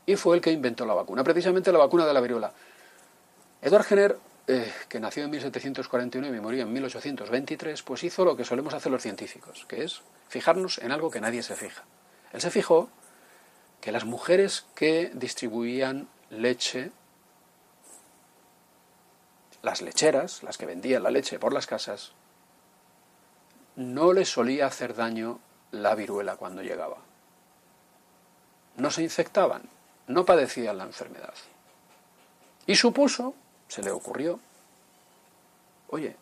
[0.07, 2.52] y fue el que inventó la vacuna, precisamente la vacuna de la viruela.
[3.62, 4.18] Eduard Jenner,
[4.48, 8.91] eh, que nació en 1749 y murió en 1823, pues hizo lo que solemos hacer
[8.91, 11.84] los científicos, que es fijarnos en algo que nadie se fija.
[12.34, 12.90] Él se fijó
[13.80, 16.91] que las mujeres que distribuían leche,
[19.66, 22.12] las lecheras, las que vendían la leche por las casas,
[23.76, 25.40] no les solía hacer daño
[25.72, 26.98] la viruela cuando llegaba.
[28.78, 29.64] No se infectaban,
[30.06, 31.34] no padecían la enfermedad.
[32.68, 33.34] Y supuso,
[33.68, 34.40] se le ocurrió,
[35.90, 36.16] oye,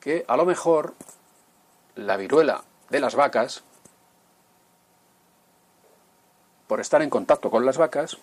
[0.00, 0.94] que a lo mejor
[1.94, 3.62] la viruela de las vacas,
[6.66, 8.18] por estar en contacto con las vacas,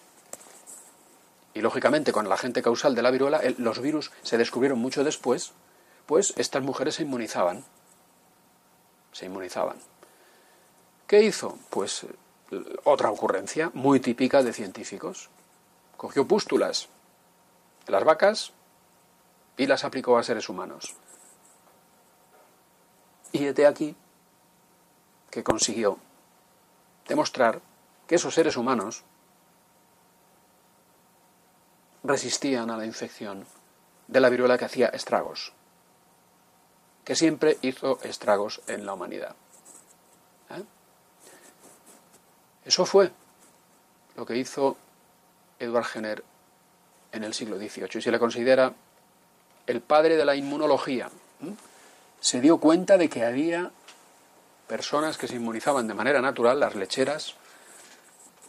[1.53, 5.03] y lógicamente con el agente causal de la viruela, el- los virus se descubrieron mucho
[5.03, 5.53] después,
[6.05, 7.63] pues estas mujeres se inmunizaban.
[9.11, 9.77] Se inmunizaban.
[11.07, 11.57] ¿Qué hizo?
[11.69, 12.03] Pues
[12.51, 15.29] eh, otra ocurrencia muy típica de científicos.
[15.97, 16.89] Cogió pústulas
[17.85, 18.51] de las vacas
[19.57, 20.95] y las aplicó a seres humanos.
[23.31, 23.95] Y hete aquí
[25.29, 25.97] que consiguió
[27.07, 27.61] demostrar
[28.07, 29.03] que esos seres humanos
[32.03, 33.45] resistían a la infección
[34.07, 35.53] de la viruela que hacía estragos,
[37.03, 39.35] que siempre hizo estragos en la humanidad.
[40.49, 40.63] ¿Eh?
[42.65, 43.11] Eso fue
[44.15, 44.77] lo que hizo
[45.59, 46.23] Edward Jenner
[47.11, 48.73] en el siglo XVIII y se le considera
[49.67, 51.09] el padre de la inmunología.
[51.41, 51.53] ¿eh?
[52.19, 53.71] Se dio cuenta de que había
[54.67, 57.35] personas que se inmunizaban de manera natural, las lecheras,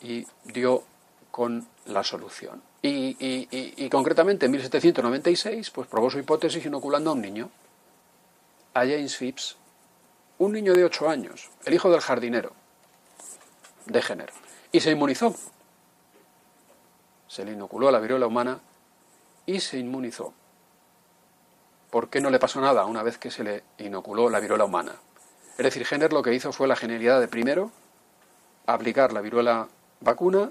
[0.01, 0.85] y dio
[1.31, 2.62] con la solución.
[2.86, 3.48] Y, y-
[3.86, 7.48] y- concretamente en 1796 pues probó su hipótesis inoculando a un niño,
[8.74, 9.56] a James Phipps,
[10.36, 12.52] un niño de 8 años, el hijo del jardinero
[13.86, 14.31] de Jenner,
[14.70, 15.35] y se inmunizó.
[17.27, 18.61] Se le inoculó la viruela humana
[19.47, 20.35] y se inmunizó.
[21.90, 24.93] ¿Por qué no le pasó nada una vez que se le inoculó la viruela humana?
[25.56, 27.70] Es decir, Jenner lo que hizo fue la genialidad de primero
[28.66, 29.69] aplicar la viruela
[30.01, 30.51] vacuna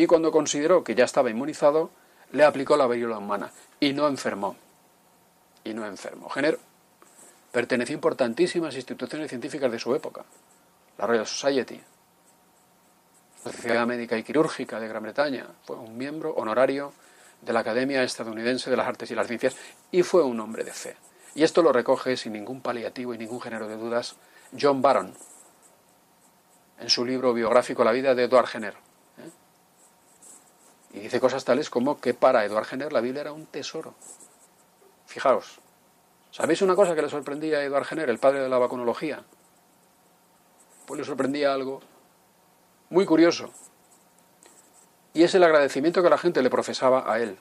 [0.00, 1.90] y cuando consideró que ya estaba inmunizado,
[2.32, 4.56] le aplicó la viruela humana y no enfermó.
[5.62, 6.30] Y no enfermó.
[6.30, 6.58] Jenner
[7.52, 10.24] perteneció a importantísimas instituciones científicas de su época.
[10.96, 11.78] La Royal Society,
[13.44, 16.94] la Sociedad Médica y Quirúrgica de Gran Bretaña, fue un miembro honorario
[17.42, 19.54] de la Academia Estadounidense de las Artes y las Ciencias
[19.90, 20.96] y fue un hombre de fe.
[21.34, 24.16] Y esto lo recoge sin ningún paliativo y ningún género de dudas
[24.58, 25.12] John Barron
[26.78, 28.89] en su libro biográfico La vida de Edward Jenner.
[30.92, 33.94] Y dice cosas tales como que para Edward Jenner la Biblia era un tesoro.
[35.06, 35.60] Fijaos,
[36.30, 39.24] ¿sabéis una cosa que le sorprendía a Edward Jenner, el padre de la vacunología?
[40.86, 41.80] Pues le sorprendía algo
[42.88, 43.50] muy curioso.
[45.12, 47.38] Y es el agradecimiento que la gente le profesaba a él.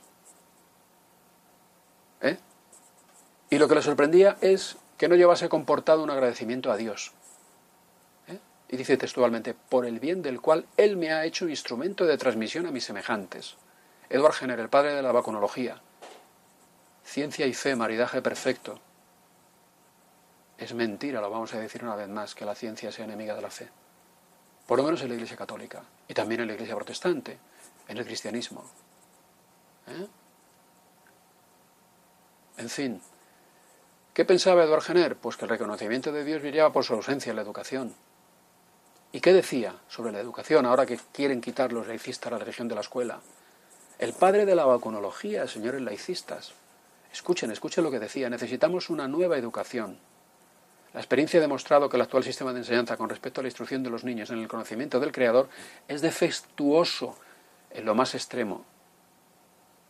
[2.21, 2.37] ¿Eh?
[3.49, 7.13] Y lo que le sorprendía es que no llevase comportado un agradecimiento a Dios.
[8.69, 12.67] Y dice textualmente, por el bien del cual Él me ha hecho instrumento de transmisión
[12.67, 13.57] a mis semejantes.
[14.09, 15.81] Edward Jenner, el padre de la vacunología.
[17.03, 18.79] Ciencia y fe, maridaje perfecto.
[20.57, 23.41] Es mentira, lo vamos a decir una vez más, que la ciencia sea enemiga de
[23.41, 23.69] la fe.
[24.67, 27.39] Por lo menos en la Iglesia Católica y también en la Iglesia Protestante,
[27.87, 28.63] en el cristianismo.
[29.87, 30.07] ¿Eh?
[32.57, 33.01] En fin,
[34.19, 35.15] ¿Qué pensaba Eduard Jenner?
[35.15, 37.95] Pues que el reconocimiento de Dios brillaba por su ausencia en la educación.
[39.11, 42.75] ¿Y qué decía sobre la educación ahora que quieren quitar los laicistas la religión de
[42.75, 43.21] la escuela?
[43.97, 46.53] El padre de la vacunología, señores laicistas.
[47.11, 48.29] Escuchen, escuchen lo que decía.
[48.29, 49.97] Necesitamos una nueva educación.
[50.93, 53.81] La experiencia ha demostrado que el actual sistema de enseñanza con respecto a la instrucción
[53.83, 55.49] de los niños en el conocimiento del Creador
[55.87, 57.15] es defectuoso
[57.71, 58.63] en lo más extremo.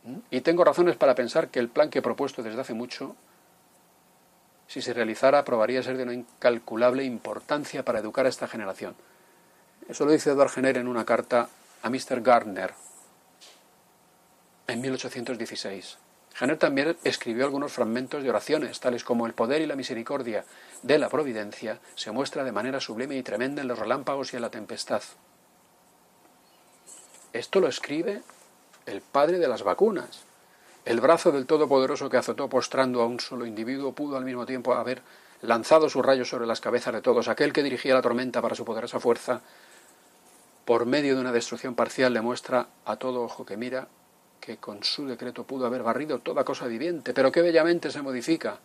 [0.03, 0.17] ¿Mm?
[0.31, 3.15] Y tengo razones para pensar que el plan que he propuesto desde hace mucho,
[4.67, 8.95] si se realizara, probaría ser de una incalculable importancia para educar a esta generación.
[9.89, 11.49] Eso lo dice Edward Jenner en una carta
[11.81, 12.21] a Mr.
[12.21, 12.75] Gardner
[14.67, 15.97] en 1816.
[16.35, 20.45] Jenner también escribió algunos fragmentos de oraciones, tales como el poder y la misericordia
[20.83, 24.43] de la providencia se muestra de manera sublime y tremenda en los relámpagos y en
[24.43, 25.01] la tempestad.
[27.33, 28.21] Esto lo escribe
[28.85, 30.21] el padre de las vacunas.
[30.85, 34.75] El brazo del Todopoderoso que azotó postrando a un solo individuo pudo al mismo tiempo
[34.75, 35.01] haber
[35.41, 37.27] lanzado sus rayos sobre las cabezas de todos.
[37.27, 39.41] Aquel que dirigía la tormenta para su poderosa fuerza,
[40.69, 43.87] por medio de una destrucción parcial, le muestra a todo ojo que mira
[44.39, 48.59] que con su decreto pudo haber barrido toda cosa viviente, pero que bellamente se modifica.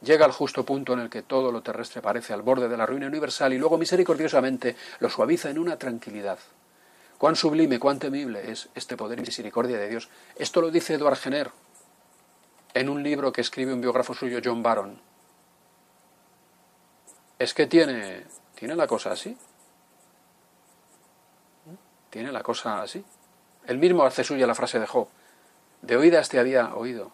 [0.00, 2.86] Llega al justo punto en el que todo lo terrestre parece al borde de la
[2.86, 6.38] ruina universal y luego misericordiosamente lo suaviza en una tranquilidad.
[7.18, 10.08] Cuán sublime, cuán temible es este poder y misericordia de Dios.
[10.36, 11.50] Esto lo dice Edward Jenner
[12.72, 14.98] en un libro que escribe un biógrafo suyo, John Barron.
[17.38, 19.36] Es que tiene, tiene la cosa así.
[22.10, 23.04] Tiene la cosa así.
[23.66, 25.08] Él mismo hace suya la frase de Job.
[25.82, 27.12] De oídas te había oído,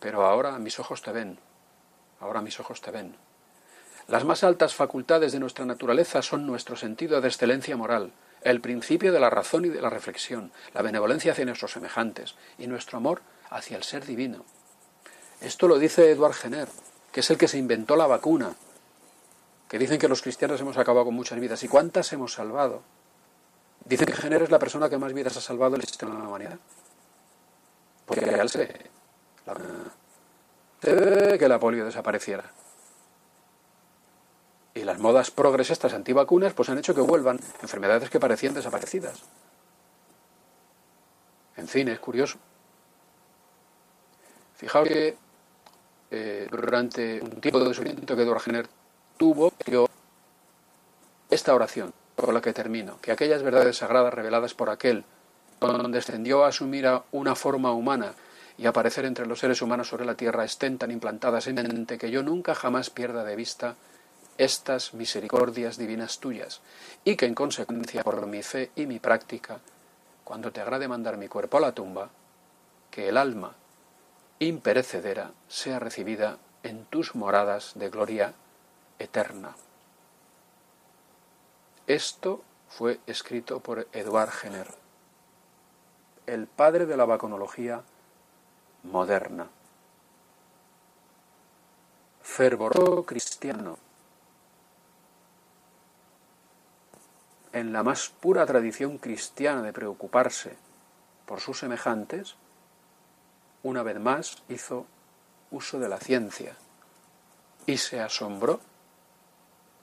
[0.00, 1.38] pero ahora mis ojos te ven.
[2.20, 3.16] Ahora mis ojos te ven.
[4.08, 8.12] Las más altas facultades de nuestra naturaleza son nuestro sentido de excelencia moral,
[8.42, 12.66] el principio de la razón y de la reflexión, la benevolencia hacia nuestros semejantes y
[12.66, 14.44] nuestro amor hacia el ser divino.
[15.40, 16.68] Esto lo dice Edward Jenner,
[17.12, 18.54] que es el que se inventó la vacuna,
[19.68, 21.62] que dicen que los cristianos hemos acabado con muchas vidas.
[21.62, 22.82] ¿Y cuántas hemos salvado?
[23.84, 26.28] Dicen que Jenner es la persona que más vidas ha salvado el sistema de la
[26.28, 26.58] humanidad.
[28.06, 28.90] Porque él se,
[31.38, 32.44] que la polio desapareciera.
[34.74, 39.22] Y las modas progresistas antivacunas pues han hecho que vuelvan enfermedades que parecían desaparecidas.
[41.56, 42.38] En fin, es curioso.
[44.56, 45.16] Fijaos que
[46.10, 48.68] eh, durante un tiempo de sufrimiento que Edward Jenner
[49.16, 49.52] tuvo,
[51.30, 55.04] esta oración, por la que termino, que aquellas verdades sagradas reveladas por aquel,
[55.60, 58.14] donde descendió a asumir una forma humana
[58.58, 61.98] y aparecer entre los seres humanos sobre la tierra, estén tan implantadas en mi mente
[61.98, 63.76] que yo nunca jamás pierda de vista
[64.38, 66.60] estas misericordias divinas tuyas,
[67.04, 69.60] y que en consecuencia, por mi fe y mi práctica,
[70.24, 72.10] cuando te agrade mandar mi cuerpo a la tumba,
[72.90, 73.54] que el alma
[74.38, 78.34] imperecedera sea recibida en tus moradas de gloria
[78.98, 79.54] eterna.
[81.86, 84.68] Esto fue escrito por Eduard Jenner,
[86.26, 87.82] el padre de la vaconología
[88.84, 89.48] moderna.
[92.22, 93.78] Fervoroso cristiano,
[97.52, 100.56] en la más pura tradición cristiana de preocuparse
[101.26, 102.36] por sus semejantes,
[103.64, 104.86] una vez más hizo
[105.50, 106.54] uso de la ciencia
[107.66, 108.60] y se asombró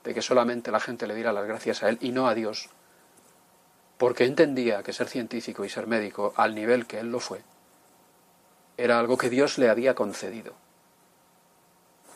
[0.03, 2.69] de que solamente la gente le diera las gracias a él y no a Dios,
[3.97, 7.41] porque entendía que ser científico y ser médico al nivel que él lo fue
[8.79, 10.53] era algo que Dios le había concedido.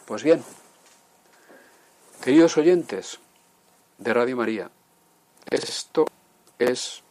[0.06, 0.42] Pues bien,
[2.22, 3.20] queridos oyentes
[3.98, 4.72] de Radio María,
[5.50, 6.06] esto
[6.60, 7.04] es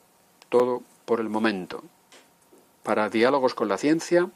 [0.49, 1.85] todo por el momento.
[2.83, 4.31] Para Diálogos con la Ciencia,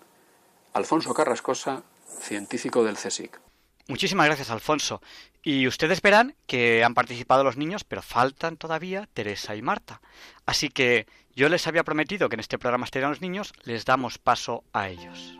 [0.74, 1.82] Alfonso Carrascosa,
[2.20, 3.45] científico del CSIC.
[3.88, 5.00] Muchísimas gracias, Alfonso.
[5.42, 10.00] Y ustedes verán que han participado los niños, pero faltan todavía Teresa y Marta.
[10.44, 11.06] Así que
[11.36, 14.88] yo les había prometido que en este programa estarían los niños, les damos paso a
[14.88, 15.38] ellos.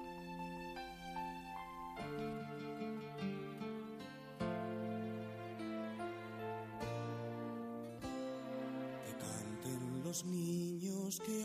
[10.05, 11.45] los niños que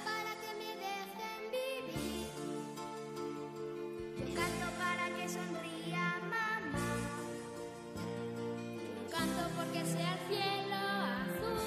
[9.55, 11.61] porque sea el cielo azul.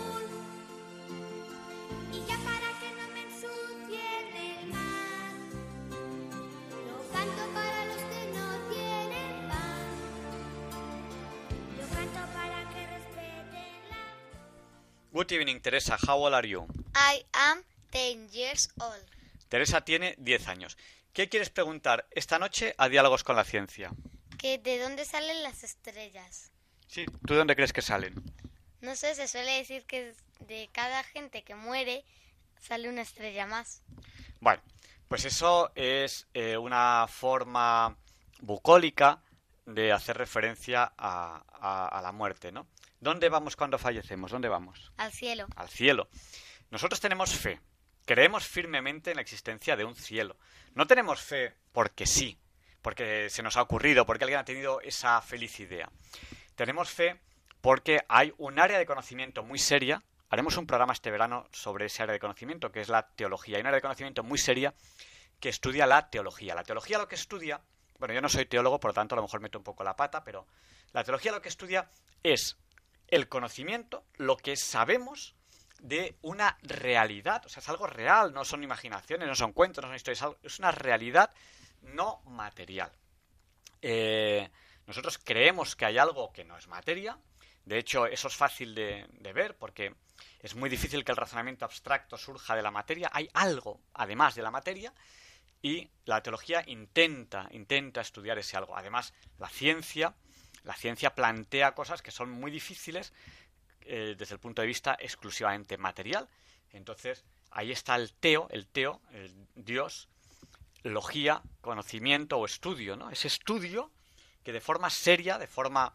[15.15, 15.97] Good evening, Teresa.
[15.97, 16.67] How are you?
[16.95, 17.63] I am
[17.93, 19.01] 10 years old.
[19.49, 20.77] Teresa tiene 10 años.
[21.13, 23.93] ¿Qué quieres preguntar esta noche a Diálogos con la Ciencia?
[24.37, 26.51] Que de dónde salen las estrellas.
[26.87, 27.07] Sí.
[27.27, 28.15] ¿Tú de dónde crees que salen?
[28.81, 32.05] No sé, se suele decir que de cada gente que muere
[32.61, 33.83] sale una estrella más.
[34.41, 34.63] Bueno,
[35.09, 37.97] pues eso es eh, una forma
[38.41, 39.23] bucólica
[39.67, 42.67] de hacer referencia a, a- a la muerte, ¿no?
[43.01, 44.31] ¿Dónde vamos cuando fallecemos?
[44.31, 44.93] ¿Dónde vamos?
[44.99, 45.47] Al cielo.
[45.57, 46.09] Al cielo.
[46.71, 47.61] Nosotros tenemos fe.
[48.05, 50.37] Creemos firmemente en la existencia de un cielo.
[50.75, 52.39] No tenemos fe porque sí,
[52.83, 55.89] porque se nos ha ocurrido, porque alguien ha tenido esa feliz idea.
[56.55, 57.21] Tenemos fe
[57.61, 60.03] porque hay un área de conocimiento muy seria.
[60.29, 63.57] Haremos un programa este verano sobre ese área de conocimiento, que es la teología.
[63.57, 64.75] Hay un área de conocimiento muy seria
[65.41, 66.55] que estudia la teología.
[66.55, 67.61] La teología lo que estudia,
[67.99, 69.97] bueno, yo no soy teólogo, por lo tanto a lo mejor meto un poco la
[69.97, 70.47] pata, pero
[70.93, 71.91] la teología lo que estudia
[72.23, 72.57] es
[73.09, 75.35] el conocimiento, lo que sabemos
[75.81, 79.89] de una realidad, o sea, es algo real, no son imaginaciones, no son cuentos, no
[79.89, 81.31] son historias, es una realidad
[81.83, 82.91] no material.
[83.83, 84.51] Eh,
[84.87, 87.19] nosotros creemos que hay algo que no es materia,
[87.65, 89.95] de hecho eso es fácil de, ver porque
[90.41, 94.43] es muy difícil que el razonamiento abstracto surja de la materia, hay algo además de
[94.43, 94.93] la materia
[95.63, 98.77] y la teología intenta, intenta estudiar ese algo.
[98.77, 100.15] Además, la ciencia,
[100.63, 103.15] la ciencia plantea cosas que son muy difíciles
[103.87, 106.29] eh, desde el punto de vista exclusivamente material.
[106.71, 110.09] Entonces, ahí está el teo, el teo, el Dios,
[110.83, 113.11] logía, conocimiento o estudio, ¿no?
[113.11, 113.91] Ese estudio
[114.45, 115.93] que de forma seria, de forma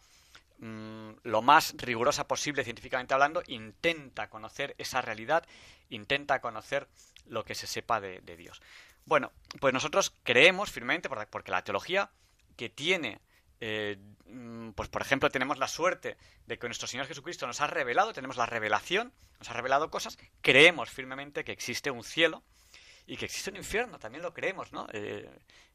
[0.58, 5.46] mm, lo más rigurosa posible científicamente hablando, intenta conocer esa realidad,
[5.90, 6.88] intenta conocer
[7.28, 8.62] lo que se sepa de, Dios.
[9.06, 12.10] Bueno, pues nosotros creemos firmemente, por- porque la teología
[12.58, 13.22] que tiene,
[13.62, 17.68] eh, mm, pues por ejemplo, tenemos la suerte de que nuestro Señor Jesucristo nos ha
[17.68, 22.44] revelado, tenemos la revelación, nos ha revelado cosas, creemos firmemente que existe un cielo
[23.10, 24.88] y que existe un infierno, también lo creemos, ¿no?
[24.94, 25.28] Eh,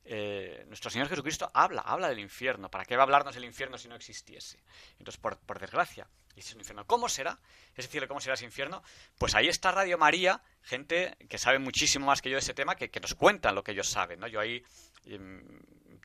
[0.05, 2.71] eh, nuestro Señor Jesucristo habla, habla del infierno.
[2.71, 4.63] ¿Para qué va a hablarnos del infierno si no existiese?
[5.01, 6.07] Entonces, por, desgracia,
[6.37, 6.87] existe un infierno.
[6.87, 7.41] ¿Cómo será
[7.75, 8.07] ese cielo?
[8.07, 8.85] ¿Cómo será ese infierno?
[9.19, 12.77] Pues ahí está Radio María, gente que sabe muchísimo más que yo de ese tema,
[12.77, 14.29] que, nos cuentan lo que ellos saben, ¿no?
[14.29, 14.63] Yo ahí
[15.05, 15.43] em,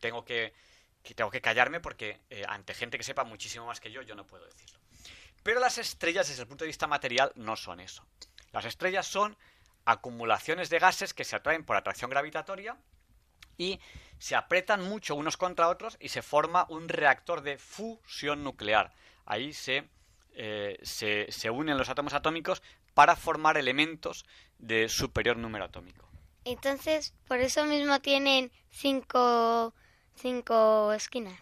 [0.02, 0.52] tengo que,
[1.04, 4.16] que tengo que callarme porque eh, ante gente que sepa muchísimo más que yo, yo
[4.16, 4.80] no puedo decirlo.
[5.44, 8.04] Pero las estrellas, desde el punto de vista material, no son eso.
[8.52, 9.38] Las estrellas son
[9.86, 12.78] acumulaciones de gases que se atraen por atracción gravitatoria
[13.58, 13.80] y
[14.18, 18.92] se apretan mucho unos contra otros y se forma un reactor de fusión nuclear.
[19.26, 19.88] Ahí se,
[20.34, 22.62] eh, se, se unen los átomos atómicos
[22.94, 24.26] para formar elementos
[24.58, 26.10] de superior número atómico.
[26.46, 29.74] Entonces, por eso mismo tienen cinco,
[30.16, 31.40] cinco esquinas.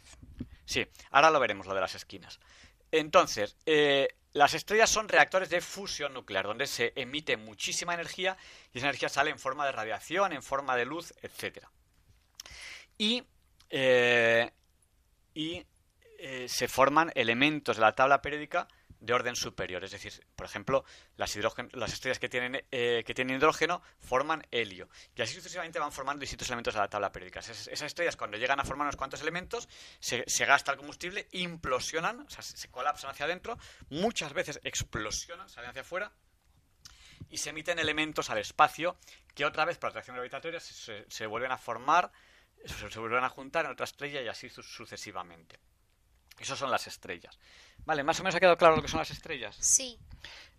[0.65, 2.39] Sí, ahora lo veremos, lo de las esquinas.
[2.91, 8.37] Entonces, eh, las estrellas son reactores de fusión nuclear, donde se emite muchísima energía
[8.71, 11.71] y esa energía sale en forma de radiación, en forma de luz, etcétera.
[12.99, 13.23] Y,
[13.71, 14.51] eh,
[15.33, 15.65] y
[16.19, 18.67] eh, se forman elementos de la tabla periódica
[18.99, 19.83] de orden superior.
[19.83, 20.83] Es decir, por ejemplo,
[21.15, 21.35] las,
[21.73, 24.89] las estrellas que tienen, eh, que tienen hidrógeno forman helio.
[25.15, 27.39] Y así sucesivamente van formando distintos elementos de la tabla periódica.
[27.39, 29.67] Esas, estrellas, cuando llegan a formar unos cuantos elementos,
[29.99, 33.57] se, gasta el combustible, implosionan, o sea, se, colapsan hacia adentro,
[33.89, 36.11] muchas veces explosionan, salen hacia afuera,
[37.29, 38.97] y se emiten elementos al espacio
[39.35, 42.11] que otra vez por atracción gravitatoria se, se- vuelven a formar,
[42.65, 45.59] se, vuelven a juntar en otra estrella y así su- sucesivamente.
[46.39, 47.37] Esas son las estrellas.
[47.87, 49.55] Vale, más o menos ha quedado claro lo que son las estrellas.
[49.61, 49.97] Sí.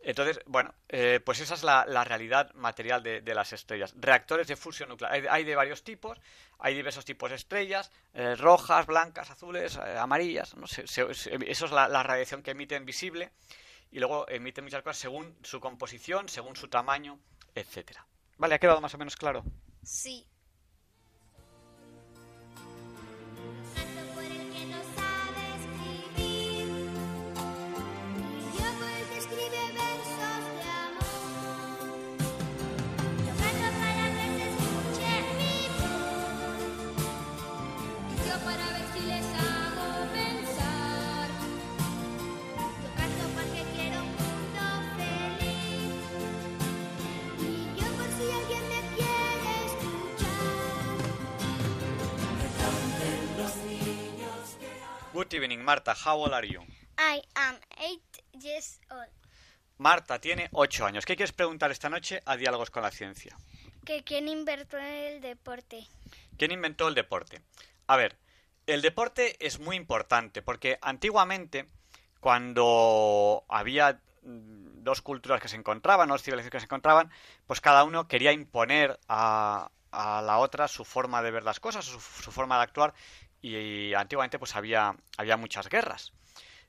[0.01, 3.93] Entonces, bueno, eh, pues esa es la, la realidad material de, de las estrellas.
[3.99, 5.13] Reactores de fusión nuclear.
[5.13, 6.19] Hay, hay de varios tipos,
[6.59, 10.57] hay diversos tipos de estrellas, eh, rojas, blancas, azules, eh, amarillas.
[10.57, 13.31] No sé, se- se- eso es la, la radiación que emiten visible
[13.91, 17.19] y luego emiten muchas cosas según su composición, según su tamaño,
[17.55, 18.07] etcétera.
[18.39, 19.45] Vale, ha quedado más o menos claro.
[19.83, 20.27] Sí.
[55.19, 55.97] Good evening, Marta.
[56.05, 56.61] How old are you?
[56.97, 59.09] I am eight years old.
[59.78, 61.05] Marta tiene 8 años.
[61.05, 63.36] ¿Qué quieres preguntar esta noche a Diálogos con la Ciencia?
[63.85, 65.89] que quién inventó el deporte.
[66.36, 67.43] ¿Quién inventó el deporte?
[67.89, 68.16] A ver,
[68.69, 71.66] el deporte es muy importante porque antiguamente,
[72.20, 77.11] cuando había mm, dos culturas que se encontraban, dos civilizaciones que se encontraban,
[77.45, 81.85] pues cada uno quería imponer a, a la otra su forma de ver las cosas,
[81.85, 82.95] su, su forma de actuar,
[83.40, 86.12] y, antiguamente pues había, había muchas guerras.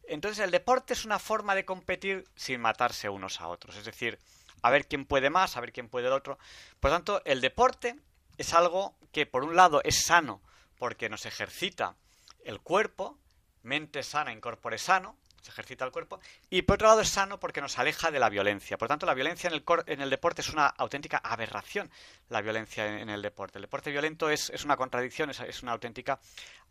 [0.08, 4.18] Entonces el deporte es una forma de competir sin matarse unos a otros, es decir,
[4.62, 6.40] a ver quién puede más, a ver quién puede el otro.
[6.80, 7.96] Por tanto, el deporte
[8.38, 10.42] es algo que por un lado es sano
[10.78, 11.96] porque nos ejercita
[12.44, 13.18] el cuerpo,
[13.64, 17.62] mente sana, incorpore sano, se ejercita el cuerpo, y por otro lado es sano porque
[17.62, 18.78] nos aleja de la violencia.
[18.78, 21.90] Por tanto, la violencia en el, cor- en el deporte es una auténtica aberración,
[22.30, 23.58] la violencia en, el deporte.
[23.58, 26.20] El deporte violento es, es una contradicción, es, es una auténtica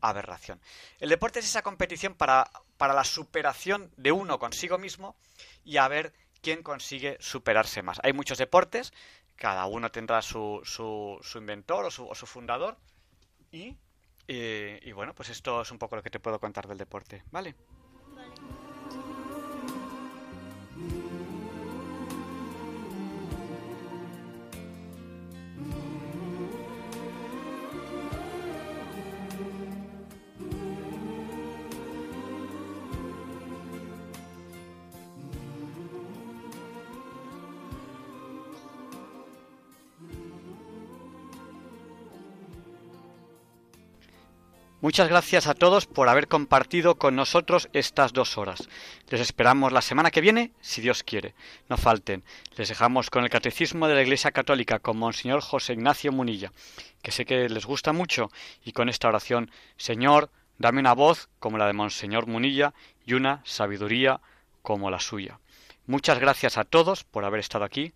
[0.01, 0.61] aberración.
[1.01, 5.17] El deporte es esa competición para, para la superación de uno consigo mismo
[5.65, 7.99] y a ver quién consigue superarse más.
[8.03, 8.93] Hay muchos deportes,
[9.37, 12.77] cada uno tendrá su, su, su inventor o su, o su fundador,
[13.51, 13.77] y,
[14.29, 17.23] eh, y bueno, pues esto es un poco lo que te puedo contar del deporte,
[17.31, 17.55] ¿vale?
[20.81, 21.18] Ooh.
[44.89, 48.71] Muchas gracias a todos por haber compartido con nosotros estas dos horas.
[49.11, 51.35] Les esperamos la semana que viene, si Dios quiere.
[51.69, 52.25] No falten.
[52.57, 56.55] Les dejamos con el Catecismo de la Iglesia Católica con Monseñor José Ignacio Munilla,
[57.03, 58.31] que sé que les gusta mucho,
[58.65, 62.73] y con esta oración, Señor, dame una voz como la de Monseñor Munilla
[63.05, 64.23] y una sabiduría
[64.63, 65.39] como la suya.
[65.85, 67.93] Muchas gracias a todos por haber estado aquí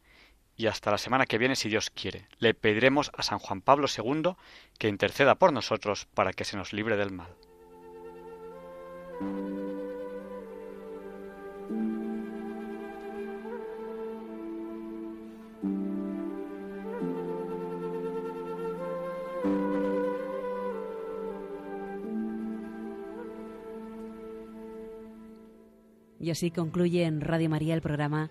[0.63, 2.29] y hasta la semana que viene si Dios quiere.
[2.39, 4.35] Le pediremos a San Juan Pablo II
[4.79, 7.35] que interceda por nosotros para que se nos libre del mal.
[26.21, 28.31] Y así concluye en Radio María el programa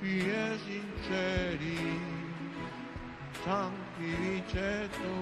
[0.00, 2.00] pie sinceri,
[3.42, 5.14] santi vice tu,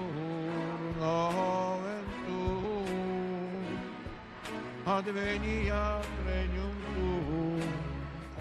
[0.99, 2.41] la gioventù,
[4.83, 7.11] advenia regnum tu,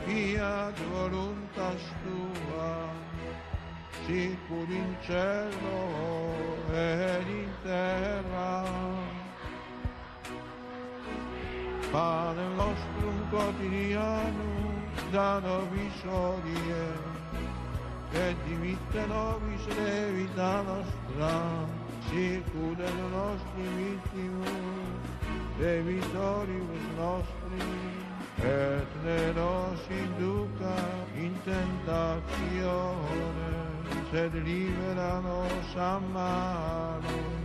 [0.05, 2.71] fiat voluntas tua,
[4.05, 5.81] sicur in cielo
[6.73, 8.65] ed in terra.
[11.91, 14.56] Padre nostrum quotidianum,
[15.17, 16.93] vitano visorie,
[18.11, 21.33] che dimittano visere vita nostra,
[22.11, 24.45] circudano nostri vittimi
[25.59, 27.65] e vitoribus nostri,
[28.43, 30.75] et ne nos induca
[31.15, 32.85] in tentazione,
[34.11, 37.36] sed libera nos a mano.